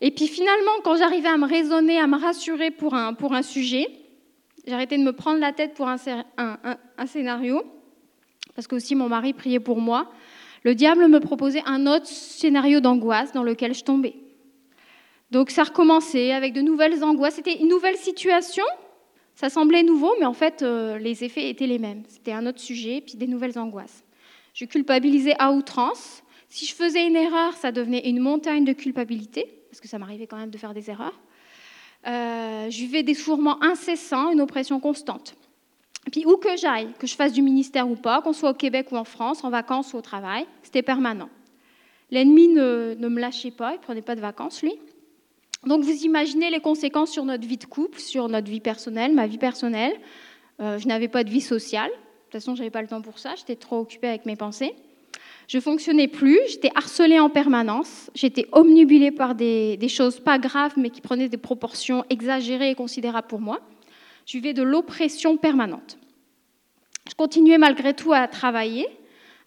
[0.00, 3.86] Et puis finalement, quand j'arrivais à me raisonner, à me rassurer pour un, un sujet,
[4.72, 5.96] arrêté de me prendre la tête pour un,
[7.06, 7.62] scénario,
[8.54, 10.10] parce que aussi mon mari priait pour moi.
[10.62, 14.14] Le diable me proposait un autre scénario d'angoisse dans lequel je tombais.
[15.30, 17.34] Donc ça recommençait avec de nouvelles angoisses.
[17.34, 18.64] C'était une nouvelle situation.
[19.34, 22.02] Ça semblait nouveau, mais en fait, euh, les effets étaient les mêmes.
[22.08, 24.04] C'était un autre sujet, puis des nouvelles angoisses.
[24.54, 26.22] Je culpabilisais à outrance.
[26.48, 30.26] Si je faisais une erreur, ça devenait une montagne de culpabilité, parce que ça m'arrivait
[30.26, 31.18] quand même de faire des erreurs.
[32.06, 35.36] Euh, je vivais des fourments incessants, une oppression constante.
[36.10, 38.88] Puis où que j'aille, que je fasse du ministère ou pas, qu'on soit au Québec
[38.90, 41.28] ou en France, en vacances ou au travail, c'était permanent.
[42.10, 44.72] L'ennemi ne, me lâchait pas, il ne prenait pas de vacances, lui.
[45.66, 49.26] Donc vous imaginez les conséquences sur notre vie de couple, sur notre vie personnelle, ma
[49.26, 49.92] vie personnelle.
[50.60, 51.90] Euh, je n'avais pas de vie sociale.
[51.90, 54.36] De toute façon, je n'avais pas le temps pour ça, j'étais trop occupée avec mes
[54.36, 54.74] pensées.
[55.48, 60.90] Je fonctionnais plus, j'étais harcelée en permanence, j'étais omnibulée par des, choses pas graves mais
[60.90, 63.58] qui prenaient des proportions exagérées et considérables pour moi.
[64.26, 65.98] Je vivais de l'oppression permanente.
[67.08, 68.86] Je continuais malgré tout à travailler,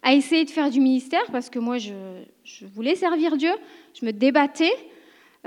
[0.02, 1.94] à essayer de faire du ministère parce que moi je,
[2.74, 3.52] voulais servir Dieu,
[3.98, 4.72] je me débattais,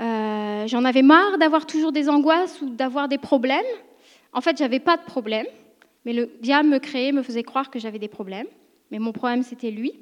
[0.00, 3.64] euh, j'en avais marre d'avoir toujours des angoisses ou d'avoir des problèmes.
[4.32, 5.46] En fait, j'avais pas de problème,
[6.04, 8.46] mais le diable me créait, me faisait croire que j'avais des problèmes.
[8.90, 9.92] Mais mon problème, c'était lui.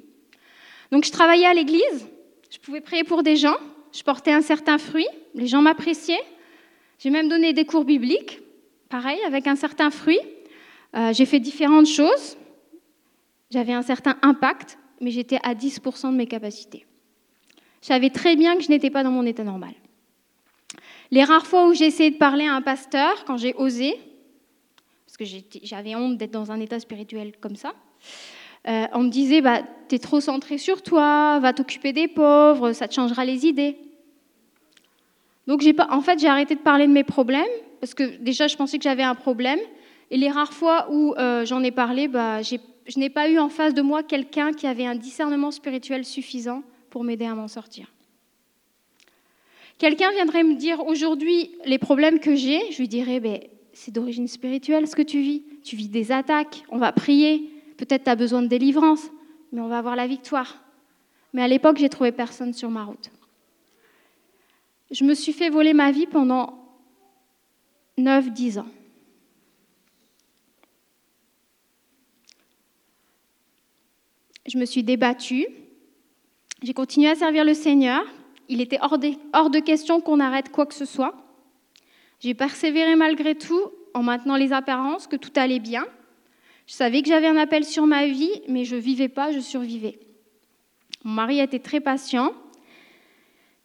[0.91, 2.07] Donc je travaillais à l'église,
[2.49, 3.57] je pouvais prier pour des gens,
[3.91, 6.23] je portais un certain fruit, les gens m'appréciaient.
[6.99, 8.39] J'ai même donné des cours bibliques,
[8.89, 10.19] pareil, avec un certain fruit.
[10.95, 12.37] Euh, j'ai fait différentes choses.
[13.51, 16.85] J'avais un certain impact, mais j'étais à 10% de mes capacités.
[17.81, 19.73] Je savais très bien que je n'étais pas dans mon état normal.
[21.11, 23.97] Les rares fois où j'ai essayé de parler à un pasteur, quand j'ai osé,
[25.05, 25.25] parce que
[25.63, 27.73] j'avais honte d'être dans un état spirituel comme ça,
[28.67, 32.73] euh, on me disait bah, Tu es trop centré sur toi, va t'occuper des pauvres,
[32.73, 33.77] ça te changera les idées.
[35.47, 37.45] Donc, en fait, j'ai arrêté de parler de mes problèmes,
[37.79, 39.59] parce que déjà, je pensais que j'avais un problème.
[40.11, 43.49] Et les rares fois où euh, j'en ai parlé, bah, je n'ai pas eu en
[43.49, 47.87] face de moi quelqu'un qui avait un discernement spirituel suffisant pour m'aider à m'en sortir.
[49.77, 53.39] Quelqu'un viendrait me dire aujourd'hui les problèmes que j'ai, je lui dirais ben,
[53.73, 55.43] c'est d'origine spirituelle ce que tu vis.
[55.63, 59.03] Tu vis des attaques, on va prier, peut-être tu as besoin de délivrance,
[59.51, 60.63] mais on va avoir la victoire.
[61.33, 63.11] Mais à l'époque, j'ai trouvé personne sur ma route.
[64.89, 66.57] Je me suis fait voler ma vie pendant
[67.99, 68.67] 9-10 ans.
[74.47, 75.45] Je me suis débattue.
[76.63, 78.03] J'ai continué à servir le Seigneur.
[78.49, 81.13] Il était hors de, question qu'on arrête quoi que ce soit.
[82.19, 83.61] J'ai persévéré malgré tout
[83.93, 85.85] en maintenant les apparences que tout allait bien.
[86.65, 89.39] Je savais que j'avais un appel sur ma vie, mais je ne vivais pas, je
[89.39, 89.99] survivais.
[91.03, 92.33] Mon mari était très patient.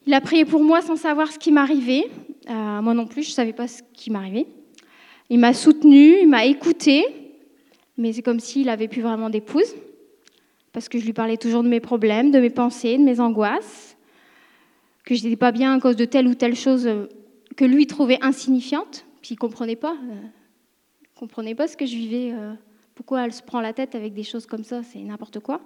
[0.05, 2.05] Il a prié pour moi sans savoir ce qui m'arrivait.
[2.49, 4.47] Euh, moi non plus, je ne savais pas ce qui m'arrivait.
[5.29, 7.05] Il m'a soutenu, il m'a écouté,
[7.97, 9.73] mais c'est comme s'il avait plus vraiment d'épouse,
[10.73, 13.92] parce que je lui parlais toujours de mes problèmes, de mes pensées, de mes angoisses,
[15.03, 17.07] que je n'étais pas bien à cause de telle ou telle chose euh,
[17.55, 19.93] que lui trouvait insignifiante, puis il ne comprenait pas.
[19.93, 20.15] Euh,
[21.15, 22.33] comprenait pas ce que je vivais.
[22.95, 25.61] pourquoi elle se prend la tête avec des choses comme ça, c'est n'importe quoi.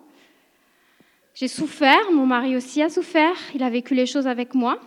[1.34, 4.80] J'ai souffert, mon mari aussi a souffert, il a vécu les choses avec moi.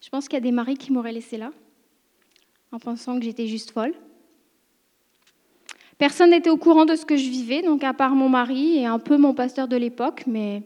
[0.00, 1.50] Je pense qu'il y a des maris qui m'auraient laissé là,
[2.72, 3.94] en pensant que j'étais juste folle.
[5.98, 8.86] Personne n'était au courant de ce que je vivais, donc à part mon mari et
[8.86, 10.62] un peu mon pasteur de l'époque, mais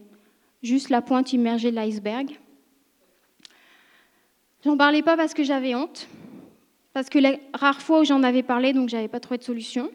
[0.63, 2.39] juste la pointe immergée de l'iceberg.
[4.65, 6.09] J'en parlais pas parce que j'avais honte,
[6.93, 9.91] parce que les rares fois où j'en avais parlé, donc j'avais pas trouvé de solution.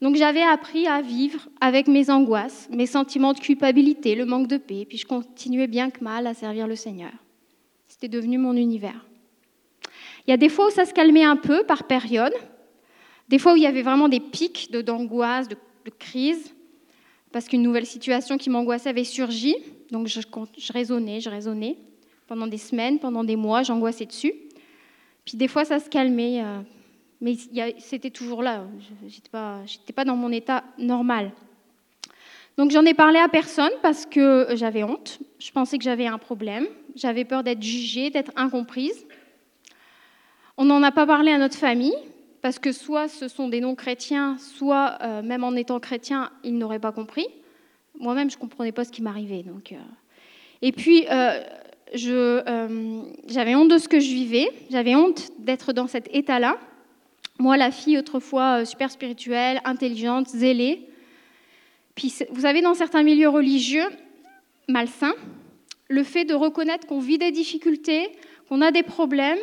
[0.00, 4.56] Donc j'avais appris à vivre avec mes angoisses, mes sentiments de culpabilité, le manque de
[4.56, 7.12] paix, puis je continuais bien que mal à servir le Seigneur.
[7.88, 9.06] C'était devenu mon univers.
[10.26, 12.32] Il y a des fois où ça se calmait un peu par période,
[13.28, 16.53] des fois où il y avait vraiment des pics d'angoisse, de, de, crise,
[17.34, 19.56] parce qu'une nouvelle situation qui m'angoissait avait surgi.
[19.90, 20.20] Donc je,
[20.72, 21.76] raisonnais, je raisonnais.
[22.28, 24.32] Pendant des semaines, pendant des mois, j'angoissais dessus.
[25.24, 26.44] Puis des fois, ça se calmait.
[26.44, 26.60] Euh,
[27.20, 27.34] mais
[27.78, 28.64] c'était toujours là.
[29.02, 31.32] Je n'étais pas dans mon état normal.
[32.56, 35.18] Donc j'en ai parlé à personne parce que j'avais honte.
[35.40, 36.68] Je pensais que j'avais un problème.
[36.94, 39.08] J'avais peur d'être jugée, d'être incomprise.
[40.56, 41.96] On n'en a pas parlé à notre famille
[42.44, 46.78] parce que soit ce sont des non-chrétiens, soit euh, même en étant chrétien, ils n'auraient
[46.78, 47.26] pas compris.
[47.98, 49.42] Moi-même, je ne comprenais pas ce qui m'arrivait.
[49.48, 49.76] Euh.
[50.60, 51.40] Et puis, euh,
[51.94, 54.46] j'avais honte de ce que je vivais.
[54.70, 56.58] J'avais honte d'être dans cet état-là.
[57.38, 60.86] Moi, la fille autrefois super spirituelle, intelligente, zélée.
[61.94, 63.88] Puis, vous savez, dans certains milieux religieux
[64.68, 65.14] malsains,
[65.88, 68.10] le fait de reconnaître qu'on vit des difficultés,
[68.50, 69.38] qu'on a des problèmes,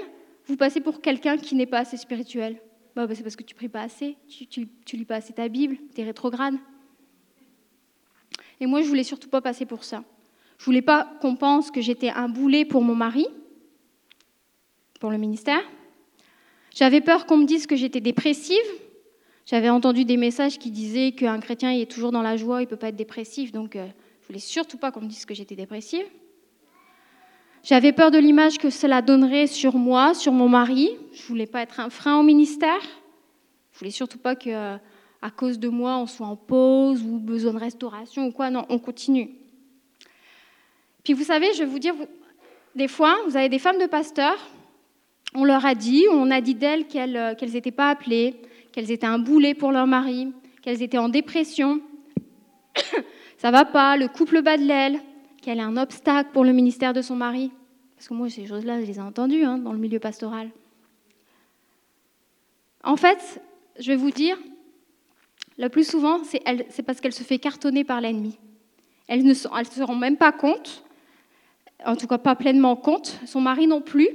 [0.45, 2.61] vous passez pour quelqu'un qui n'est pas assez spirituel.
[2.95, 5.77] Bah, bah, c'est parce que tu pries pas assez, tu, lis pas assez ta Bible,
[5.95, 6.55] tu es rétrograde.
[8.59, 10.03] Et moi, je voulais surtout pas passer pour ça.
[10.57, 13.26] Je voulais pas qu'on pense que j'étais un boulet pour mon mari,
[14.99, 15.61] pour le ministère.
[16.73, 18.57] J'avais peur qu'on me dise que j'étais dépressive.
[19.45, 22.69] J'avais entendu des messages qui disaient qu'un chrétien est toujours dans la joie, il ne
[22.69, 23.88] peut pas être dépressif, donc euh,
[24.22, 26.05] je voulais surtout pas qu'on me dise que j'étais dépressive.
[27.63, 30.89] J'avais peur de l'image que cela donnerait sur moi, sur mon mari.
[31.13, 32.81] Je voulais pas être un frein au ministère.
[33.73, 34.77] Je voulais surtout pas que, euh,
[35.21, 38.49] à cause de moi, on soit en pause ou besoin de restauration ou quoi.
[38.49, 39.29] Non, on continue.
[41.03, 41.95] Puis vous savez, je vais vous dire,
[42.75, 44.39] des fois, vous avez des femmes de pasteurs
[45.33, 48.35] on leur a dit, on a dit d'elles qu'elles n'étaient euh, pas appelées,
[48.71, 51.81] qu'elles étaient un boulet pour leur mari, qu'elles étaient en dépression.
[53.38, 54.99] Ça va pas, le couple bat de l'aile,
[55.41, 57.51] qu'elle est un obstacle pour le ministère de son mari.
[57.95, 60.49] Parce que moi, ces choses-là, je les ai entendues hein, dans le milieu pastoral.
[62.84, 63.41] En fait,
[63.80, 64.38] je vais vous dire,
[65.57, 68.38] le plus souvent, c'est parce qu'elle se fait cartonner par l'ennemi.
[69.07, 69.47] Elle ne se,
[69.84, 70.84] rend même pas compte,
[71.85, 74.09] en tout cas pas pleinement compte, son mari non plus,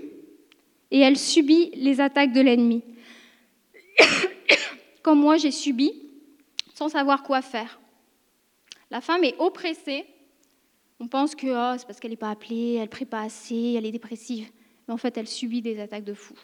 [0.91, 2.83] et elle subit les attaques de l'ennemi.
[5.03, 5.93] Comme moi, j'ai subi
[6.75, 7.79] sans savoir quoi faire.
[8.91, 10.07] La femme est oppressée
[10.99, 13.75] On pense que oh, c'est parce qu'elle n'est pas appelée, elle ne prie pas assez,
[13.77, 14.51] elle est dépressive.
[14.87, 16.35] Mais en fait, elle subit des attaques de fou.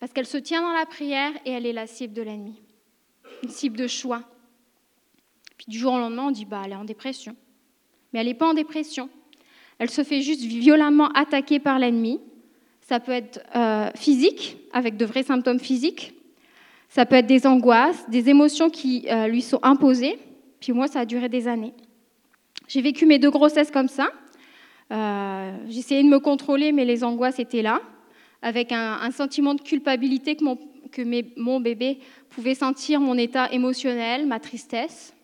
[0.00, 2.60] Parce qu'elle se tient dans la prière et elle est la cible de l'ennemi.
[3.42, 4.22] Une cible de choix.
[5.56, 7.36] Puis du jour au lendemain, on dit bah, elle est en dépression.
[8.12, 9.08] Mais elle n'est pas en dépression.
[9.78, 12.20] Elle se fait juste violemment attaquer par l'ennemi.
[12.80, 16.14] Ça peut être euh, physique, avec de vrais symptômes physiques.
[16.88, 20.18] Ça peut être des angoisses, des émotions qui euh, lui sont imposées.
[20.60, 21.74] Puis moi, ça a duré des années.
[22.68, 24.10] J'ai vécu mes deux grossesses comme ça.
[24.92, 27.80] Euh, J'essayais de me contrôler, mais les angoisses étaient là,
[28.42, 30.44] avec un, sentiment de culpabilité que,
[31.36, 31.98] mon, bébé
[32.30, 35.14] pouvait sentir, mon état émotionnel, ma tristesse.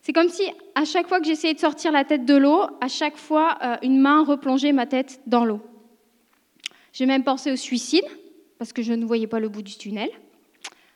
[0.00, 0.42] C'est comme si
[0.74, 3.76] à chaque fois que j'essayais de sortir la tête de l'eau, à chaque fois, euh,
[3.82, 5.60] une main replongeait ma tête dans l'eau.
[6.92, 8.04] J'ai même pensé au suicide,
[8.58, 10.10] parce que je ne voyais pas le bout du tunnel.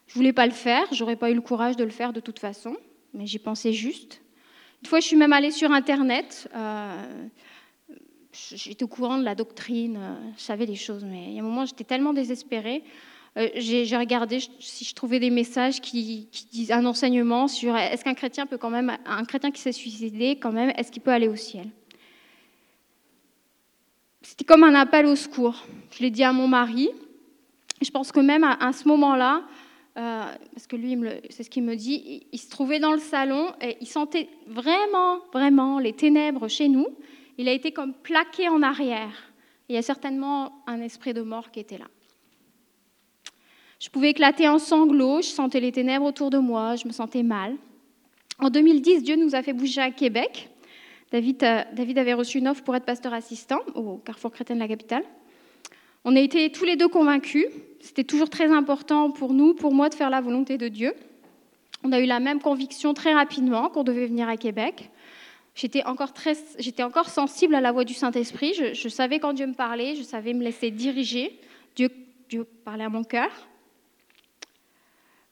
[0.06, 2.38] Je voulais pas le faire, j'aurais pas eu le courage de le faire de toute
[2.38, 2.76] façon,
[3.12, 4.22] mais j'y pensais juste.
[4.82, 6.48] Une fois, je suis même allée sur Internet.
[6.54, 7.28] Euh,
[8.32, 11.42] j'étais au courant de la doctrine, euh, je savais des choses, mais il y a
[11.42, 12.84] un moment, j'étais tellement désespérée.
[13.36, 18.04] Euh, j'ai regardé si je trouvais des messages qui, qui disent un enseignement sur est-ce
[18.04, 21.10] qu'un chrétien peut quand même, un chrétien qui s'est suicidé, quand même, est-ce qu'il peut
[21.10, 21.68] aller au ciel?
[24.26, 25.64] C'était comme un appel au secours.
[25.92, 26.90] Je l'ai dit à mon mari.
[27.80, 29.42] Je pense que même à, ce moment-là,
[29.96, 30.98] parce que lui,
[31.30, 35.20] c'est ce qu'il me dit, il, se trouvait dans le salon et il sentait vraiment,
[35.32, 36.86] vraiment les ténèbres chez nous.
[37.38, 39.32] Il a été comme plaqué en arrière.
[39.68, 41.86] Il y a certainement un esprit de mort qui était là.
[43.80, 47.22] Je pouvais éclater en sanglots, je sentais les ténèbres autour de moi, je me sentais
[47.22, 47.56] mal.
[48.38, 50.50] En 2010, Dieu nous a fait bouger à Québec.
[51.10, 54.60] David, euh, David avait reçu une offre pour être pasteur assistant au Carrefour Chrétien de
[54.60, 55.04] la capitale.
[56.08, 57.46] On a été tous les deux convaincus.
[57.80, 60.94] C'était toujours très important pour nous, pour moi, de faire la volonté de Dieu.
[61.82, 64.88] On a eu la même conviction très rapidement qu'on devait venir à Québec.
[65.56, 68.54] J'étais encore, très, j'étais encore sensible à la voix du Saint-Esprit.
[68.54, 71.40] Je, savais quand Dieu me parlait, je savais me laisser diriger.
[71.74, 71.90] Dieu,
[72.28, 73.30] Dieu parlait à mon cœur.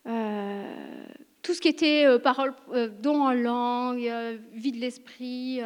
[0.09, 1.05] Euh,
[1.41, 4.13] tout ce qui était euh, parole, euh, don en langue,
[4.53, 5.61] vie de l'esprit,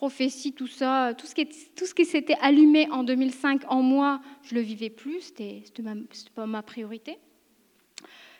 [0.00, 4.88] prophétie, tout ça, tout ce qui, s'était allumé en 2005 en moi, je le vivais
[4.88, 5.62] plus, c'était
[6.34, 7.18] pas ma priorité.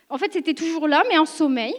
[0.09, 1.74] En fait, c'était toujours là, mais en sommeil.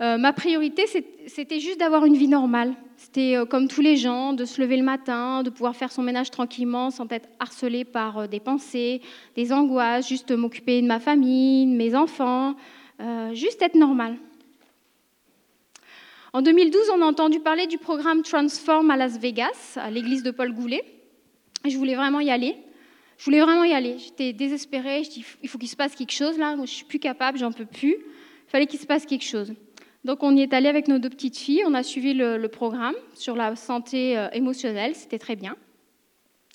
[0.00, 0.84] Euh, ma priorité,
[1.26, 2.72] c'était juste d'avoir une vie normale.
[2.96, 6.02] C'était euh, comme tous les gens, de se lever le matin, de pouvoir faire son
[6.02, 9.02] ménage tranquillement sans être harcelé par euh, des pensées,
[9.36, 12.54] des angoisses, juste m'occuper de ma famille, de mes enfants,
[13.34, 14.16] juste être normal.
[16.34, 20.30] En 2012, on a entendu parler du programme Transform à Las Vegas, à l'église de
[20.30, 20.82] Paul Goulet.
[21.66, 22.56] je voulais vraiment y aller.
[23.18, 23.98] Je voulais vraiment y aller.
[23.98, 25.04] J'étais désespérée.
[25.04, 26.56] Je dis, il faut qu'il se passe quelque chose là.
[26.56, 27.96] Moi, je suis plus capable, j'en peux plus.
[27.98, 29.52] Il fallait qu'il se passe quelque chose.
[30.04, 31.64] Donc, on y est allé avec nos deux petites filles.
[31.66, 34.94] On a suivi le, programme sur la santé euh, émotionnelle.
[34.94, 35.54] C'était très bien.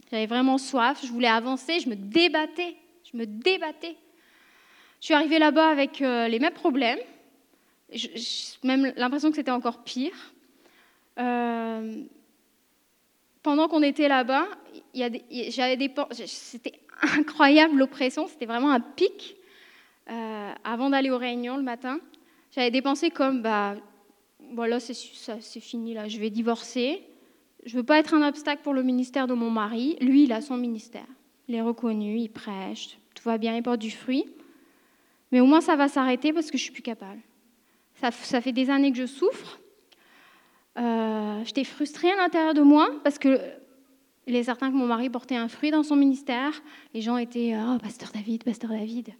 [0.09, 1.01] J'avais vraiment soif.
[1.05, 1.79] Je voulais avancer.
[1.81, 2.75] Je me débattais.
[3.03, 3.95] Je me débattais.
[5.01, 6.97] Je suis arrivée là-bas avec euh, les mêmes problèmes
[7.91, 8.19] j'ai
[8.64, 10.34] même l'impression que c'était encore pire.
[11.19, 12.03] Euh,
[13.43, 14.47] pendant qu'on était là-bas,
[16.26, 16.73] c'était
[17.18, 19.38] incroyable l'oppression, c'était vraiment un pic.
[20.09, 21.99] Euh, avant d'aller aux réunions le matin,
[22.51, 23.76] j'avais des pensées comme bah
[24.53, 27.03] voilà c'est, c'est fini là, je vais divorcer.
[27.65, 29.97] Je veux pas être un obstacle pour le ministère de mon mari.
[29.99, 31.05] Lui, il a son ministère.
[31.49, 34.26] Il est reconnu, il prêche, tout va bien, il porte du fruit.
[35.31, 37.19] Mais au moins ça va s'arrêter parce que je suis plus capable.
[37.99, 39.59] Ça, fait des années que je souffre.
[40.77, 43.39] Euh, J'étais frustrée à l'intérieur de moi parce que
[44.27, 46.61] il est certain que mon mari portait un fruit dans son ministère.
[46.93, 49.13] Les gens étaient Oh, Pasteur David, Pasteur David.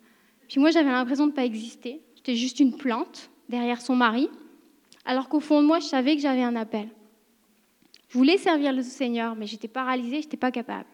[0.50, 2.02] Puis moi, j'avais l'impression de ne pas exister.
[2.16, 4.30] J'étais juste une plante derrière son mari.
[5.06, 6.90] Alors qu'au fond de moi, je savais que j'avais un appel.
[8.10, 10.88] Je voulais servir le Seigneur, mais j'étais paralysée, je n'étais pas capable.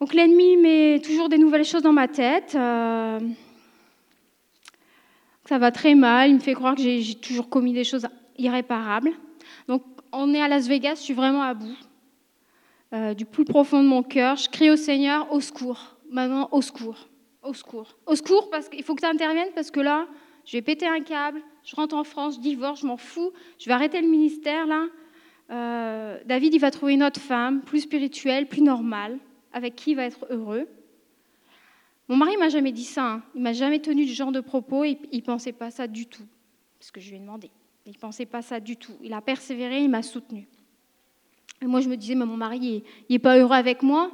[0.00, 2.54] Donc l'ennemi met toujours des nouvelles choses dans ma tête.
[2.54, 3.18] Euh,
[5.48, 8.06] ça va très mal, il me fait croire que j'ai toujours commis des choses
[8.36, 9.12] irréparables.
[9.68, 9.82] Donc
[10.12, 11.76] on est à Las Vegas, je suis vraiment à bout.
[12.92, 15.96] Euh, du plus profond de mon cœur, je crie au Seigneur, au secours.
[16.10, 17.08] Maintenant, au secours,
[17.42, 17.96] au secours.
[18.06, 20.06] Au secours, parce qu'il faut que tu interviennes, parce que là,
[20.44, 23.66] je vais péter un câble, je rentre en France, je divorce, je m'en fous, je
[23.66, 24.86] vais arrêter le ministère, là.
[25.50, 29.18] Euh, David, il va trouver une autre femme, plus spirituelle, plus normale,
[29.52, 30.68] avec qui il va être heureux.
[32.08, 33.14] Mon mari m'a jamais dit ça.
[33.14, 33.22] Hein.
[33.34, 34.84] Il m'a jamais tenu ce genre de propos.
[34.84, 36.26] Il, ne pensait pas ça du tout.
[36.78, 37.50] Parce que je lui ai demandé.
[37.84, 38.94] Il pensait pas ça du tout.
[39.02, 40.48] Il a persévéré, il m'a soutenu.
[41.62, 44.10] Et moi, je me disais, mais mon mari, il n'est pas heureux avec moi.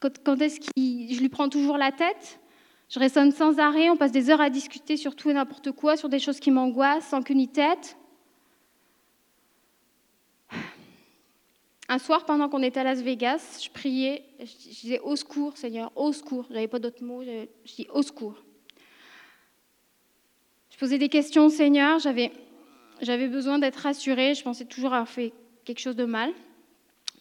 [0.00, 1.12] Quand, est-ce qu'il.
[1.12, 2.40] Je lui prends toujours la tête?
[2.88, 5.96] Je résonne sans arrêt, on passe des heures à discuter sur tout et n'importe quoi,
[5.96, 7.96] sur des choses qui m'angoissent, sans qu'une tête.
[11.88, 15.92] Un soir, pendant qu'on était à Las Vegas, je priais, je disais au secours, Seigneur,
[15.94, 16.46] au secours.
[16.48, 17.46] Je n'avais pas d'autres mots, je
[17.76, 18.34] dis au secours.
[20.70, 22.32] Je posais des questions au Seigneur, j'avais,
[23.00, 25.32] j'avais besoin d'être rassurée, je pensais toujours avoir fait
[25.64, 26.32] quelque chose de mal.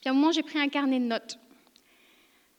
[0.02, 1.40] Puis à un moment, j'ai pris un carnet de notes.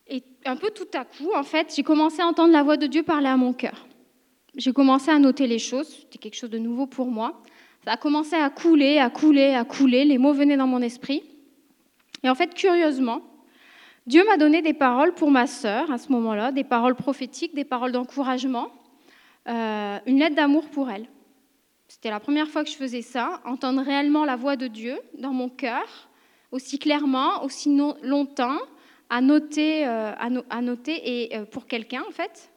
[0.08, 2.86] Et un peu tout à coup, en fait, j'ai commencé à entendre la voix de
[2.86, 3.86] Dieu parler à mon cœur.
[4.54, 7.42] J'ai commencé à noter les choses, c'était quelque chose de nouveau pour moi.
[7.84, 11.24] Ça a commencé à couler, à couler, à couler, les mots venaient dans mon esprit.
[12.26, 13.22] Et en fait, curieusement,
[14.04, 17.64] Dieu m'a donné des paroles pour ma sœur à ce moment-là, des paroles prophétiques, des
[17.64, 18.66] paroles d'encouragement,
[19.48, 21.06] euh, une lettre d'amour pour elle.
[21.86, 25.30] C'était la première fois que je faisais ça, entendre réellement la voix de Dieu dans
[25.30, 26.08] mon cœur,
[26.50, 28.58] aussi clairement, aussi longtemps,
[29.08, 32.50] à noter, euh, à, noter et euh, pour quelqu'un en fait.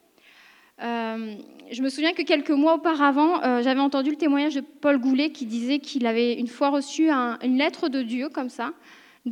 [0.80, 5.46] Je me souviens que quelques mois auparavant, j'avais entendu le témoignage de Paul Goulet qui
[5.46, 8.74] disait qu'il avait une fois reçu une lettre de Dieu comme ça,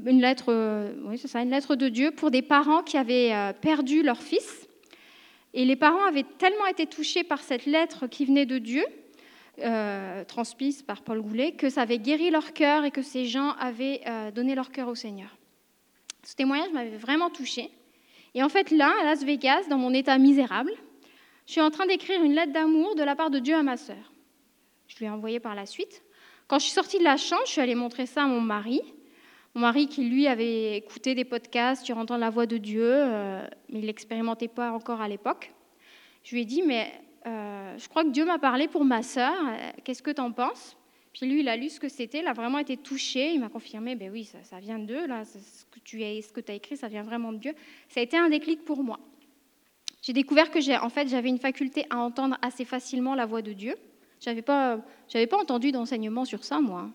[0.05, 4.03] une lettre, oui c'est ça, une lettre de Dieu pour des parents qui avaient perdu
[4.03, 4.67] leur fils.
[5.53, 8.83] Et les parents avaient tellement été touchés par cette lettre qui venait de Dieu,
[10.27, 14.01] transmise par Paul Goulet, que ça avait guéri leur cœur et que ces gens avaient
[14.35, 15.35] donné leur cœur au Seigneur.
[16.23, 17.69] Ce témoignage m'avait vraiment touchée.
[18.35, 20.71] Et en fait, là, à Las Vegas, dans mon état misérable,
[21.45, 23.77] je suis en train d'écrire une lettre d'amour de la part de Dieu à ma
[23.77, 24.11] sœur.
[24.87, 26.03] Je lui ai envoyé par la suite.
[26.47, 28.81] Quand je suis sortie de la chambre, je suis allée montrer ça à mon mari.
[29.57, 33.41] Mon mari qui, lui, avait écouté des podcasts sur entendre la voix de Dieu, euh,
[33.69, 35.51] mais il l'expérimentait pas encore à l'époque.
[36.23, 36.93] Je lui ai dit, mais
[37.25, 39.33] euh, je crois que Dieu m'a parlé pour ma sœur.
[39.33, 40.77] Euh, qu'est-ce que tu en penses?
[41.11, 43.49] Puis lui, il a lu ce que c'était, il a vraiment été touché, il m'a
[43.49, 46.87] confirmé, ben oui, ça, vient d'eux, là, ce que tu as, ce que écrit, ça
[46.87, 47.55] vient vraiment de Dieu.
[47.89, 48.99] Ça a été un déclic pour moi.
[50.03, 53.53] J'ai découvert que en fait, j'avais une faculté à entendre assez facilement la voix de
[53.53, 53.75] Dieu.
[54.23, 54.77] Je n'avais pas,
[55.11, 56.91] pas entendu d'enseignement sur ça, moi.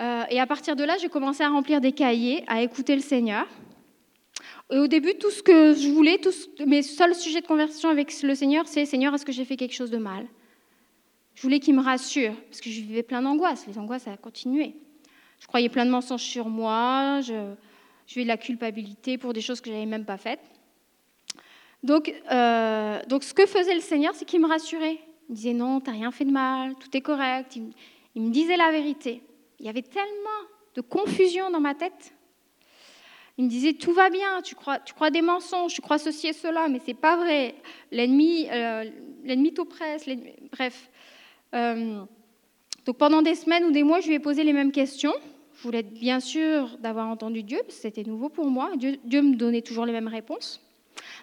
[0.00, 3.02] Euh, et à partir de là, j'ai commencé à remplir des cahiers, à écouter le
[3.02, 3.46] Seigneur.
[4.70, 8.22] Et au début, tout ce que je voulais, tous mes seuls sujets de conversation avec
[8.22, 10.26] le Seigneur, c'est Seigneur, est-ce que j'ai fait quelque chose de mal?
[11.34, 13.66] Je voulais qu'il me rassure, parce que je vivais plein d'angoisses.
[13.66, 14.74] Les angoisses, ça a continué.
[15.40, 17.54] Je croyais plein de mensonges sur moi, je,
[18.06, 20.40] je vivais de la culpabilité pour des choses que je n'avais même pas faites.
[21.82, 24.98] Donc, euh, donc, ce que faisait le Seigneur, c'est qu'il me rassurait.
[25.28, 27.58] Il me disait non, tu n'as rien fait de mal, tout est correct.
[28.14, 29.22] Il, me disait la vérité.
[29.62, 30.42] Il y avait tellement
[30.74, 32.12] de confusion dans ma tête.
[33.38, 36.26] Il me disait tout va bien, tu crois, tu crois des mensonges, tu crois ceci
[36.26, 37.54] et cela, mais c'est pas vrai.
[37.92, 38.84] L'ennemi, euh,
[39.22, 40.04] l'ennemi t'oppresse.
[40.50, 40.90] Bref,
[41.54, 42.02] euh,
[42.84, 45.14] donc pendant des semaines ou des mois, je lui ai posé les mêmes questions.
[45.54, 48.72] Je voulais être bien sûr d'avoir entendu Dieu, parce que c'était nouveau pour moi.
[48.76, 50.60] Dieu, Dieu, me donnait toujours les mêmes réponses.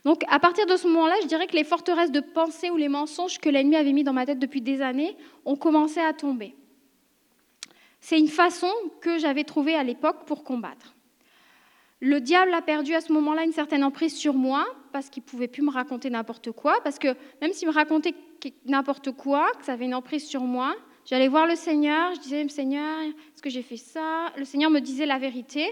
[0.06, 2.88] Donc à partir de ce moment-là, je dirais que les forteresses de pensée ou les
[2.88, 6.56] mensonges que l'ennemi avait mis dans ma tête depuis des années ont commencé à tomber.
[8.02, 8.72] C'est une façon
[9.02, 10.96] que j'avais trouvée à l'époque pour combattre.
[12.02, 15.50] Le diable a perdu à ce moment-là une certaine emprise sur moi parce qu'il pouvait
[15.50, 18.16] plus me raconter n'importe quoi, parce que même s'il me racontait
[18.66, 22.48] n'importe quoi, que ça avait une emprise sur moi, j'allais voir le Seigneur, je disais,
[22.48, 24.32] Seigneur, est-ce que j'ai fait ça?
[24.38, 25.68] Le Seigneur me disait la vérité,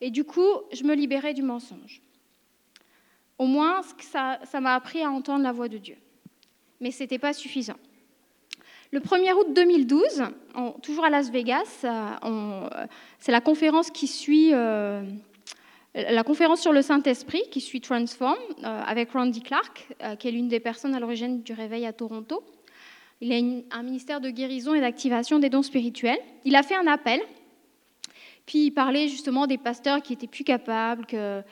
[0.00, 2.02] et du coup, je me libérais du mensonge.
[3.38, 5.96] Au moins, ça m'a appris à entendre la voix de Dieu.
[6.80, 7.78] Mais ce n'était pas suffisant.
[8.90, 10.22] Le 1er août 2012,
[10.82, 12.68] toujours à Las Vegas, euh,
[13.18, 15.02] c'est la conférence qui suit euh,
[15.94, 20.30] la conférence sur le Saint-Esprit qui suit Transform euh, avec Randy Clark, euh, qui est
[20.30, 22.42] l'une des personnes à l'origine du réveil à Toronto.
[23.20, 26.18] Il a un ministère de guérison et d'activation des dons spirituels.
[26.44, 27.20] Il a fait un appel,
[28.46, 31.42] puis il parlait justement des pasteurs qui étaient plus capables, euh,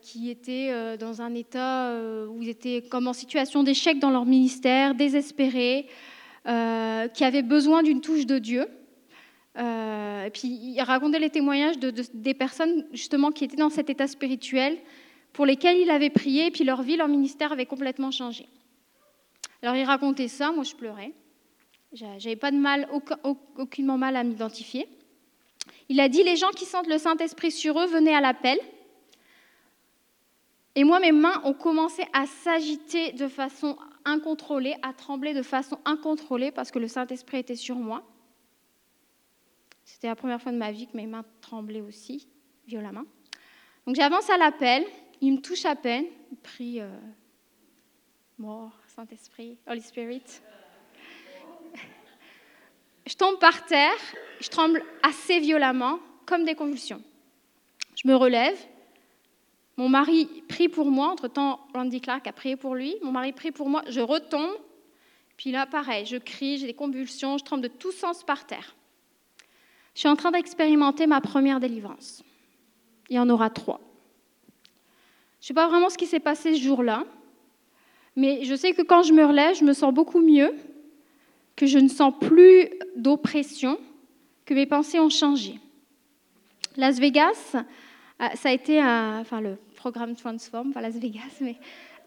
[0.00, 1.94] qui étaient dans un état
[2.30, 5.88] où ils étaient comme en situation d'échec dans leur ministère, désespérés,
[6.44, 8.66] qui avaient besoin d'une touche de Dieu.
[9.58, 13.90] Euh, et puis il racontait les témoignages de, des personnes justement qui étaient dans cet
[13.90, 14.78] état spirituel,
[15.32, 18.46] pour lesquelles il avait prié, et puis leur vie, leur ministère avait complètement changé.
[19.62, 21.12] Alors il racontait ça, moi je pleurais.
[21.92, 22.88] J'avais pas de mal,
[23.58, 24.88] aucunement mal à m'identifier.
[25.90, 28.58] Il a dit les gens qui sentent le Saint-Esprit sur eux, venaient à l'appel.
[30.74, 35.78] Et moi, mes mains ont commencé à s'agiter de façon incontrôlée, à trembler de façon
[35.84, 38.02] incontrôlée parce que le Saint-Esprit était sur moi.
[39.84, 42.28] C'était la première fois de ma vie que mes mains tremblaient aussi,
[42.66, 43.04] violemment.
[43.86, 44.84] Donc j'avance à l'appel,
[45.20, 46.88] il me touche à peine, il prie euh,
[48.38, 50.22] Mort, Saint-Esprit, Holy Spirit.
[53.06, 53.98] Je tombe par terre,
[54.40, 57.02] je tremble assez violemment, comme des convulsions.
[57.96, 58.56] Je me relève,
[59.76, 61.08] Mon mari prie pour moi.
[61.08, 62.94] Entre-temps, Randy Clark a prié pour lui.
[63.02, 63.82] Mon mari prie pour moi.
[63.88, 64.50] Je retombe.
[65.36, 68.76] Puis là, pareil, je crie, j'ai des convulsions, je tremble de tous sens par terre.
[69.94, 72.22] Je suis en train d'expérimenter ma première délivrance.
[73.10, 73.80] Il y en aura trois.
[75.40, 77.04] Je ne sais pas vraiment ce qui s'est passé ce jour-là,
[78.14, 80.54] mais je sais que quand je me relève, je me sens beaucoup mieux,
[81.56, 83.78] que je ne sens plus d'oppression,
[84.44, 85.58] que mes pensées ont changé.
[86.76, 87.56] Las Vegas,
[88.18, 91.42] ça a été un, enfin le programme Transform, pas Las Vegas,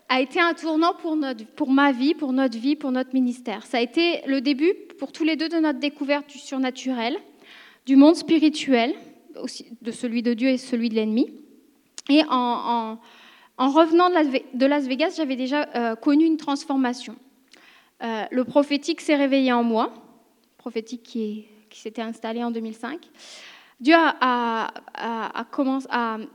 [0.08, 3.66] a été un tournant pour, notre, pour ma vie, pour notre vie, pour notre ministère.
[3.66, 7.18] Ça a été le début pour tous les deux de notre découverte du surnaturel,
[7.86, 8.94] du monde spirituel,
[9.42, 11.28] aussi de celui de Dieu et celui de l'ennemi.
[12.10, 13.00] Et en,
[13.58, 17.16] en, revenant de Las Vegas, j'avais déjà euh, connu une transformation.
[18.04, 19.92] Euh, le prophétique s'est réveillé en moi,
[20.58, 23.00] prophétique qui, qui s'était installé en 2005.
[23.80, 25.88] Dieu a, commencé.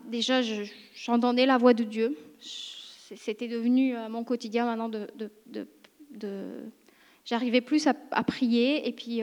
[0.06, 0.40] Déjà,
[0.94, 2.16] j'entendais la voix de Dieu.
[2.38, 4.90] C'était devenu euh, mon quotidien maintenant
[7.24, 9.20] J'arrivais plus à, prier, et puis,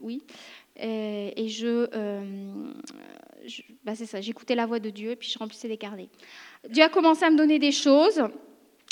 [0.00, 0.22] oui.
[0.76, 1.86] Et, je,
[3.84, 6.08] bah c'est ça, j'écoutais la voix de Dieu et puis je remplissais des carnets.
[6.68, 8.22] Dieu a commencé à me donner des choses,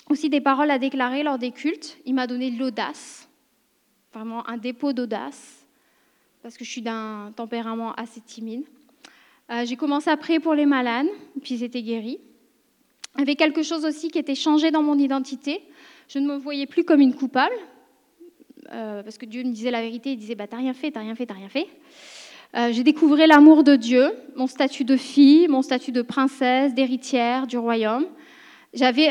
[0.09, 1.99] aussi des paroles à déclarer lors des cultes.
[2.05, 3.29] Il m'a donné de l'audace,
[4.13, 5.58] vraiment un dépôt d'audace,
[6.43, 8.65] parce que je suis d'un tempérament assez timide.
[9.51, 11.07] Euh, j'ai commencé à prier pour les malades,
[11.43, 12.19] puis ils étaient guéris.
[13.19, 15.61] Il quelque chose aussi qui était changé dans mon identité.
[16.09, 17.55] Je ne me voyais plus comme une coupable,
[18.73, 21.01] euh, parce que Dieu me disait la vérité, il disait bah, T'as rien fait, t'as
[21.01, 21.67] rien fait, t'as rien fait.
[22.57, 27.47] Euh, j'ai découvert l'amour de Dieu, mon statut de fille, mon statut de princesse, d'héritière
[27.47, 28.07] du royaume.
[28.75, 29.11] J'avais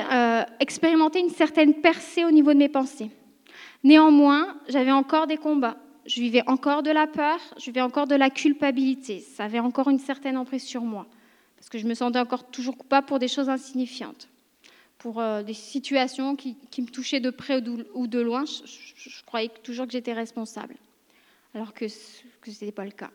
[0.59, 3.09] expérimenté une certaine percée au niveau de mes pensées.
[3.83, 5.77] Néanmoins, j'avais encore des combats.
[6.07, 9.19] Je vivais encore de la peur, je vivais encore de la culpabilité.
[9.19, 11.05] Ça avait encore une certaine emprise sur moi,
[11.57, 14.29] parce que je me sentais encore toujours coupable pour des choses insignifiantes,
[14.99, 17.61] pour euh, des situations qui, me touchaient de près
[17.93, 18.45] ou de loin.
[18.45, 20.75] Je, croyais toujours que j'étais responsable,
[21.53, 23.11] alors que ce n'était pas le cas.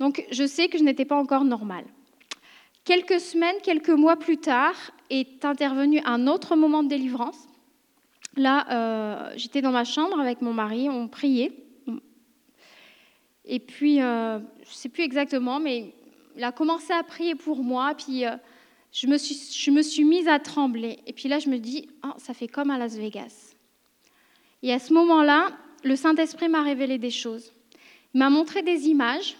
[0.00, 1.84] Donc je sais que je n'étais pas encore normale.
[2.84, 4.74] Quelques semaines, quelques mois plus tard,
[5.08, 7.48] est intervenu un autre moment de délivrance.
[8.38, 11.52] Là, euh, j'étais dans ma chambre avec mon mari, on priait.
[13.44, 15.92] Et puis, euh, je ne sais plus exactement, mais
[16.36, 18.36] il a commencé à prier pour moi, puis euh,
[18.92, 20.98] je, me suis, mise à trembler.
[21.06, 23.54] Et puis là, je me dis, oh, ça fait comme à Las Vegas.
[24.62, 25.48] Et à ce moment-là,
[25.82, 27.52] le Saint-Esprit m'a révélé des choses.
[28.14, 29.36] Il m'a montré des images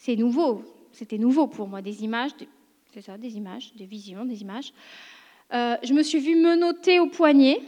[0.00, 2.30] c'est nouveau, c'était nouveau pour moi, des images,
[2.94, 4.72] c'est ça, des images, des visions, des images.
[5.52, 7.60] Euh, je me suis vue menottée au poignet,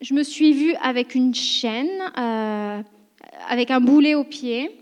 [0.00, 2.82] je me suis vue avec une chaîne, euh,
[3.48, 4.76] avec un boulet au pied.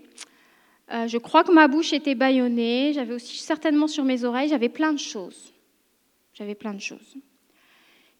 [0.91, 4.69] Euh, je crois que ma bouche était bâillonnée, j'avais aussi certainement sur mes oreilles, j'avais
[4.69, 5.53] plein de choses.
[6.33, 7.15] J'avais plein de choses.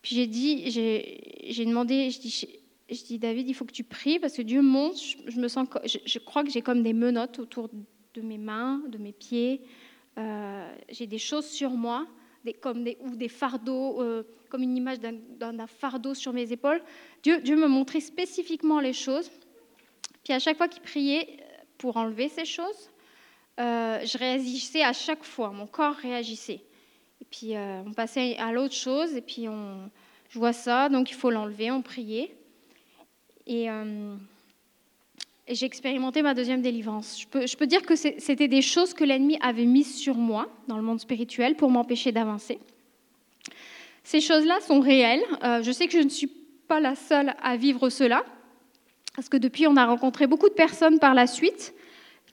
[0.00, 2.20] Puis j'ai dit, j'ai demandé, je
[3.04, 4.96] dis, David, il faut que tu pries parce que Dieu monte.
[5.26, 7.68] Je, me sens, je, crois que j'ai comme des menottes autour
[8.14, 9.62] de mes mains, de mes pieds.
[10.90, 12.06] J'ai des choses sur moi,
[12.52, 16.82] comme ou des fardeaux, euh, comme une image d'un fardeau sur mes épaules.
[17.22, 19.30] Dieu, Dieu me montrait spécifiquement les choses.
[20.22, 21.38] Puis à chaque fois qu'il priait
[21.78, 22.90] pour enlever ces choses,
[23.60, 26.60] euh, je réagissais à chaque fois, mon corps réagissait.
[27.20, 29.90] Et puis on passait à l'autre chose, et puis on,
[30.28, 32.36] je vois ça, donc il faut l'enlever, on priait.
[33.46, 33.68] Et
[35.46, 37.20] et j'ai expérimenté ma deuxième délivrance.
[37.20, 40.82] Je peux, dire que c'était des choses que l'ennemi avait mises sur moi dans le
[40.82, 42.58] monde spirituel pour m'empêcher d'avancer.
[44.02, 45.24] Ces choses-là sont réelles.
[45.42, 46.30] Euh, je sais que je ne suis
[46.66, 48.24] pas la seule à vivre cela,
[49.16, 51.74] parce que depuis, on a rencontré beaucoup de personnes par la suite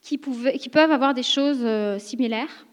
[0.02, 2.66] qui peuvent avoir des choses euh, similaires.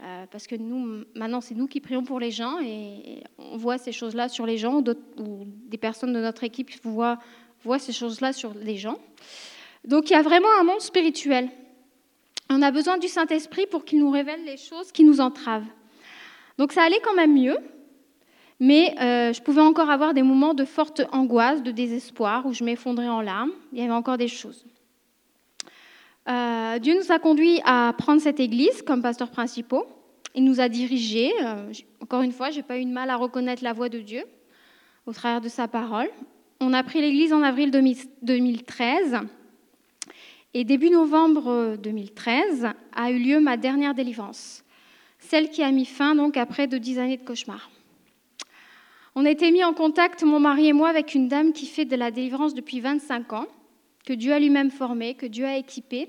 [0.00, 3.78] Euh, parce que nous, maintenant, c'est nous qui prions pour les gens et, on voit
[3.78, 7.18] ces choses-là sur les gens, ou, des personnes de notre équipe voient,
[7.64, 8.98] voient ces choses-là sur les gens.
[9.84, 11.48] Donc il y a vraiment un monde spirituel.
[12.50, 15.68] On a besoin du Saint-Esprit pour qu'il nous révèle les choses qui nous entravent.
[16.56, 17.58] Donc ça allait quand même mieux,
[18.58, 22.64] mais euh, je pouvais encore avoir des moments de forte angoisse, de désespoir, où je
[22.64, 23.52] m'effondrais en larmes.
[23.72, 24.64] Il y avait encore des choses.
[26.28, 29.86] Euh, Dieu nous a conduits à prendre cette église comme pasteur principaux.
[30.34, 31.32] Il nous a dirigés.
[31.42, 31.72] Euh,
[32.02, 34.24] encore une fois, je n'ai pas eu de mal à reconnaître la voix de Dieu
[35.06, 36.08] au travers de sa parole.
[36.60, 39.20] On a pris l'église en avril 2013
[40.58, 44.64] et début novembre 2013 euh, a eu lieu ma dernière délivrance,
[45.20, 47.70] celle qui a mis fin donc après de dix années de cauchemar.
[49.14, 51.84] On a été mis en contact, mon mari et moi, avec une dame qui fait
[51.84, 53.46] de la délivrance depuis 25 ans,
[54.04, 56.08] que Dieu a lui-même formée, que Dieu a équipée,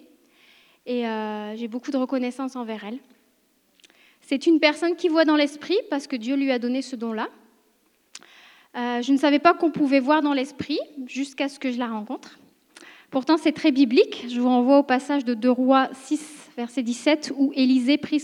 [0.88, 2.97] et euh, j'ai beaucoup de reconnaissance envers elle.
[4.21, 7.30] C'est une personne qui voit dans l'esprit parce que Dieu lui a donné ce don-là.
[8.76, 11.88] Euh, je ne savais pas qu'on pouvait voir dans l'esprit jusqu'à ce que je la
[11.88, 12.39] rencontre.
[13.10, 14.26] Pourtant, c'est très biblique.
[14.30, 18.23] Je vous renvoie au passage de 2 Rois 6, verset 17, où Élisée prie,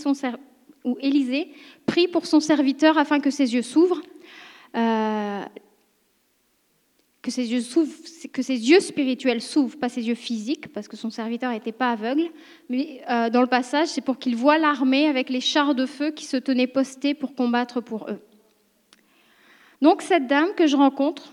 [0.84, 1.50] où Élisée
[1.86, 4.02] prie pour son serviteur afin que ses yeux s'ouvrent.
[4.76, 5.42] Euh,
[7.22, 11.90] que ses, yeux spirituels s'ouvrent, pas ses yeux physiques, parce que son serviteur n'était pas
[11.90, 12.28] aveugle.
[12.68, 16.12] Mais euh, dans le passage, c'est pour qu'il voit l'armée avec les chars de feu
[16.12, 18.20] qui se tenaient postés pour combattre pour eux.
[19.82, 21.32] Donc cette dame que je rencontre,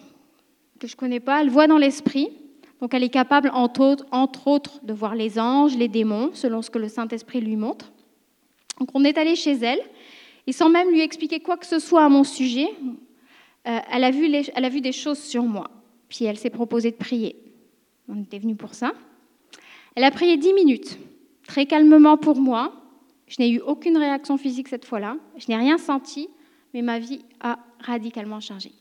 [0.80, 2.30] que je ne connais pas, elle voit dans l'esprit.
[2.84, 6.78] Donc elle est capable, entre autres, de voir les anges, les démons, selon ce que
[6.78, 7.94] le Saint-Esprit lui montre.
[8.78, 9.80] Donc on est allé chez elle,
[10.48, 12.68] et sans même lui expliquer quoi que ce soit à mon sujet,
[13.70, 15.72] euh, elle, a vu elle a vu des choses sur moi.
[16.10, 17.38] Puis elle s'est proposée de prier.
[18.10, 18.92] On était venu pour ça.
[19.96, 21.00] Elle a prié dix minutes,
[21.48, 22.74] très calmement pour moi.
[23.28, 25.16] Je n'ai eu aucune réaction physique cette fois-là.
[25.38, 26.28] Je n'ai rien senti,
[26.74, 28.74] mais ma vie a radicalement changé.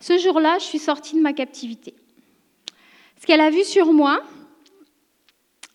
[0.00, 1.92] Ce jour-là, je suis sortie de ma captivité.
[3.24, 4.22] Ce qu'elle a vu sur moi,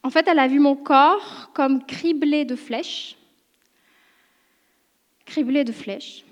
[0.03, 3.17] en fait, elle a vu mon corps comme criblé de flèches.
[5.25, 6.25] Criblé de flèches.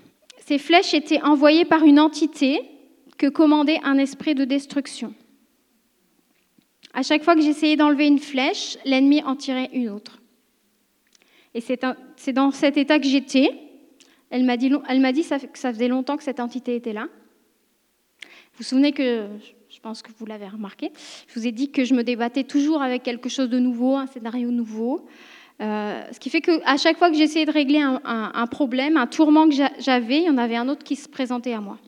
[0.46, 2.60] Ces flèches étaient envoyées par une entité
[3.16, 5.12] que commandait un esprit de destruction.
[6.94, 10.20] À chaque fois que j'essayais d'enlever une flèche, l'ennemi en tirait une autre.
[11.52, 13.50] Et c'est dans cet état que j'étais.
[14.30, 17.08] Elle m'a dit, elle m'a dit que ça faisait longtemps que cette entité était là.
[18.20, 19.26] Vous vous souvenez que,
[19.78, 20.90] je pense que vous l'avez remarqué,
[21.28, 24.08] je vous ai dit que je me débattais toujours avec quelque chose de nouveau, un
[24.08, 25.06] scénario nouveau.
[25.60, 29.48] Euh, ce qui fait qu'à chaque fois que j'essayais de régler un, problème, un tourment
[29.48, 31.78] que j'avais, il y en avait un autre qui se présentait à moi.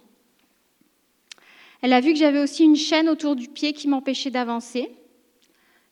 [1.83, 4.89] Elle a vu que j'avais aussi une chaîne autour du pied qui m'empêchait d'avancer.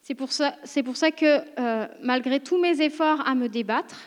[0.03, 3.99] C'est pour ça que euh, malgré tous mes efforts à me débattre,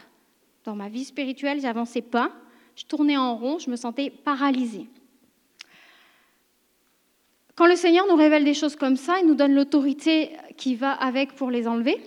[0.63, 2.31] dans ma vie spirituelle, j'avançais pas,
[2.77, 4.87] je tournais en rond, je me sentais paralysée.
[7.55, 10.91] Quand le Seigneur nous révèle des choses comme ça, il nous donne l'autorité qui va
[10.91, 11.97] avec pour les enlever.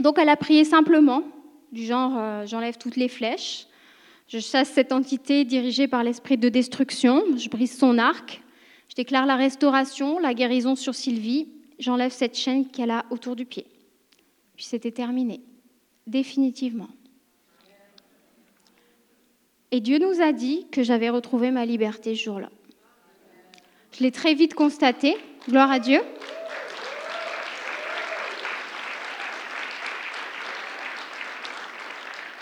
[0.00, 1.22] Donc elle a prié simplement,
[1.70, 3.66] du genre euh, j'enlève toutes les flèches,
[4.26, 8.42] je chasse cette entité dirigée par l'esprit de destruction, je brise son arc,
[8.88, 13.44] je déclare la restauration, la guérison sur Sylvie, j'enlève cette chaîne qu'elle a autour du
[13.44, 13.66] pied.
[14.56, 15.40] Puis c'était terminé,
[16.06, 16.88] définitivement.
[19.70, 22.50] Et Dieu nous a dit que j'avais retrouvé ma liberté ce jour-là.
[23.96, 25.16] Je l'ai très vite constaté,
[25.48, 26.00] gloire à Dieu.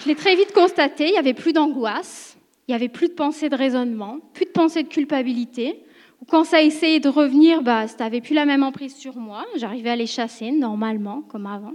[0.01, 3.13] Je l'ai très vite constaté, il n'y avait plus d'angoisse, il n'y avait plus de
[3.13, 5.85] pensée de raisonnement, plus de pensée de culpabilité.
[6.31, 9.45] Quand ça essayait de revenir, bah, ça n'avait plus la même emprise sur moi.
[9.57, 11.75] J'arrivais à les chasser normalement, comme avant.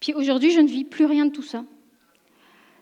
[0.00, 1.62] Puis aujourd'hui, je ne vis plus rien de tout ça.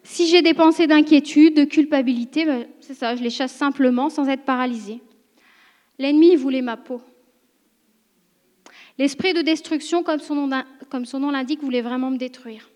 [0.04, 4.28] Si j'ai des pensées d'inquiétude, de culpabilité, bah, c'est ça, je les chasse simplement sans
[4.28, 5.00] être paralysée.
[6.00, 7.02] L'ennemi voulait ma peau.
[8.96, 12.70] L'esprit de destruction, comme son nom l'indique, voulait vraiment me détruire.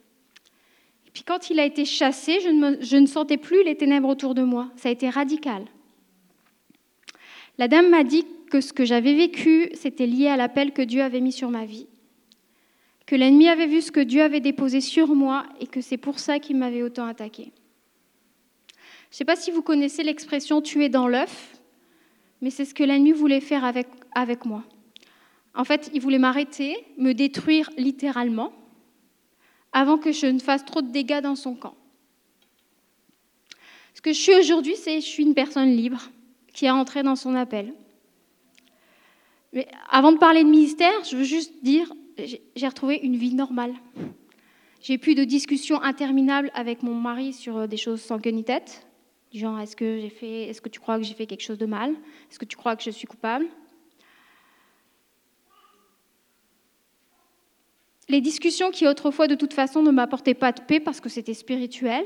[1.06, 2.50] Et puis quand il a été chassé, je
[2.98, 4.70] ne, sentais plus les ténèbres autour de moi.
[4.76, 5.64] Ça a été radical.
[7.56, 11.02] La dame m'a dit que ce que j'avais vécu, c'était lié à l'appel que Dieu
[11.02, 11.86] avait mis sur ma vie,
[13.06, 16.18] que l'ennemi avait vu ce que Dieu avait déposé sur moi et que c'est pour
[16.18, 17.52] ça qu'il m'avait autant attaqué.
[19.10, 21.53] Je ne sais pas si vous connaissez l'expression tuer dans l'œuf,
[22.40, 24.64] mais c'est ce que l'ennemi voulait faire avec, avec moi.
[25.54, 28.52] En fait, il voulait m'arrêter, me détruire littéralement,
[29.72, 31.74] avant que je ne fasse trop de dégâts dans son camp.
[33.94, 36.10] Ce que je suis aujourd'hui, c'est je suis une personne libre
[36.52, 37.72] qui est entré dans son appel.
[39.52, 43.74] Mais avant de parler de ministère, je veux juste dire, j'ai retrouvé une vie normale.
[44.80, 48.44] J'ai plus de discussions interminables avec mon mari sur euh, des choses sans queue ni
[48.44, 48.83] tête.
[49.34, 51.66] Genre, est-ce que, j'ai fait, est-ce que tu crois que j'ai fait quelque chose de
[51.66, 51.90] mal?
[52.30, 53.46] Est-ce que tu crois que je suis coupable?
[58.08, 61.34] Les discussions qui autrefois de toute façon ne m'apportaient pas de paix parce que c'était
[61.34, 62.04] spirituel,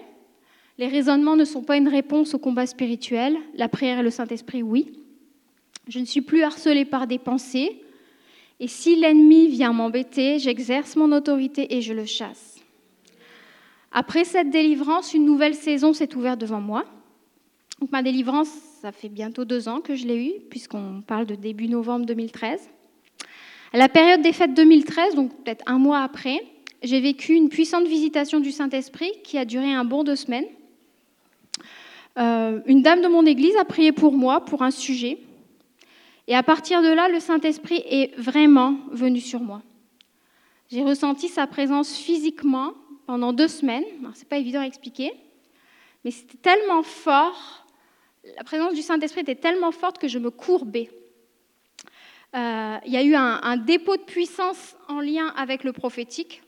[0.78, 3.36] les raisonnements ne sont pas une réponse au combat spirituel.
[3.54, 5.04] La prière et le Saint-Esprit, oui.
[5.88, 7.82] Je ne suis plus harcelée par des pensées.
[8.60, 12.60] Et si l'ennemi vient m'embêter, j'exerce mon autorité et je le chasse.
[13.90, 16.84] Après cette délivrance, une nouvelle saison s'est ouverte devant moi.
[17.80, 18.48] Donc, ma délivrance,
[18.80, 22.68] ça fait bientôt deux ans que je l'ai eue, puisqu'on parle de début novembre 2013.
[23.72, 26.42] À la période des fêtes 2013, donc peut-être un mois après,
[26.82, 30.46] j'ai vécu une puissante visitation du Saint-Esprit qui a duré un bon deux semaines.
[32.18, 35.18] Euh, une dame de mon église a prié pour moi pour un sujet.
[36.26, 39.62] Et à partir de là, le Saint-Esprit est vraiment venu sur moi.
[40.70, 42.74] J'ai ressenti sa présence physiquement
[43.06, 43.84] pendant deux semaines.
[44.14, 45.12] Ce n'est pas évident à expliquer,
[46.04, 47.66] mais c'était tellement fort,
[48.36, 50.90] la présence du Saint-Esprit était tellement forte que je me courbais.
[52.36, 56.42] Euh, il y a eu un, dépôt de puissance en lien avec le prophétique.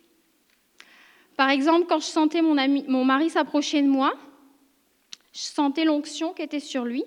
[1.37, 4.13] Par exemple, quand je sentais mon, mari s'approcher de moi,
[5.33, 7.05] je sentais l'onction qui était sur lui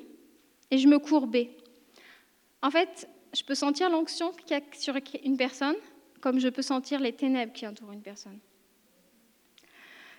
[0.71, 1.51] et je me courbais.
[2.61, 5.75] En fait, je peux sentir l'onction qui est sur une personne
[6.21, 8.39] comme je peux sentir les ténèbres qui entourent une personne.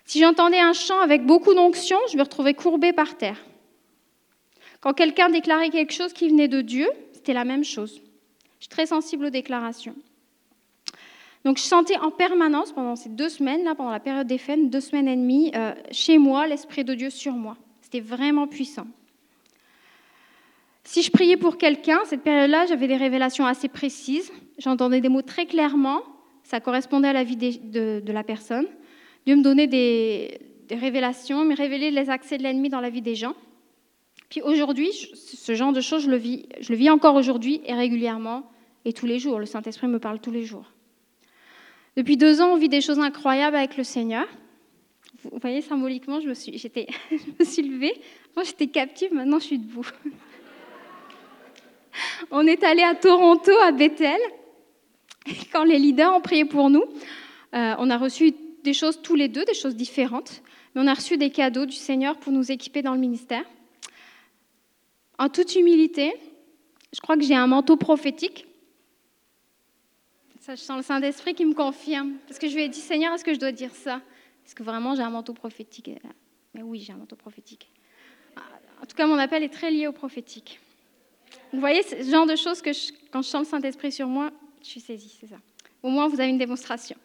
[0.05, 3.43] Si j'entendais un chant avec beaucoup d'onction, je me retrouvais courbée par terre.
[4.85, 8.03] Quand quelqu'un déclarait quelque chose qui venait de Dieu, c'était la même chose.
[8.59, 9.97] Je suis très sensible aux déclarations.
[11.47, 14.69] Donc je sentais en permanence pendant ces deux semaines, là, pendant la période des fêtes,
[14.69, 17.57] deux semaines et demie, euh, chez moi, l'Esprit de Dieu sur moi.
[17.81, 18.87] C'était vraiment puissant.
[20.83, 24.31] Si je priais pour quelqu'un, cette période-là, j'avais des révélations assez précises.
[24.59, 26.03] J'entendais des mots très clairement.
[26.43, 28.67] Ça correspondait à la vie de, la personne.
[29.25, 30.39] Dieu me donnait des,
[30.71, 33.35] révélations, me révélait les accès de l'ennemi dans la vie des gens.
[34.35, 38.43] Puis aujourd'hui, ce genre de choses, je le vis, encore aujourd'hui et régulièrement
[38.85, 39.39] et tous les jours.
[39.39, 40.73] Le Saint-Esprit me parle tous les jours.
[41.97, 44.27] Depuis deux ans, on vit des choses incroyables avec le Seigneur.
[45.23, 46.69] Vous voyez, symboliquement, je me suis, je
[47.39, 47.95] me suis levée.
[48.35, 49.87] Moi, j'étais captive, maintenant, je suis debout.
[52.33, 54.19] on est allé à Toronto, à Bethel.
[55.53, 56.83] Quand les leaders ont prié pour nous,
[57.55, 58.35] euh, on a reçu
[58.65, 60.43] des choses tous les deux, des choses différentes,
[60.75, 63.45] mais on a reçu des cadeaux du Seigneur pour nous équiper dans le ministère.
[65.19, 66.13] En toute humilité,
[66.93, 68.47] je crois que j'ai un manteau prophétique.
[70.41, 72.15] Ça, je sens le Saint-Esprit qui me confirme.
[72.27, 74.01] Parce que je lui ai dit, Seigneur, est-ce que je dois dire ça?
[74.45, 75.91] Est-ce que vraiment j'ai un manteau prophétique?
[76.53, 77.71] Mais oui, j'ai un manteau prophétique.
[78.83, 80.61] En tout cas, mon appel est très lié au prophétique.
[81.53, 82.71] Vous voyez, ce genre de choses que
[83.11, 84.31] quand je sens le Saint-Esprit sur moi,
[84.63, 85.37] je suis saisie, c'est ça.
[85.83, 86.97] Au moins, vous avez une démonstration.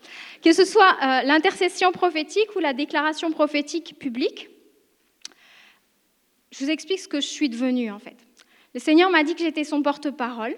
[0.44, 4.49] Que ce soit euh, l'intercession prophétique ou la déclaration prophétique publique,
[6.52, 8.18] je vous explique ce que je suis devenue en fait.
[8.74, 10.56] Le Seigneur m'a dit que j'étais son porte-parole.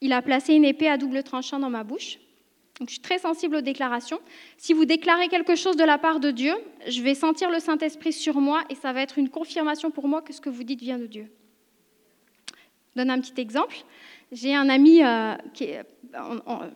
[0.00, 2.18] Il a placé une épée à double tranchant dans ma bouche.
[2.78, 4.20] Donc, je suis très sensible aux déclarations.
[4.56, 6.52] Si vous déclarez quelque chose de la part de Dieu,
[6.88, 10.22] je vais sentir le Saint-Esprit sur moi et ça va être une confirmation pour moi
[10.22, 11.30] que ce que vous dites vient de Dieu.
[12.94, 13.76] Je donne un petit exemple.
[14.32, 15.68] J'ai un ami, euh, qui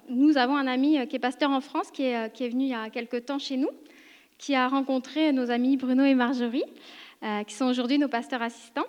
[0.09, 2.51] nous avons un ami euh, qui est pasteur en France, qui est, euh, qui est,
[2.51, 3.71] venu il y a quelque temps chez nous,
[4.39, 6.65] qui a rencontré nos amis Bruno et Marjorie,
[7.47, 8.87] qui sont aujourd'hui nos pasteurs assistants.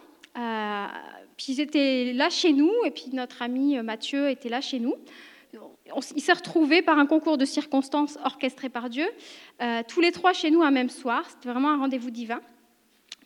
[1.37, 4.95] puis ils étaient là chez nous, et puis notre ami Mathieu était là chez nous.
[6.15, 9.07] il s'est retrouvé par un concours de circonstances orchestré par Dieu,
[9.87, 11.23] tous les trois chez nous un même soir.
[11.29, 12.41] C'était vraiment un rendez-vous divin.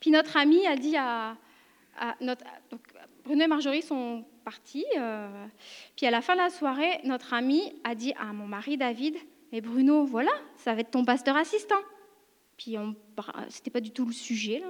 [0.02, 1.38] Puis notre ami a dit à,
[2.19, 2.44] notre,
[3.23, 4.86] Bruno et Marjorie sont partis.
[4.98, 5.45] Euh,
[5.95, 9.15] puis à la fin de la soirée, notre ami a dit à mon mari David
[9.52, 11.80] Mais Bruno, voilà, ça va être ton pasteur assistant.
[12.61, 12.75] Puis
[13.49, 14.61] c'était pas du tout le sujet.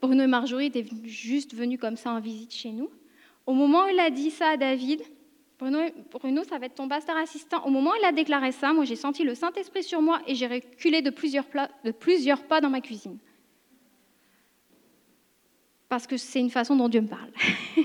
[0.00, 2.88] Bruno et Marjorie étaient juste venus comme ça en visite chez nous.
[3.46, 5.02] Au moment où il a dit ça à David,
[5.58, 5.80] Bruno,
[6.12, 7.64] Bruno, ça va être ton pasteur assistant.
[7.66, 10.36] Au moment où il a déclaré ça, moi j'ai senti le Saint-Esprit sur moi et
[10.36, 11.46] j'ai reculé de plusieurs,
[11.84, 13.18] de plusieurs pas dans ma cuisine
[15.88, 17.30] parce que c'est une façon dont Dieu me parle.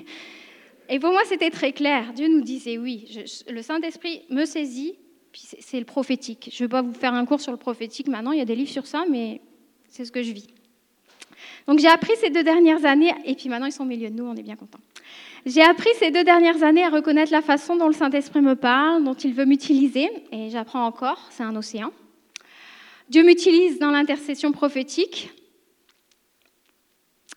[0.89, 2.11] Et pour moi, c'était très clair.
[2.13, 3.07] Dieu nous disait oui,
[3.49, 4.99] le Saint-Esprit me saisit,
[5.33, 6.49] puis c'est le prophétique.
[6.53, 8.45] Je ne vais pas vous faire un cours sur le prophétique maintenant, il y a
[8.45, 9.41] des livres sur ça, mais
[9.89, 10.47] c'est ce que je vis.
[11.67, 14.15] Donc j'ai appris ces deux dernières années, et puis maintenant ils sont au milieu de
[14.15, 14.79] nous, on est bien contents.
[15.45, 19.03] J'ai appris ces deux dernières années à reconnaître la façon dont le Saint-Esprit me parle,
[19.03, 21.91] dont il veut m'utiliser, et j'apprends encore, c'est un océan.
[23.09, 25.31] Dieu m'utilise dans l'intercession prophétique,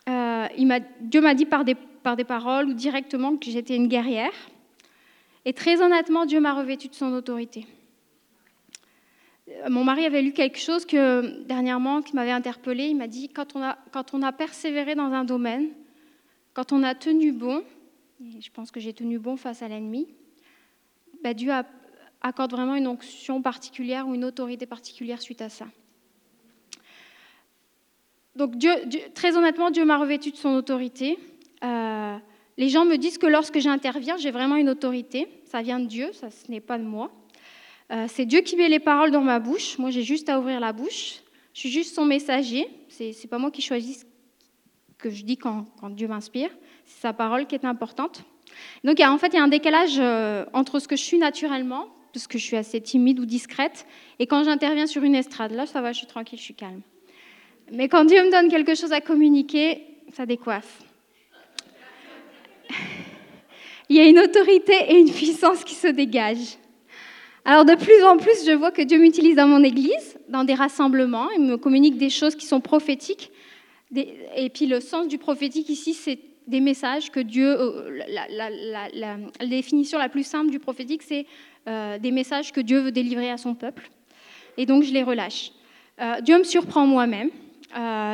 [0.09, 0.47] euh,
[1.01, 4.33] Dieu m'a dit par des, par des paroles ou directement que j'étais une guerrière.
[5.45, 7.67] Et très honnêtement, Dieu m'a revêtue de son autorité.
[9.69, 12.87] Mon mari avait lu quelque chose dernièrement qui m'avait interpellée.
[12.87, 13.63] Il m'a dit quand on,
[14.23, 15.71] a, persévéré dans un domaine,
[16.53, 17.63] quand on a tenu bon,
[18.21, 20.09] et je pense que j'ai tenu bon face à l'ennemi,
[21.23, 21.53] bah Dieu
[22.21, 25.67] accorde vraiment une onction particulière ou une autorité particulière suite à ça.
[28.35, 28.55] Donc
[29.15, 31.19] très honnêtement, Dieu m'a revêtu de son autorité.
[31.65, 32.17] Euh,
[32.59, 35.29] les gens me disent que lorsque j'interviens, j'ai vraiment une autorité.
[35.45, 37.11] Ça vient de Dieu, ça, ce n'est pas de moi.
[37.93, 39.79] Euh, c'est Dieu qui met les paroles dans ma bouche.
[39.79, 41.21] Moi, j'ai juste à ouvrir la bouche.
[41.55, 42.67] Je suis juste son messager.
[42.89, 44.05] C'est n'est pas moi qui choisis ce
[44.99, 46.51] que je dis quand, Dieu m'inspire.
[46.85, 48.25] C'est sa parole qui est importante.
[48.85, 51.89] Donc, en fait, il y a un décalage euh, entre ce que je suis naturellement,
[52.13, 53.87] parce que je suis assez timide ou discrète,
[54.19, 55.53] et quand j'interviens sur une estrade.
[55.53, 56.81] Là, ça va, je suis tranquille, je suis calme.
[57.73, 59.83] Mais quand Dieu me donne quelque chose à communiquer,
[60.13, 60.83] ça décoiffe.
[63.89, 66.59] Il y a une autorité et une puissance qui se dégagent.
[67.49, 70.55] Alors de plus en plus, je vois que Dieu m'utilise dans mon église, dans des
[70.55, 73.31] rassemblements, il me communique des choses qui sont prophétiques.
[73.95, 76.19] Et puis le sens du prophétique ici, c'est
[76.49, 81.25] des messages que Dieu, euh, la, définition la plus simple du prophétique, c'est
[81.69, 83.91] euh, des messages que Dieu veut délivrer à son peuple.
[84.57, 85.53] Et donc je les relâche.
[86.01, 87.31] Euh, Dieu me surprend moi-même.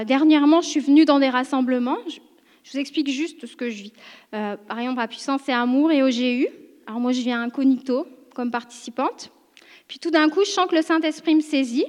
[0.07, 2.01] dernièrement, je suis venue dans des rassemblements.
[2.07, 3.93] Je, vous explique juste ce que je vis.
[4.31, 6.49] par exemple, à Puissance et Amour et au GU.
[6.87, 9.31] Alors moi, je viens incognito comme participante.
[9.89, 11.87] Puis tout d'un coup, je sens que le Saint-Esprit me saisit.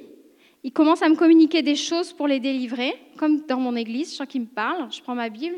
[0.64, 4.12] Il commence à me communiquer des choses pour les délivrer, comme dans mon église.
[4.12, 4.92] Je sens qu'il me parle.
[4.92, 5.58] Je prends ma Bible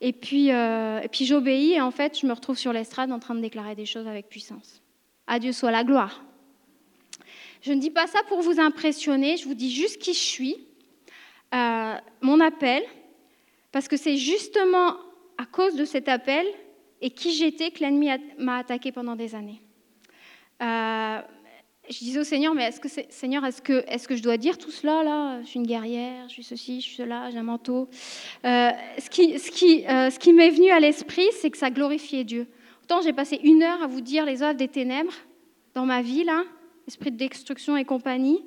[0.00, 3.34] et puis, euh, puis j'obéis et en fait, je me retrouve sur l'estrade en train
[3.34, 4.80] de déclarer des choses avec puissance.
[5.26, 6.24] À Dieu soit la gloire.
[7.62, 10.56] Je ne dis pas ça pour vous impressionner, je vous dis juste qui je suis,
[11.54, 12.84] euh, mon appel,
[13.72, 14.96] parce que c'est justement
[15.36, 16.46] à cause de cet appel
[17.00, 19.60] et qui j'étais que l'ennemi m'a attaqué pendant des années.
[20.62, 21.20] Euh,
[21.88, 25.02] je disais au Seigneur, mais est-ce que, Seigneur, est-ce que, je dois dire tout cela
[25.02, 25.40] là?
[25.42, 27.88] Je suis une guerrière, je suis ceci, je suis cela, j'ai un manteau.
[28.44, 32.46] Euh, euh, ce qui m'est venu à l'esprit, c'est que ça glorifiait Dieu.
[32.84, 35.14] Autant j'ai passé une heure à vous dire les œuvres des ténèbres
[35.74, 36.44] dans ma vie, là,
[36.86, 38.44] esprit de destruction et compagnie.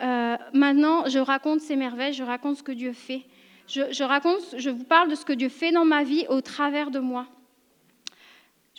[0.00, 3.22] Maintenant, je raconte ces merveilles, je raconte ce que Dieu fait.
[3.66, 7.26] Je vous parle de ce que Dieu fait dans ma vie au travers de moi.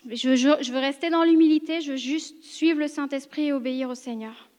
[0.09, 4.49] Je, veux rester dans l'humilité, je veux juste suivre le Saint-Esprit et obéir au Seigneur.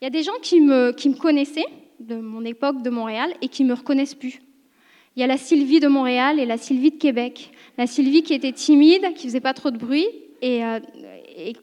[0.00, 1.66] Il y a des gens qui me, connaissaient
[1.98, 4.40] de mon époque de Montréal et qui me reconnaissent plus.
[5.16, 7.50] Il y a la Sylvie de Montréal et la Sylvie de Québec.
[7.76, 10.06] La Sylvie qui était timide, qui faisait pas trop de bruit
[10.40, 10.78] et, euh,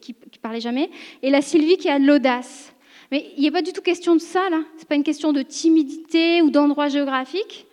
[0.00, 0.90] qui, qui parlait jamais,
[1.22, 2.74] et la Sylvie qui a de l'audace.
[3.10, 4.62] Mais il a pas du tout question de ça là.
[4.76, 7.66] C'est pas une question de timidité ou d'endroit géographique.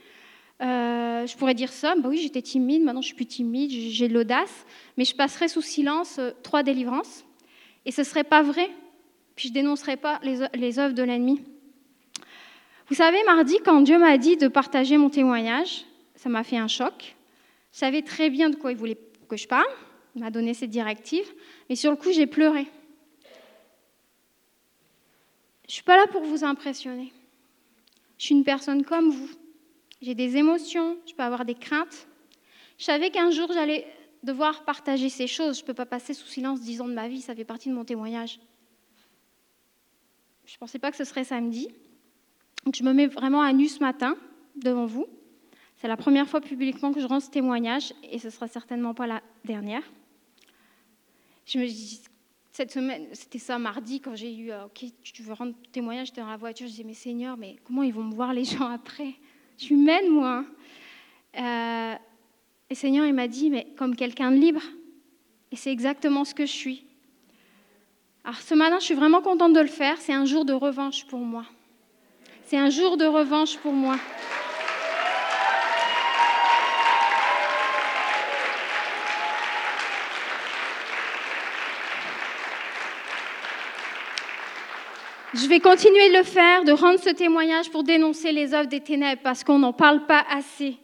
[0.62, 4.08] Euh, je pourrais dire ça, bah oui, j'étais timide, maintenant je suis plus timide, j'ai
[4.08, 4.66] de l'audace,
[4.98, 7.24] mais je passerai sous silence euh, trois délivrances,
[7.86, 8.70] et ce ne serait pas vrai,
[9.36, 11.44] puis je dénoncerai pas les, les œuvres de l'ennemi.
[12.90, 15.86] Vous savez, mardi, quand Dieu m'a dit de partager mon témoignage,
[16.16, 17.16] ça m'a fait un choc.
[17.72, 18.98] Je savais très bien de quoi il voulait
[19.30, 19.68] que je parle,
[20.16, 21.32] il m'a donné ses directives,
[21.70, 22.66] mais sur le coup, j'ai pleuré.
[25.68, 27.14] Je ne suis pas là pour vous impressionner.
[28.18, 29.30] Je suis une personne comme vous.
[30.02, 32.08] J'ai des émotions, je peux avoir des craintes.
[32.78, 33.88] Je savais qu'un jour j'allais
[34.24, 35.58] devoir partager ces choses.
[35.58, 37.70] Je ne peux pas passer sous silence dix ans de ma vie, ça fait partie
[37.70, 38.40] de mon témoignage.
[40.46, 41.68] Je ne pensais pas que ce serait samedi.
[42.66, 44.16] Donc je me mets vraiment à nu ce matin
[44.56, 45.08] devant vous.
[45.78, 48.94] C'est la première fois publiquement que je rends ce témoignage et ce ne sera certainement
[48.94, 49.84] pas la dernière.
[51.46, 52.02] Je me dis,
[52.52, 56.22] cette semaine, c'était ça mardi quand j'ai eu, euh, ok, tu veux rendre témoignage, j'étais
[56.22, 58.66] dans la voiture, je disais, mais Seigneur, mais comment ils vont me voir les gens
[58.66, 59.14] après?
[59.66, 60.46] Suis humaine, moi.
[61.38, 61.96] Euh,
[62.70, 64.62] et Seigneur, il m'a dit, mais comme quelqu'un de libre.
[65.52, 66.84] Et c'est exactement ce que je suis.
[68.24, 69.98] Alors ce matin, je suis vraiment contente de le faire.
[70.00, 71.46] C'est un jour de revanche pour moi.
[72.46, 73.98] C'est un jour de revanche pour moi.
[85.34, 88.80] Je vais continuer de le faire, de rendre ce témoignage pour dénoncer les œuvres des
[88.80, 90.78] ténèbres parce qu'on n'en parle pas assez.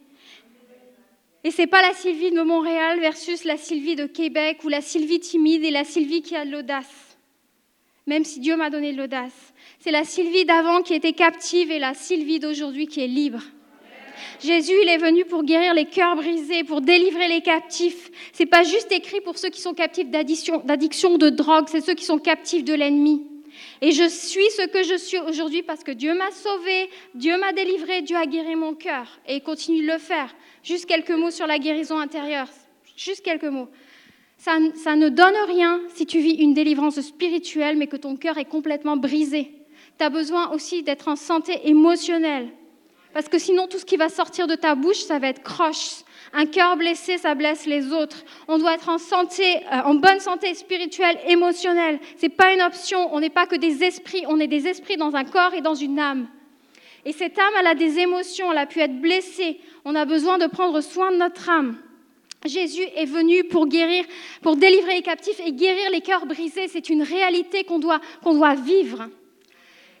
[1.44, 5.20] Et c'est pas la Sylvie de Montréal versus la Sylvie de Québec ou la Sylvie
[5.20, 7.16] timide et la Sylvie qui a de l'audace.
[8.06, 9.54] Même si Dieu m'a donné de l'audace.
[9.78, 13.40] C'est la Sylvie d'avant qui était captive et la Sylvie d'aujourd'hui qui est libre.
[14.42, 18.10] Jésus, il est venu pour guérir les cœurs brisés, pour délivrer les captifs.
[18.32, 20.58] C'est pas juste écrit pour ceux qui sont captifs d'addiction,
[21.18, 23.22] de drogue, c'est ceux qui sont captifs de l'ennemi.
[23.80, 27.52] Et je suis ce que je suis aujourd'hui parce que Dieu m'a sauvé, Dieu m'a
[27.52, 30.34] délivré, Dieu a guéri mon cœur et continue de le faire.
[30.62, 32.48] Juste quelques mots sur la guérison intérieure.
[32.96, 33.68] Juste quelques mots.
[34.38, 38.38] Ça, ça ne donne rien si tu vis une délivrance spirituelle mais que ton cœur
[38.38, 39.50] est complètement brisé.
[39.98, 42.48] Tu as besoin aussi d'être en santé émotionnelle.
[43.12, 46.03] Parce que sinon, tout ce qui va sortir de ta bouche, ça va être croche,
[46.34, 48.24] un cœur blessé, ça blesse les autres.
[48.48, 52.00] On doit être en santé, euh, en bonne santé spirituelle, émotionnelle.
[52.16, 53.14] C'est pas une option.
[53.14, 54.24] On n'est pas que des esprits.
[54.26, 56.26] On est des esprits dans un corps et dans une âme.
[57.04, 58.50] Et cette âme, elle a des émotions.
[58.50, 59.60] Elle a pu être blessée.
[59.84, 61.78] On a besoin de prendre soin de notre âme.
[62.44, 64.04] Jésus est venu pour guérir,
[64.42, 66.68] pour délivrer les captifs et guérir les cœurs brisés.
[66.68, 69.08] C'est une réalité qu'on doit, qu'on doit vivre.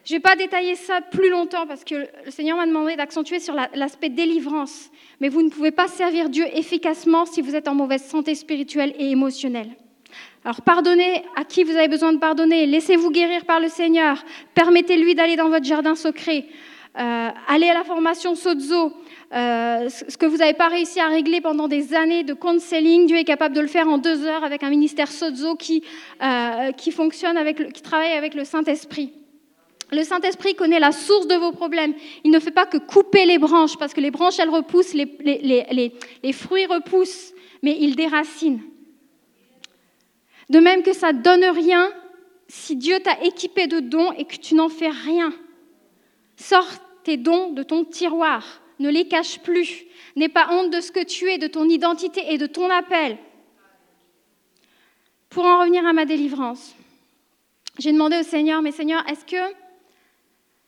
[0.04, 1.94] Je ne vais pas détailler ça plus longtemps parce que
[2.26, 4.90] le Seigneur m'a demandé d'accentuer sur l'aspect délivrance.
[5.20, 8.94] Mais vous ne pouvez pas servir Dieu efficacement si vous êtes en mauvaise santé spirituelle
[8.98, 9.70] et émotionnelle.
[10.44, 12.66] Alors pardonnez à qui vous avez besoin de pardonner.
[12.66, 14.22] Laissez-vous guérir par le Seigneur.
[14.54, 16.44] Permettez-lui d'aller dans votre jardin secret.
[16.98, 18.92] Euh, allez à la formation Sozo.
[19.32, 23.16] euh, ce que vous n'avez pas réussi à régler pendant des années de counseling, Dieu
[23.16, 25.82] est capable de le faire en deux heures avec un ministère sozo qui,
[26.22, 29.12] euh, qui fonctionne avec, qui travaille avec le Saint-Esprit.
[29.92, 31.94] Le Saint-Esprit connaît la source de vos problèmes.
[32.24, 35.10] Il ne fait pas que couper les branches, parce que les branches, elles repoussent, les,
[35.20, 35.92] les, les,
[36.22, 37.32] les fruits repoussent,
[37.62, 38.62] mais il déracine.
[40.50, 41.92] De même que ça ne donne rien
[42.48, 45.32] si Dieu t'a équipé de dons et que tu n'en fais rien.
[46.36, 46.68] Sors
[47.02, 49.84] tes dons de ton tiroir, ne les cache plus.
[50.16, 53.18] N'aie pas honte de ce que tu es, de ton identité et de ton appel.
[55.30, 56.74] Pour en revenir à ma délivrance,
[57.78, 59.54] j'ai demandé au Seigneur, mais Seigneur, est-ce que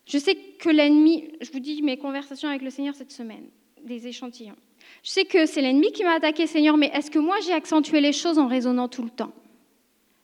[0.07, 3.49] je sais que l'ennemi, je vous dis mes conversations avec le Seigneur cette semaine,
[3.85, 4.57] des échantillons.
[5.03, 8.01] Je sais que c'est l'ennemi qui m'a attaqué, Seigneur, mais est-ce que moi j'ai accentué
[8.01, 9.33] les choses en raisonnant tout le temps?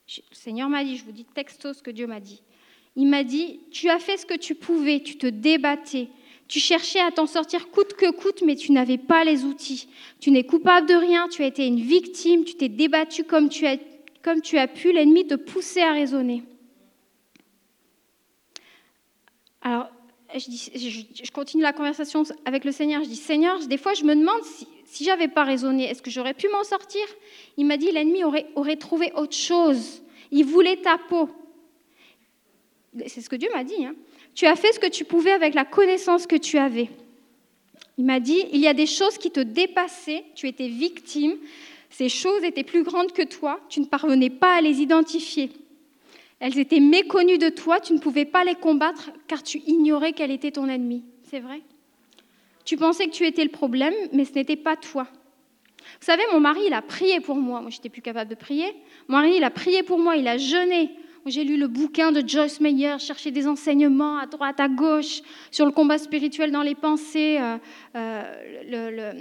[0.08, 2.42] Le Seigneur m'a dit, je vous dis texto ce que Dieu m'a dit.
[2.94, 6.08] Il m'a dit, tu as fait ce que tu pouvais, tu te débattais,
[6.46, 9.88] tu cherchais à t'en sortir coûte que coûte, mais tu n'avais pas les outils.
[10.20, 13.66] Tu n'es coupable de rien, tu as été une victime, tu t'es débattu comme tu
[13.66, 13.78] as,
[14.22, 16.42] comme tu as pu, l'ennemi te poussait à raisonner.
[19.62, 19.88] Alors,
[20.34, 23.02] je, continue la conversation avec le Seigneur.
[23.02, 24.42] Je dis, Seigneur, des fois, je me demande
[24.86, 27.02] si, j'avais pas raisonné, est-ce que j'aurais pu m'en sortir?
[27.56, 30.02] Il m'a dit, l'ennemi aurait, aurait trouvé autre chose.
[30.30, 31.28] Il voulait ta peau.
[33.06, 33.84] C'est ce que Dieu m'a dit.
[33.84, 33.94] Hein.
[34.34, 36.90] Tu as fait ce que tu pouvais avec la connaissance que tu avais.
[37.98, 41.36] Il m'a dit, il y a des choses qui te dépassaient, tu étais victime,
[41.90, 45.50] ces choses étaient plus grandes que toi, tu ne parvenais pas à les identifier.
[46.42, 50.32] Elles étaient méconnues de toi, tu ne pouvais pas les combattre car tu ignorais qu'elle
[50.32, 51.04] était ton ennemi.
[51.22, 51.62] C'est vrai?
[52.64, 55.06] Tu pensais que tu étais le problème, mais ce n'était pas toi.
[55.78, 57.60] Vous savez, mon mari, il a prié pour moi.
[57.60, 58.66] Moi, je n'étais plus capable de prier.
[59.06, 60.90] Mon mari, il a prié pour moi, il a jeûné.
[61.26, 65.20] J'ai lu le bouquin de Joyce Meyer, cherché des enseignements à droite, à gauche,
[65.52, 67.38] sur le combat spirituel dans les pensées.
[67.40, 67.56] Euh,
[67.94, 69.12] euh,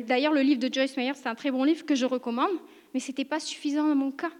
[0.00, 2.52] d'ailleurs, le livre de Joyce Meyer, c'est un très bon livre que je recommande,
[2.92, 4.32] mais ce n'était pas suffisant dans mon cas.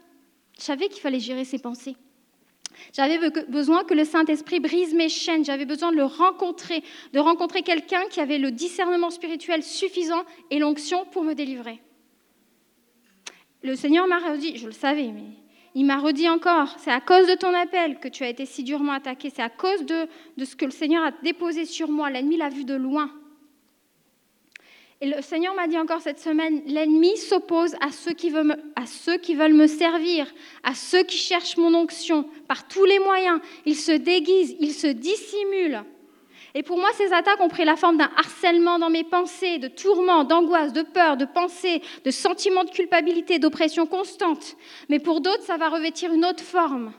[0.60, 1.96] Je savais qu'il fallait gérer ses pensées.
[2.92, 3.18] J'avais
[3.48, 5.44] besoin que le Saint-Esprit brise mes chaînes.
[5.44, 6.84] J'avais besoin de le rencontrer,
[7.14, 11.80] de rencontrer quelqu'un qui avait le discernement spirituel suffisant et l'onction pour me délivrer.
[13.62, 15.24] Le Seigneur m'a redit, je le savais, mais
[15.74, 18.62] il m'a redit encore, c'est à cause de ton appel que tu as été si
[18.62, 22.10] durement attaqué, c'est à cause de, de ce que le Seigneur a déposé sur moi.
[22.10, 23.10] L'ennemi l'a vu de loin.
[25.02, 29.66] Et le Seigneur m'a dit encore cette semaine, l'ennemi s'oppose à, ceux qui veulent me,
[29.66, 30.26] servir,
[30.62, 33.40] à ceux qui cherchent mon onction, par tous les moyens.
[33.64, 35.82] Il se déguise, il se dissimule.
[36.54, 39.68] Et pour moi, ces attaques ont pris la forme d'un harcèlement dans mes pensées, de
[39.68, 44.56] tourments, d'angoisse, de peur, de pensée, de sentiments de culpabilité, d'oppression constante.
[44.90, 46.92] Mais pour d'autres, ça va revêtir une autre forme.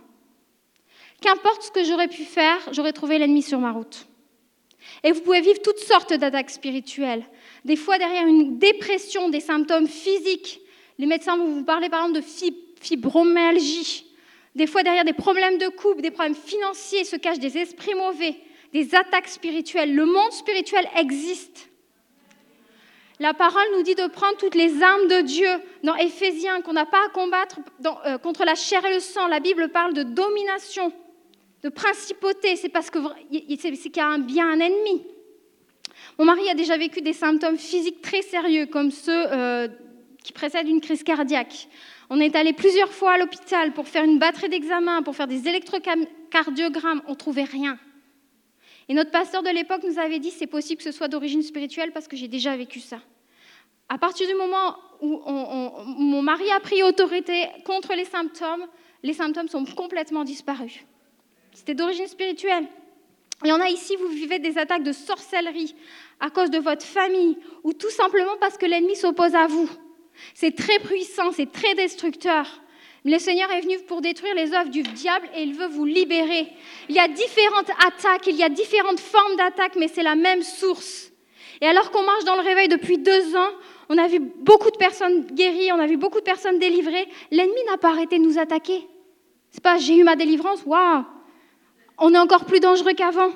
[1.22, 4.08] Qu'importe ce que j'aurais pu faire, j'aurais trouvé l'ennemi sur ma route.
[5.04, 7.26] Et vous pouvez vivre toutes sortes d'attaques spirituelles.
[7.66, 10.62] Des fois, derrière une dépression, des symptômes physiques.
[10.98, 14.06] Les médecins vont vous parler par exemple de fibromyalgie.
[14.56, 18.36] Des fois, derrière des problèmes de couple, des problèmes financiers, se cachent des esprits mauvais,
[18.74, 19.96] des attaques spirituelles.
[19.96, 21.70] Le monde spirituel existe.
[23.20, 25.48] La parole nous dit de prendre toutes les armes de Dieu
[25.84, 27.60] dans Éphésiens, qu'on n'a pas à combattre
[28.08, 29.28] euh, contre la chair et le sang.
[29.28, 30.92] La Bible parle de domination,
[31.62, 32.56] de principauté.
[32.56, 35.06] C'est parce qu'il y a un, bien un ennemi.
[36.22, 39.68] Mon mari a déjà vécu des symptômes physiques très sérieux, comme ceux euh,
[40.24, 41.68] qui précèdent une crise cardiaque.
[42.12, 45.48] On est allé plusieurs fois à l'hôpital pour faire une batterie d'examen, pour faire des
[45.48, 47.02] électrocardiogrammes.
[47.08, 47.80] On ne trouvait rien.
[48.88, 51.92] Et notre pasteur de l'époque nous avait dit c'est possible que ce soit d'origine spirituelle
[51.92, 53.00] parce que j'ai déjà vécu ça.
[53.90, 55.24] À partir du moment où
[55.98, 58.68] mon mari a pris autorité contre les symptômes,
[59.02, 60.82] les symptômes sont complètement disparus.
[61.52, 62.68] C'était d'origine spirituelle.
[63.44, 65.76] Il y en a ici, vous vivez des attaques de sorcellerie
[66.22, 69.70] à cause de votre famille ou tout simplement parce que l'ennemi s'oppose à vous.
[70.34, 72.46] C'est très puissant, c'est très destructeur.
[73.04, 76.48] Le Seigneur est venu pour détruire les œuvres du diable et il veut vous libérer.
[76.88, 80.44] Il y a différentes attaques, il y a différentes formes d'attaques, mais c'est la même
[80.44, 81.12] source.
[81.62, 83.50] Et alors qu'on marche dans le réveil depuis deux ans,
[83.90, 87.08] on a vu beaucoup de personnes guéries, on a vu beaucoup de personnes délivrées.
[87.32, 88.88] L'ennemi n'a pas arrêté de nous attaquer.
[89.50, 91.04] C'est pas j'ai eu ma délivrance, waouh,
[91.98, 93.32] on est encore plus dangereux qu'avant.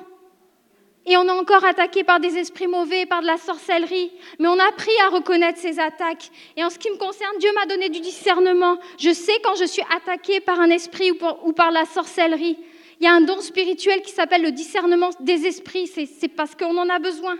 [1.06, 4.10] Et on est encore attaqué par des esprits mauvais, par de la sorcellerie.
[4.40, 6.30] Mais on a appris à reconnaître ces attaques.
[6.56, 8.78] Et en ce qui me concerne, Dieu m'a donné du discernement.
[8.98, 12.58] Je sais quand je suis attaqué par un esprit ou par, la sorcellerie.
[13.00, 15.86] Il y a un don spirituel qui s'appelle le discernement des esprits.
[15.86, 17.36] C'est parce qu'on en a besoin.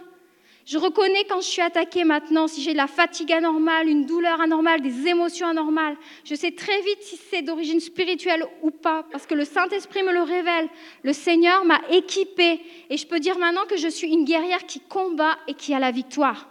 [0.66, 4.40] Je reconnais quand je suis attaquée maintenant, si j'ai de la fatigue anormale, une douleur
[4.40, 5.96] anormale, des émotions anormales.
[6.24, 10.12] Je sais très vite si c'est d'origine spirituelle ou pas, parce que le Saint-Esprit me
[10.12, 10.68] le révèle.
[11.04, 12.60] Le Seigneur m'a équipée
[12.90, 15.78] et je peux dire maintenant que je suis une guerrière qui combat et qui a
[15.78, 16.48] la victoire.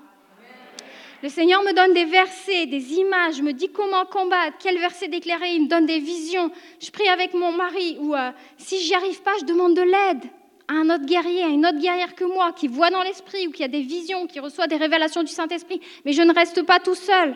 [1.22, 5.56] Le Seigneur me donne des versets, des images, me dit comment combattre, quel verset déclarer,
[5.56, 6.52] il me donne des visions.
[6.80, 10.30] Je prie avec mon mari ou euh, si j'y arrive pas, je demande de l'aide
[10.68, 13.52] à un autre guerrier, à une autre guerrière que moi, qui voit dans l'esprit ou
[13.52, 15.82] qui a des visions, qui reçoit des révélations du Saint-Esprit.
[16.06, 17.36] Mais je ne reste pas tout seul.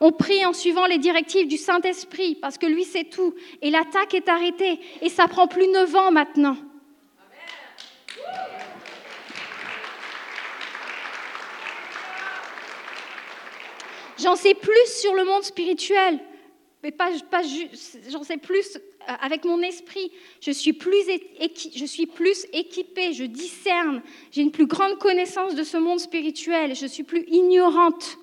[0.00, 3.34] On prie en suivant les directives du Saint-Esprit, parce que lui sait tout.
[3.62, 4.78] Et l'attaque est arrêtée.
[5.00, 6.56] Et ça prend plus neuf ans maintenant.
[14.18, 16.18] J'en sais plus sur le monde spirituel,
[16.82, 17.42] mais pas, pas
[18.10, 20.10] j'en sais plus avec mon esprit,
[20.40, 20.96] je suis, plus
[21.74, 26.74] je suis plus équipée, je discerne, j'ai une plus grande connaissance de ce monde spirituel,
[26.74, 28.18] je suis plus ignorante.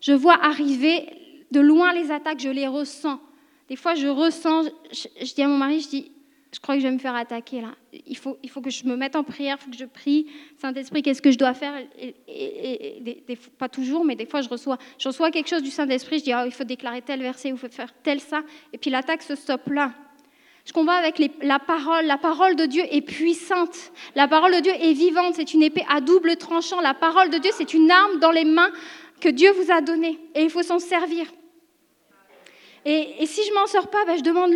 [0.00, 1.06] Je vois arriver
[1.50, 3.20] de loin les attaques, je les ressens.
[3.68, 6.12] Des fois, je ressens, je, dis à mon mari, je dis,
[6.52, 7.74] je crois que je vais me faire attaquer là.
[8.06, 10.26] Il faut, il faut que je me mette en prière, il faut que je prie.
[10.58, 11.74] Saint-Esprit, qu'est-ce que je dois faire?
[13.58, 16.42] Pas toujours, mais des fois, je reçois, je quelque chose du Saint-Esprit, je dis, oh,
[16.44, 18.42] il faut déclarer tel verset, il faut faire tel ça.
[18.72, 19.92] Et puis l'attaque se stoppe là.
[20.64, 22.06] Je combats avec la parole.
[22.06, 23.92] La parole de Dieu est puissante.
[24.14, 25.34] La parole de Dieu est vivante.
[25.34, 26.80] C'est une épée à double tranchant.
[26.80, 28.72] La parole de Dieu, c'est une arme dans les mains
[29.20, 30.18] que Dieu vous a donnée.
[30.34, 31.26] Et il faut s'en servir.
[32.86, 34.52] Et, si je m'en sors pas, ben, je, demande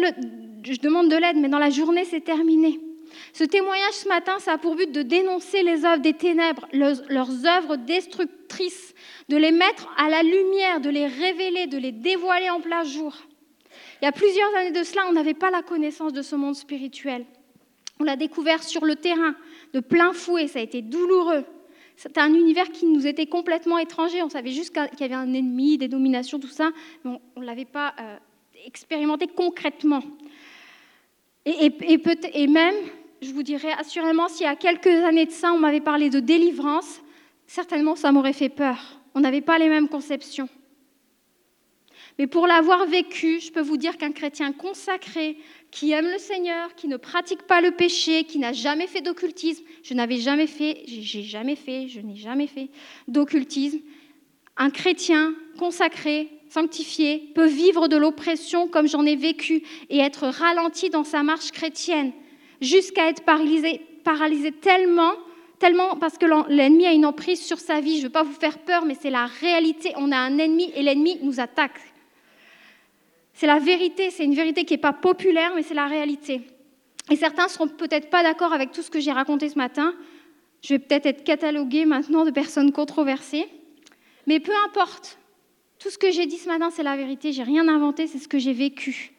[0.63, 1.37] je demande de l'aide.
[1.37, 2.81] Mais dans la journée, c'est terminé.
[3.35, 7.47] Ce témoignage ce matin, ça a pour but de dénoncer les œuvres des ténèbres, leurs
[7.47, 8.95] œuvres destructrices,
[9.29, 13.15] de les mettre à la lumière, de les révéler, de les dévoiler en plein jour.
[14.01, 16.55] Il y a plusieurs années de cela, on n'avait pas la connaissance de ce monde
[16.55, 17.25] spirituel.
[18.01, 19.35] On l'a découvert sur le terrain,
[19.75, 21.45] de plein fouet, ça a été douloureux.
[21.97, 24.23] C'était un univers qui nous était complètement étranger.
[24.23, 26.71] On savait juste qu'il y avait un ennemi, des dominations, tout ça,
[27.05, 28.17] mais on ne l'avait pas euh,
[28.67, 30.05] expérimenté concrètement.
[31.45, 31.73] Et,
[32.35, 32.75] et, même,
[33.21, 36.21] je vous dirais assurément, s'il y a quelques années de ça, on m'avait parlé de
[36.21, 37.01] délivrance,
[37.49, 39.01] certainement ça m'aurait fait peur.
[39.17, 40.49] On n'avait pas les mêmes conceptions.
[42.19, 45.37] Mais pour l'avoir vécu, je peux vous dire qu'un chrétien consacré,
[45.71, 49.65] qui aime le Seigneur, qui ne pratique pas le péché, qui n'a jamais fait d'occultisme,
[49.85, 52.71] je n'avais jamais fait, j'ai jamais fait, je n'ai jamais fait
[53.07, 53.79] d'occultisme,
[54.57, 60.91] un chrétien consacré, sanctifié, peut vivre de l'oppression comme j'en ai vécu et être ralenti
[60.91, 62.13] dans sa marche chrétienne,
[62.61, 65.13] jusqu'à être paralysé, tellement
[65.59, 67.97] tellement parce que l'ennemi a une emprise sur sa vie.
[67.97, 69.93] Je ne veux pas vous faire peur, mais c'est la réalité.
[69.97, 71.81] On a un ennemi et l'ennemi nous attaque.
[73.39, 76.41] C'est la vérité, c'est une vérité qui n'est pas populaire, mais c'est la réalité.
[77.09, 79.95] Et certains ne seront peut-être pas d'accord avec tout ce que j'ai raconté ce matin.
[80.61, 83.47] Je vais peut-être être cataloguée maintenant de personnes controversées.
[84.27, 85.21] Mais peu importe.
[85.79, 87.33] Tout ce que j'ai dit ce matin, c'est la vérité.
[87.33, 89.13] J'ai rien inventé, c'est ce que j'ai vécu.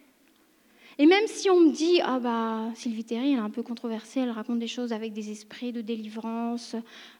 [0.97, 4.19] Et même si on me dit, ah bah, Sylvie Terry, elle est un peu controversée,
[4.19, 6.75] elle raconte des choses avec des esprits de délivrance,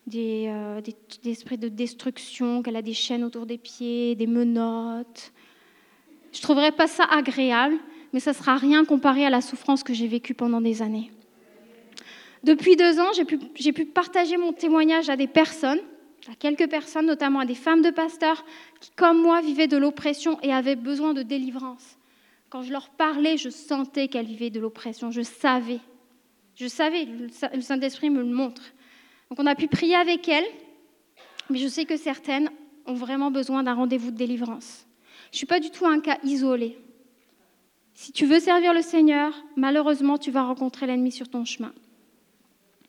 [0.06, 5.32] des, euh, des esprits de destruction, qu'elle a des chaînes autour des pieds, des menottes,
[6.32, 7.78] je ne trouverai pas ça agréable,
[8.14, 11.12] mais ça ne sera rien comparé à la souffrance que j'ai vécue pendant des années.
[12.44, 15.80] Depuis deux ans, j'ai pu, partager mon témoignage à des personnes,
[16.32, 18.46] à quelques personnes, notamment à des femmes de pasteurs,
[18.80, 21.98] qui, comme moi, vivaient de l'oppression et avaient besoin de délivrance.
[22.50, 25.80] Quand je leur parlais, je sentais qu'elles vivaient de l'oppression, je savais.
[26.56, 28.62] Je savais, le Saint-Esprit me le montre.
[29.30, 30.48] Donc on a pu prier avec elles,
[31.50, 32.50] mais je sais que certaines
[32.86, 34.89] ont vraiment besoin d'un rendez-vous de délivrance.
[35.32, 36.78] Je ne suis pas du tout un cas isolé.
[37.94, 41.74] Si tu veux servir le Seigneur, malheureusement, tu vas rencontrer l'ennemi sur ton chemin.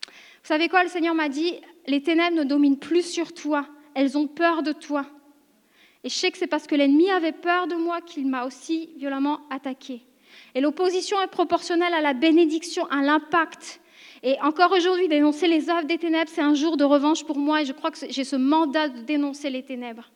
[0.07, 1.55] Vous savez quoi, le Seigneur m'a dit,
[1.87, 5.05] les ténèbres ne dominent plus sur toi, elles ont peur de toi.
[6.03, 8.91] Et je sais que c'est parce que l'ennemi avait peur de moi qu'il m'a aussi
[8.97, 10.03] violemment attaqué.
[10.55, 13.81] Et l'opposition est proportionnelle à la bénédiction, à l'impact.
[14.23, 17.63] Et encore aujourd'hui, dénoncer les œuvres des ténèbres, c'est un jour de revanche pour moi
[17.63, 20.11] et je crois que j'ai ce mandat de dénoncer les ténèbres.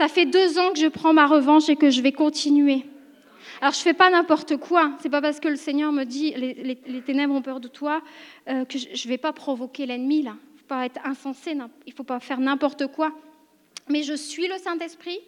[0.00, 2.86] Ça fait deux ans que je prends ma revanche et que je vais continuer.
[3.60, 4.92] Alors je fais pas n'importe quoi.
[5.02, 8.00] C'est pas parce que le Seigneur me dit les, ténèbres ont peur de toi
[8.48, 10.36] euh, que je ne vais pas provoquer l'ennemi là.
[10.54, 11.54] Il faut pas être insensé.
[11.86, 13.12] Il faut pas faire n'importe quoi.
[13.90, 15.18] Mais je suis le Saint Esprit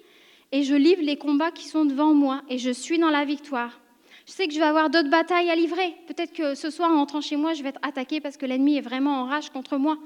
[0.52, 3.78] et je livre les combats qui sont devant moi et je suis dans la victoire.
[4.24, 5.94] Je sais que je vais avoir d'autres batailles à livrer.
[6.06, 8.78] Peut-être que ce soir, en rentrant chez moi, je vais être attaqué parce que l'ennemi
[8.78, 9.98] est vraiment en rage contre moi.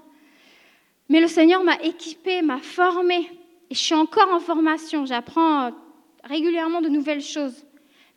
[1.08, 3.30] Mais le Seigneur m'a équipé, m'a formé
[3.70, 5.70] et je suis encore en formation, j'apprends euh,
[6.24, 7.64] régulièrement de nouvelles choses.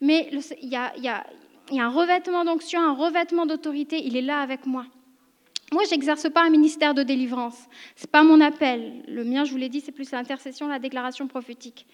[0.01, 0.29] Mais
[0.61, 1.25] il y, a,
[1.71, 4.85] un revêtement d'onction, un revêtement d'autorité, il est là avec moi.
[5.71, 7.67] Moi, j'exerce pas un ministère de délivrance.
[7.95, 9.03] C'est pas mon appel.
[9.07, 11.85] Le mien, je vous l'ai dit, c'est plus l'intercession, la déclaration prophétique.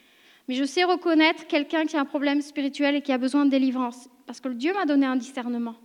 [0.47, 3.49] Mais je sais reconnaître quelqu'un qui a un problème spirituel et qui a besoin de
[3.49, 5.75] délivrance, parce que Dieu m'a donné un discernement.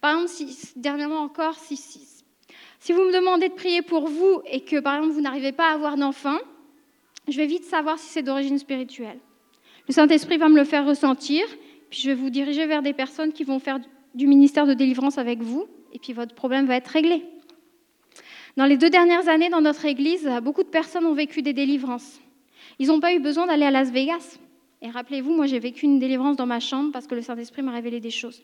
[0.00, 4.78] Par exemple, dernièrement encore, si, si vous me demandez de prier pour vous et que,
[4.78, 6.38] par exemple, vous n'arrivez pas à avoir d'enfant,
[7.28, 9.18] je vais vite savoir si c'est d'origine spirituelle.
[9.88, 11.44] Le Saint-Esprit va me le faire ressentir,
[11.90, 13.80] puis je vais vous diriger vers des personnes qui vont faire
[14.14, 17.24] du ministère de délivrance avec vous, et puis votre problème va être réglé.
[18.56, 22.20] Dans les deux dernières années, dans notre Église, beaucoup de personnes ont vécu des délivrances.
[22.78, 24.38] Ils n'ont pas eu besoin d'aller à Las Vegas.
[24.80, 27.72] Et rappelez-vous, moi j'ai vécu une délivrance dans ma chambre parce que le Saint-Esprit m'a
[27.72, 28.42] révélé des choses.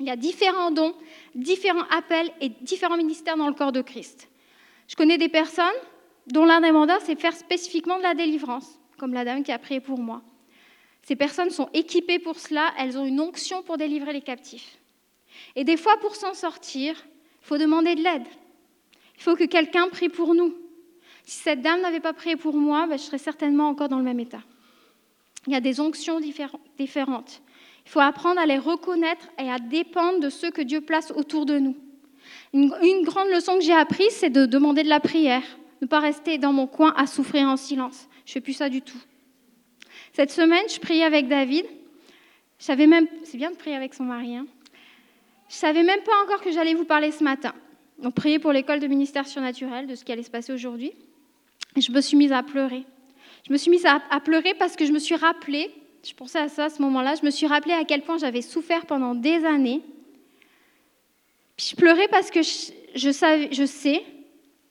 [0.00, 0.94] Il y a différents dons,
[1.34, 4.28] différents appels et différents ministères dans le corps de Christ.
[4.88, 5.64] Je connais des personnes
[6.26, 9.58] dont l'un des mandats, c'est faire spécifiquement de la délivrance, comme la dame qui a
[9.58, 10.22] prié pour moi.
[11.02, 14.78] Ces personnes sont équipées pour cela, elles ont une onction pour délivrer les captifs.
[15.56, 16.94] Et des fois, pour s'en sortir,
[17.42, 18.26] il faut demander de l'aide.
[19.16, 20.54] Il faut que quelqu'un prie pour nous.
[21.24, 24.04] Si cette dame n'avait pas prié pour moi, ben, je serais certainement encore dans le
[24.04, 24.42] même état.
[25.46, 27.42] Il y a des onctions différentes.
[27.84, 31.46] Il faut apprendre à les reconnaître et à dépendre de ceux que Dieu place autour
[31.46, 31.76] de nous.
[32.52, 35.42] Une, une grande leçon que j'ai apprise, c'est de demander de la prière,
[35.82, 38.08] ne pas rester dans mon coin à souffrir en silence.
[38.24, 38.98] Je fais plus ça du tout.
[40.12, 41.66] Cette semaine, je priais avec David.
[42.58, 44.36] Je savais même, c'est bien de prier avec son mari.
[44.36, 44.46] Hein.
[45.48, 47.52] Je savais même pas encore que j'allais vous parler ce matin.
[48.02, 50.92] On priait pour l'école de ministère surnaturel, de ce qui allait se passer aujourd'hui.
[51.76, 52.84] Je me suis mise à pleurer.
[53.46, 55.70] Je me suis mise à, pleurer parce que je me suis rappelé,
[56.04, 58.42] je pensais à ça à ce moment-là, je me suis rappelé à quel point j'avais
[58.42, 59.82] souffert pendant des années.
[61.56, 64.04] Puis je pleurais parce que je, je sais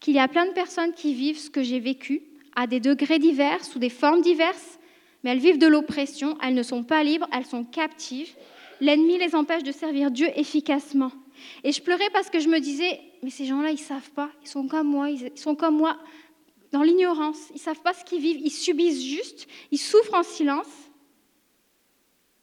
[0.01, 2.23] qu'il y a plein de personnes qui vivent ce que j'ai vécu
[2.55, 4.79] à des degrés divers, sous des formes diverses,
[5.23, 8.35] mais elles vivent de l'oppression, elles ne sont pas libres, elles sont captives.
[8.81, 11.11] L'ennemi les empêche de servir Dieu efficacement.
[11.63, 14.49] Et je pleurais parce que je me disais, mais ces gens-là, ils savent pas, ils
[14.49, 15.97] sont comme moi, ils sont comme moi
[16.71, 20.67] dans l'ignorance, ils savent pas ce qu'ils vivent, ils subissent juste, ils souffrent en silence,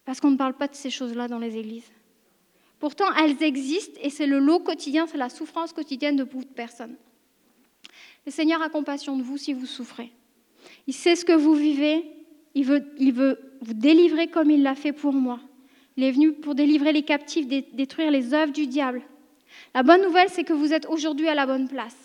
[0.04, 1.90] parce qu'on ne parle pas de ces choses-là dans les églises.
[2.78, 6.50] Pourtant, elles existent et c'est le lot quotidien, c'est la souffrance quotidienne de beaucoup de
[6.50, 6.96] personnes.
[8.28, 10.12] Le Seigneur a compassion de vous si vous souffrez.
[10.86, 12.04] Il sait ce que vous vivez.
[12.54, 12.84] Il veut,
[13.62, 15.40] vous délivrer comme il l'a fait pour moi.
[15.96, 19.00] Il est venu pour délivrer les captifs, détruire les œuvres du diable.
[19.74, 21.96] La bonne nouvelle, c'est que vous êtes aujourd'hui à la bonne place.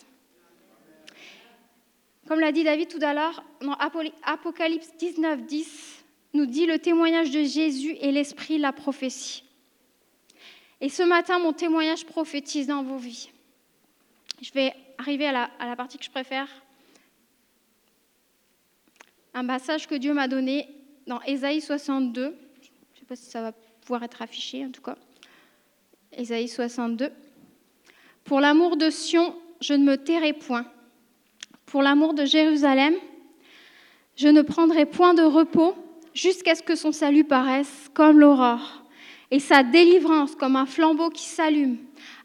[2.26, 3.76] Comme l'a dit David tout à l'heure, dans
[4.22, 9.44] Apocalypse 19, 10, nous dit le témoignage de Jésus et l'Esprit, la prophétie.
[10.80, 13.28] Et ce matin, mon témoignage prophétise dans vos vies.
[14.40, 16.48] Je vais arriver à la, partie que je préfère.
[19.32, 20.68] Un passage que Dieu m'a donné
[21.06, 22.22] dans Ésaïe 62.
[22.22, 24.96] Je ne sais pas si ça va pouvoir être affiché en tout cas.
[26.12, 27.10] Ésaïe 62.
[28.24, 30.66] Pour l'amour de Sion, je ne me tairai point.
[31.66, 32.94] Pour l'amour de Jérusalem,
[34.16, 35.74] je ne prendrai point de repos
[36.14, 38.84] jusqu'à ce que son salut paraisse comme l'aurore
[39.30, 41.78] et sa délivrance comme un flambeau qui s'allume.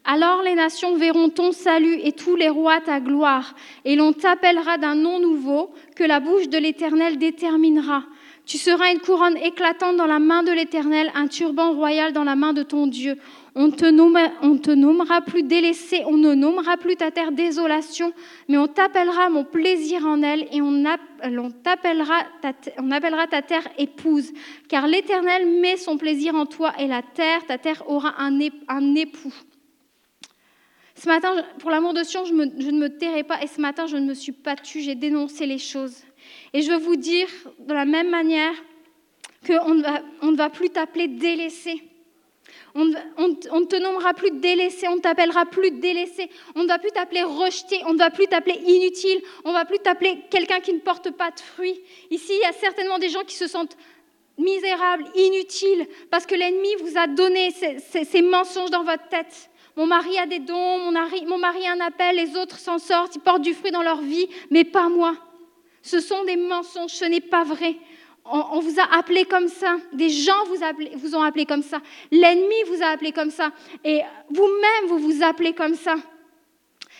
[0.06, 3.54] Alors les nations verront ton salut et tous les rois ta gloire,
[3.86, 8.04] et l'on t'appellera d'un nom nouveau que la bouche de l'Éternel déterminera.
[8.50, 12.36] Tu seras une couronne éclatante dans la main de l'Éternel, un turban royal dans la
[12.36, 13.18] main de ton Dieu.
[13.54, 14.32] On te, nommera,
[14.64, 18.12] te nommera plus délaissé, on ne nommera plus ta terre désolation,
[18.48, 20.84] mais on t'appellera mon plaisir en elle et on,
[21.66, 24.32] appellera ta terre épouse.
[24.68, 28.40] Car l'Éternel met son plaisir en toi et la terre, ta terre aura un
[28.96, 29.34] époux.
[31.02, 33.42] Ce matin, pour l'amour de Sion, je, je, ne me tairai pas.
[33.42, 36.04] Et ce matin, je ne me suis pas tue, j'ai dénoncé les choses.
[36.54, 37.28] Et je veux vous dire
[37.60, 38.54] de la même manière
[39.48, 41.82] qu'on ne, va, on ne va plus t'appeler délaissé.
[42.76, 46.92] On, ne te nommera plus délaissé, on ne t'appellera plus délaissé, on ne va plus
[46.92, 50.74] t'appeler rejeté, on ne va plus t'appeler inutile, on ne va plus t'appeler quelqu'un qui
[50.74, 51.80] ne porte pas de fruits.
[52.12, 53.78] Ici, il y a certainement des gens qui se sentent
[54.38, 59.50] misérables, inutiles, parce que l'ennemi vous a donné ces, ces mensonges dans votre tête.
[59.76, 63.16] Mon mari a des dons, mon mari, mon a un appel, les autres s'en sortent,
[63.16, 65.16] ils portent du fruit dans leur vie, mais pas moi.
[65.82, 67.76] Ce sont des mensonges, ce n'est pas vrai.
[68.26, 71.82] On, vous a appelé comme ça, des gens vous, ont appelé comme ça,
[72.12, 73.52] l'ennemi vous a appelé comme ça,
[73.84, 75.96] et vous-même vous vous appelez comme ça.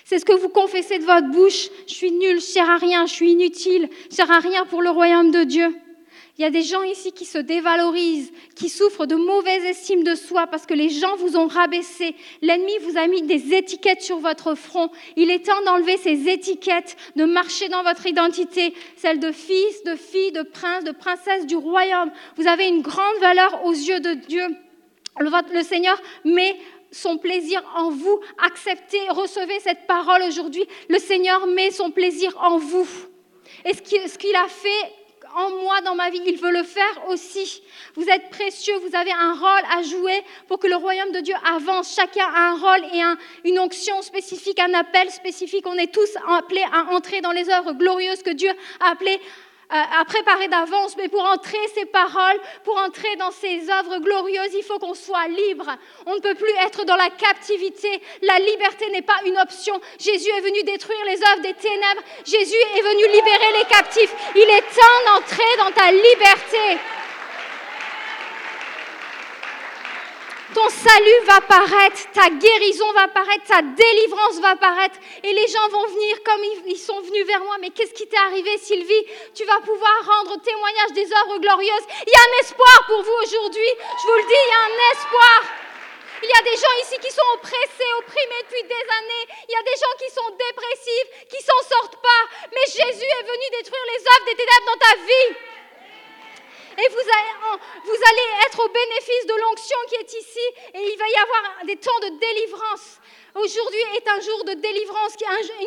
[0.06, 1.70] C'est ce que vous confessez de votre bouche.
[1.88, 4.66] Je suis nul, je ne sers à rien, je suis inutile, je ne à rien
[4.66, 5.76] pour le royaume de Dieu.
[6.40, 10.16] Il y a des gens ici qui se dévalorisent, qui souffrent de mauvaise estime de
[10.16, 12.16] soi parce que les gens vous ont rabaissé.
[12.42, 14.90] L'ennemi vous a mis des étiquettes sur votre front.
[15.18, 19.98] Il est temps d'enlever ces étiquettes, de marcher dans votre identité, celle de fils, de
[19.98, 22.10] fille, de prince, de princesse du royaume.
[22.38, 24.46] Vous avez une grande valeur aux yeux de Dieu.
[25.20, 26.56] Le, Seigneur met
[26.90, 28.18] son plaisir en vous.
[28.46, 30.64] Acceptez, recevez cette parole aujourd'hui.
[30.88, 32.88] Le Seigneur met son plaisir en vous.
[33.66, 34.99] Et ce qu'il a fait
[35.36, 37.62] en moi dans ma vie, il veut le faire aussi.
[37.96, 41.36] Vous êtes précieux, vous avez un rôle à jouer pour que le royaume de Dieu
[41.46, 41.94] avance.
[41.96, 45.66] Chacun a un rôle et une onction spécifique, un appel spécifique.
[45.68, 49.20] On est tous appelés à entrer dans les œuvres glorieuses que Dieu a appelées
[49.70, 54.64] à préparer d'avance, mais pour entrer ces paroles, pour entrer dans ces œuvres glorieuses, il
[54.64, 55.68] faut qu'on soit libre.
[56.08, 58.02] On ne peut plus être dans la captivité.
[58.24, 59.80] La liberté n'est pas une option.
[60.00, 62.02] Jésus est venu détruire les œuvres des ténèbres.
[62.26, 64.14] Jésus est venu libérer les captifs.
[64.36, 66.80] Il est temps d'entrer dans ta liberté.
[70.54, 74.98] Ton salut va paraître, ta guérison va paraître, ta délivrance va paraître.
[75.24, 77.58] Et les gens vont venir comme ils sont venus vers moi.
[77.62, 79.06] Mais qu'est-ce qui t'est arrivé, Sylvie?
[79.36, 81.88] Tu vas pouvoir rendre témoignage des œuvres glorieuses.
[82.06, 83.72] Il y a un espoir pour vous aujourd'hui.
[84.02, 85.40] Je vous le dis, il y a un espoir.
[86.22, 89.26] Il y a des gens ici qui sont oppressés, opprimés depuis des années.
[89.48, 92.24] Il y a des gens qui sont dépressifs, qui s'en sortent pas.
[92.52, 95.49] Mais Jésus est venu détruire les œuvres des ténèbres dans ta vie
[96.80, 101.16] et vous allez, être au bénéfice de l'onction qui est ici et il va y
[101.16, 103.00] avoir des temps de délivrance.
[103.36, 105.14] Aujourd'hui est un jour de délivrance,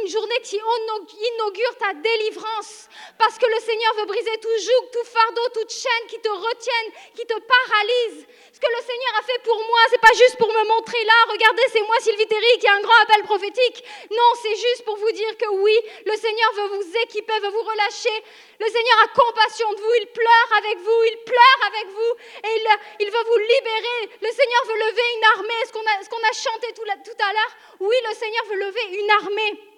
[0.02, 2.89] une journée qui inaugure ta délivrance.
[3.18, 6.93] Parce que le Seigneur veut briser tout joug, tout fardeau, toute chaîne qui te retienne,
[7.14, 8.26] qui te paralyse.
[8.52, 11.14] Ce que le Seigneur a fait pour moi, c'est pas juste pour me montrer là,
[11.30, 13.84] regardez, c'est moi Sylvie Terry qui a un grand appel prophétique.
[14.10, 17.62] Non, c'est juste pour vous dire que oui, le Seigneur veut vous équiper, veut vous
[17.62, 18.24] relâcher.
[18.59, 22.12] Le Seigneur a compassion de vous, il pleure avec vous, il pleure avec vous
[22.44, 22.64] et
[23.00, 24.18] il, veut vous libérer.
[24.20, 27.56] Le Seigneur veut lever une armée, ce qu'on a, a chanté tout, tout à l'heure?
[27.80, 29.72] Oui, le Seigneur veut lever une armée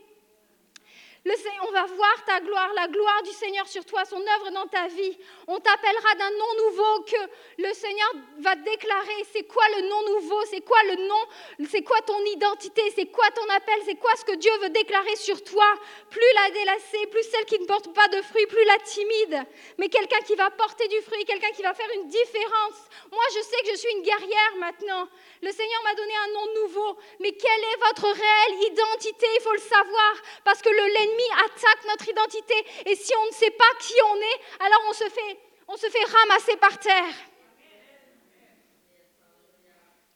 [1.66, 4.86] on va voir ta gloire, la gloire du Seigneur sur toi, son œuvre dans ta
[4.88, 5.16] vie.
[5.46, 8.10] On t'appellera d'un nom nouveau que le Seigneur
[8.40, 9.26] va déclarer.
[9.32, 10.44] C'est quoi le nom nouveau?
[10.50, 11.66] C'est quoi le nom?
[11.70, 12.82] C'est quoi ton identité?
[12.94, 13.76] C'est quoi ton appel?
[13.86, 15.64] C'est quoi ce que Dieu veut déclarer sur toi?
[16.10, 19.42] Plus la délassée, plus celle qui ne porte pas de fruits, plus la timide,
[19.78, 22.78] mais quelqu'un qui va porter du fruit, quelqu'un qui va faire une différence.
[23.10, 25.08] Moi, je sais que je suis une guerrière maintenant.
[25.42, 29.26] Le Seigneur m'a donné un nom nouveau, mais quelle est votre réelle identité?
[29.36, 30.14] Il faut le savoir,
[30.44, 30.68] parce que
[31.14, 32.54] l'ennemi attaque notre identité.
[32.86, 35.38] Et si on ne sait pas qui on est, alors on se fait,
[35.68, 37.14] on se fait ramasser par terre.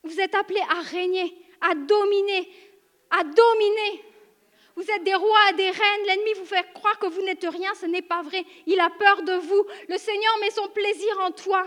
[0.03, 2.49] Vous êtes appelés à régner, à dominer,
[3.09, 4.05] à dominer.
[4.75, 6.05] Vous êtes des rois des reines.
[6.07, 7.73] L'ennemi vous fait croire que vous n'êtes rien.
[7.75, 8.45] Ce n'est pas vrai.
[8.65, 9.65] Il a peur de vous.
[9.89, 11.65] Le Seigneur met son plaisir en toi.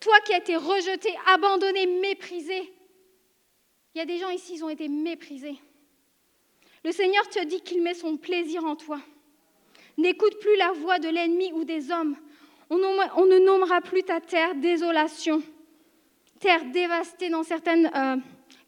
[0.00, 2.70] Toi qui as été rejeté, abandonné, méprisé.
[3.94, 5.56] Il y a des gens ici, ils ont été méprisés.
[6.84, 9.00] Le Seigneur te dit qu'il met son plaisir en toi.
[9.96, 12.16] N'écoute plus la voix de l'ennemi ou des hommes.
[12.68, 15.42] On, ne nommera plus ta terre désolation.
[16.40, 18.16] Terre dévastée dans certaines euh,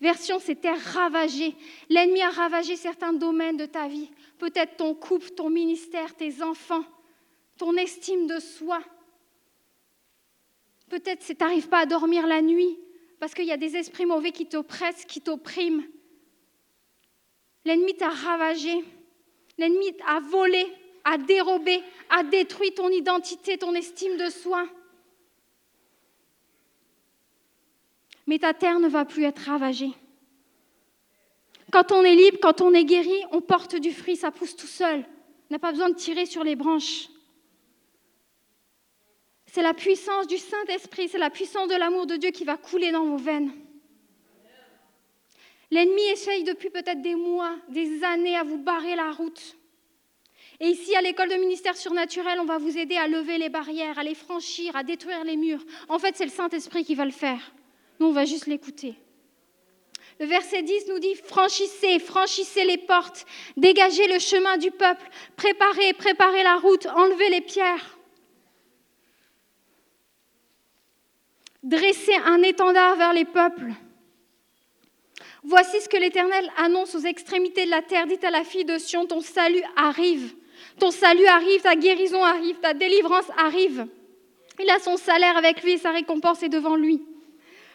[0.01, 1.55] versions, c'est terre ravagée.
[1.91, 4.11] L'ennemi a ravagé certains domaines de ta vie.
[4.39, 6.85] Peut-être ton couple, ton ministère, tes enfants,
[7.59, 8.81] ton estime de soi.
[10.89, 12.79] Peut-être que tu n'arrives pas à dormir la nuit
[13.19, 15.83] parce qu'il y a des esprits mauvais qui t'oppressent, qui t'oppriment.
[17.67, 18.85] L'ennemi t'a ravagé,
[19.59, 20.73] l'ennemi a volé,
[21.03, 24.69] a dérobé, a détruit ton identité, ton estime de soi.
[28.29, 29.91] Mais ta terre ne va plus être ravagée.
[31.73, 34.69] Quand on est libre, quand on est guéri, on porte du fruit, ça pousse tout
[34.69, 35.05] seul.
[35.51, 37.09] On n'a pas besoin de tirer sur les branches.
[39.47, 42.93] C'est la puissance du Saint-Esprit, c'est la puissance de l'amour de Dieu qui va couler
[42.93, 43.51] dans vos veines.
[45.71, 49.57] L'ennemi essaye depuis peut-être des mois, des années à vous barrer la route.
[50.61, 53.99] Et ici, à l'école de ministère surnaturel, on va vous aider à lever les barrières,
[53.99, 55.65] à les franchir, à détruire les murs.
[55.89, 57.53] En fait, c'est le Saint-Esprit qui va le faire.
[58.01, 58.95] Nous, on va juste l'écouter.
[60.19, 63.27] Le verset 10 nous dit, franchissez, franchissez les portes,
[63.59, 65.07] dégagez le chemin du peuple,
[65.37, 67.99] préparez, préparez la route, enlevez les pierres.
[71.63, 73.73] Dressez un étendard vers les peuples.
[75.49, 78.09] Voici ce que l'Éternel annonce aux extrémités de la terre.
[78.09, 80.35] Dites à la fille de Sion, ton salut arrive.
[80.81, 83.87] Ton salut arrive, ta guérison arrive, ta délivrance arrive.
[84.59, 87.01] Il a son salaire avec lui et sa récompense est devant lui.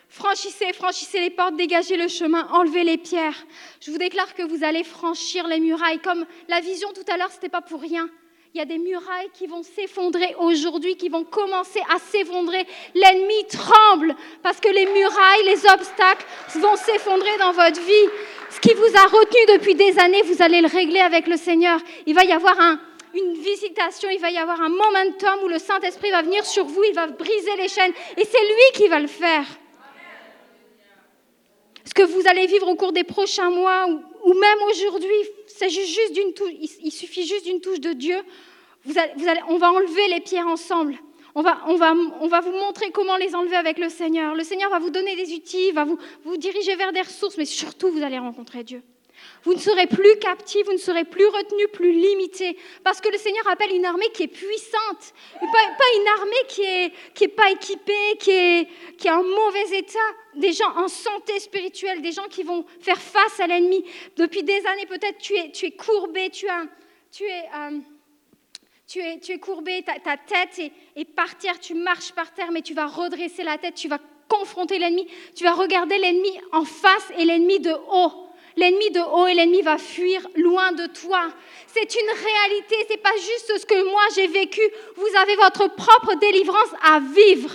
[0.10, 3.46] Franchissez, franchissez les portes, dégagez le chemin, enlevez les pierres.
[3.80, 6.00] Je vous déclare que vous allez franchir les murailles.
[6.00, 8.10] Comme la vision tout à l'heure, ce n'était pas pour rien.
[8.54, 12.68] Il y a des murailles qui vont s'effondrer aujourd'hui, qui vont commencer à s'effondrer.
[12.94, 14.14] L'ennemi tremble
[14.44, 16.26] parce que les murailles, les obstacles
[16.56, 18.10] vont s'effondrer dans votre vie.
[18.50, 21.80] Ce qui vous a retenu depuis des années, vous allez le régler avec le Seigneur.
[22.06, 22.58] Il va y avoir
[23.14, 26.84] une visitation, il va y avoir un momentum où le Saint-Esprit va venir sur vous,
[26.84, 27.94] il va briser les chaînes.
[28.18, 29.46] Et c'est lui qui va le faire.
[31.86, 33.86] ce que vous allez vivre au cours des prochains mois
[34.26, 35.22] ou, même aujourd'hui,
[35.60, 38.18] il, suffit juste d'une touche de Dieu.
[39.48, 40.98] On va enlever les pierres ensemble.
[41.34, 44.36] On va, on, va, on va, vous montrer comment les enlever avec le Seigneur.
[44.36, 47.46] Le Seigneur va vous donner des outils, va vous, vous diriger vers des ressources, mais
[47.46, 48.82] surtout, vous allez rencontrer Dieu.
[49.44, 52.58] Vous ne serez plus captifs, vous ne serez plus retenus, plus limités.
[52.84, 55.14] Parce que le Seigneur appelle une armée qui est puissante.
[55.40, 58.68] Pas, une armée qui n'est qui est pas équipée, qui est,
[58.98, 60.00] qui est en mauvais état.
[60.36, 63.84] Des gens en santé spirituelle, des gens qui vont faire face à l'ennemi.
[64.16, 66.66] Depuis des années, peut-être, tu es, tu es courbé, tu, as,
[67.12, 67.44] tu es...
[67.56, 67.80] Euh,
[68.88, 72.34] tu es, tu es, courbé, ta, ta tête est, est, par terre, tu marches par
[72.34, 76.32] terre, mais tu vas redresser la tête, tu vas confronter l'ennemi, tu vas regarder l'ennemi
[76.52, 78.28] en face et l'ennemi de haut.
[78.58, 81.30] L'ennemi de haut et l'ennemi va fuir loin de toi.
[81.68, 84.62] C'est une réalité, ce n'est pas juste ce que moi j'ai vécu.
[84.96, 87.52] Vous avez votre propre délivrance à vivre.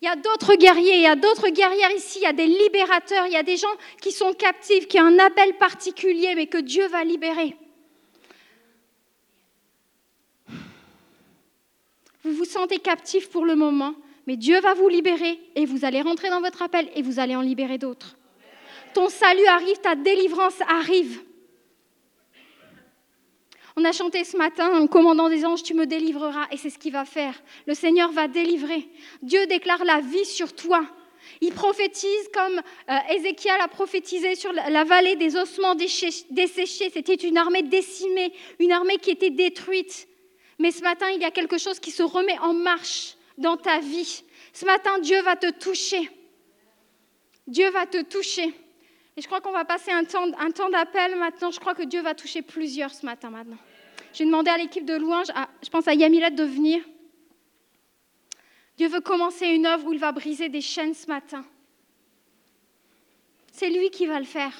[0.00, 2.46] Il y a d'autres guerriers, il y a d'autres guerrières ici, il y a des
[2.46, 6.46] libérateurs, il y a des gens qui sont captifs, qui ont un appel particulier, mais
[6.46, 7.56] que Dieu va libérer.
[12.24, 13.94] Vous vous sentez captif pour le moment,
[14.28, 17.34] mais Dieu va vous libérer et vous allez rentrer dans votre appel et vous allez
[17.34, 18.14] en libérer d'autres.
[18.92, 21.22] Ton salut arrive, ta délivrance arrive.
[23.74, 26.46] On a chanté ce matin en commandant des anges, tu me délivreras.
[26.50, 27.42] Et c'est ce qu'il va faire.
[27.66, 28.86] Le Seigneur va délivrer.
[29.22, 30.84] Dieu déclare la vie sur toi.
[31.40, 32.60] Il prophétise comme
[32.90, 36.90] euh, Ézéchiel a prophétisé sur la vallée des ossements desséchés.
[36.92, 40.06] C'était une armée décimée, une armée qui était détruite.
[40.58, 43.80] Mais ce matin, il y a quelque chose qui se remet en marche dans ta
[43.80, 44.22] vie.
[44.52, 46.10] Ce matin, Dieu va te toucher.
[47.46, 48.52] Dieu va te toucher.
[49.16, 50.28] Et je crois qu'on va passer un temps,
[50.70, 51.50] d'appel maintenant.
[51.50, 53.58] Je crois que Dieu va toucher plusieurs ce matin maintenant.
[54.12, 55.26] J'ai demandé à l'équipe de louange,
[55.62, 56.82] je pense à Yamilet de venir.
[58.76, 61.44] Dieu veut commencer une œuvre où il va briser des chaînes ce matin.
[63.52, 64.52] C'est lui qui va le faire.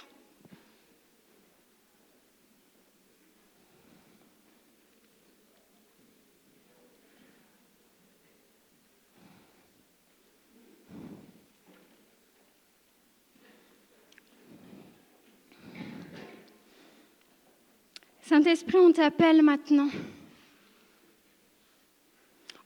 [18.29, 19.89] Saint-Esprit, on t'appelle maintenant.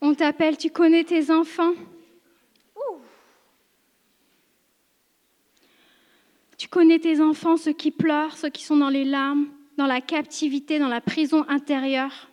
[0.00, 1.74] On t'appelle, tu connais tes enfants.
[6.58, 10.00] Tu connais tes enfants, ceux qui pleurent, ceux qui sont dans les larmes, dans la
[10.00, 12.28] captivité, dans la prison intérieure.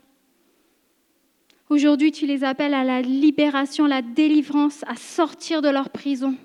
[1.69, 6.35] Aujourd'hui, tu les appelles à la libération, à la délivrance, à sortir de leur prison.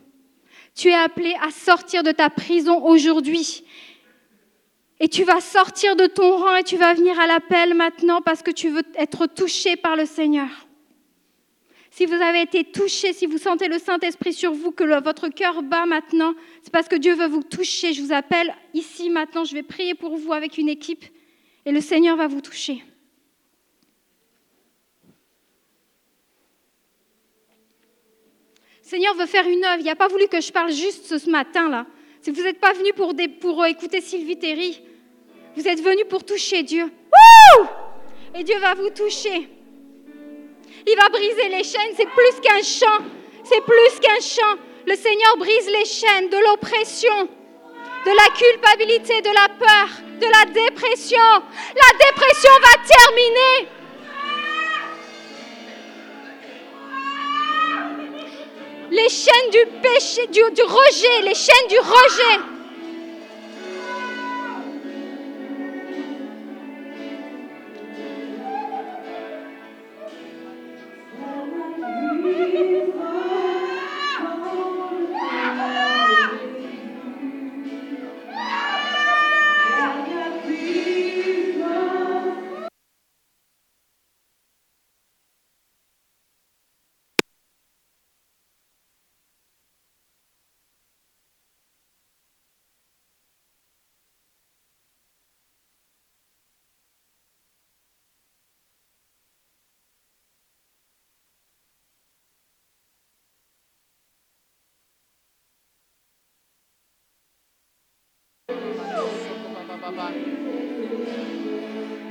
[0.74, 3.64] Tu es appelé à sortir de ta prison aujourd'hui
[5.04, 8.42] et tu vas sortir de ton rang et tu vas venir à l'appel maintenant parce
[8.42, 10.48] que tu veux être touché par le Seigneur.
[11.90, 15.62] Si vous avez été touché, si vous sentez le Saint-Esprit sur vous, que votre cœur
[15.62, 16.32] bat maintenant,
[16.62, 17.92] c'est parce que Dieu veut vous toucher.
[17.92, 21.04] Je vous appelle ici maintenant, je vais prier pour vous avec une équipe
[21.66, 22.82] et le Seigneur va vous toucher.
[28.82, 29.80] Le Seigneur veut faire une œuvre.
[29.80, 31.84] Il n'a pas voulu que je parle juste ce matin-là.
[32.22, 34.80] Si vous n'êtes pas venu pour, pour écouter Sylvie Terry,
[35.56, 36.90] vous êtes venu pour toucher Dieu.
[38.36, 39.48] Et Dieu va vous toucher.
[40.86, 41.94] Il va briser les chaînes.
[41.96, 43.04] C'est plus qu'un chant.
[43.44, 44.58] C'est plus qu'un chant.
[44.86, 47.28] Le Seigneur brise les chaînes de l'oppression,
[48.04, 49.88] de la culpabilité, de la peur,
[50.20, 51.18] de la dépression.
[51.18, 53.74] La dépression va terminer.
[58.94, 62.40] les chaînes du péché, du, rejet, les chaînes du rejet.
[72.52, 73.43] Jesus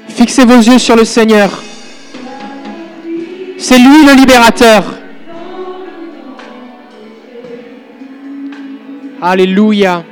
[0.10, 1.50] Fixez vos yeux sur le Seigneur.
[3.58, 4.84] C'est lui le libérateur.
[9.22, 10.04] Alléluia.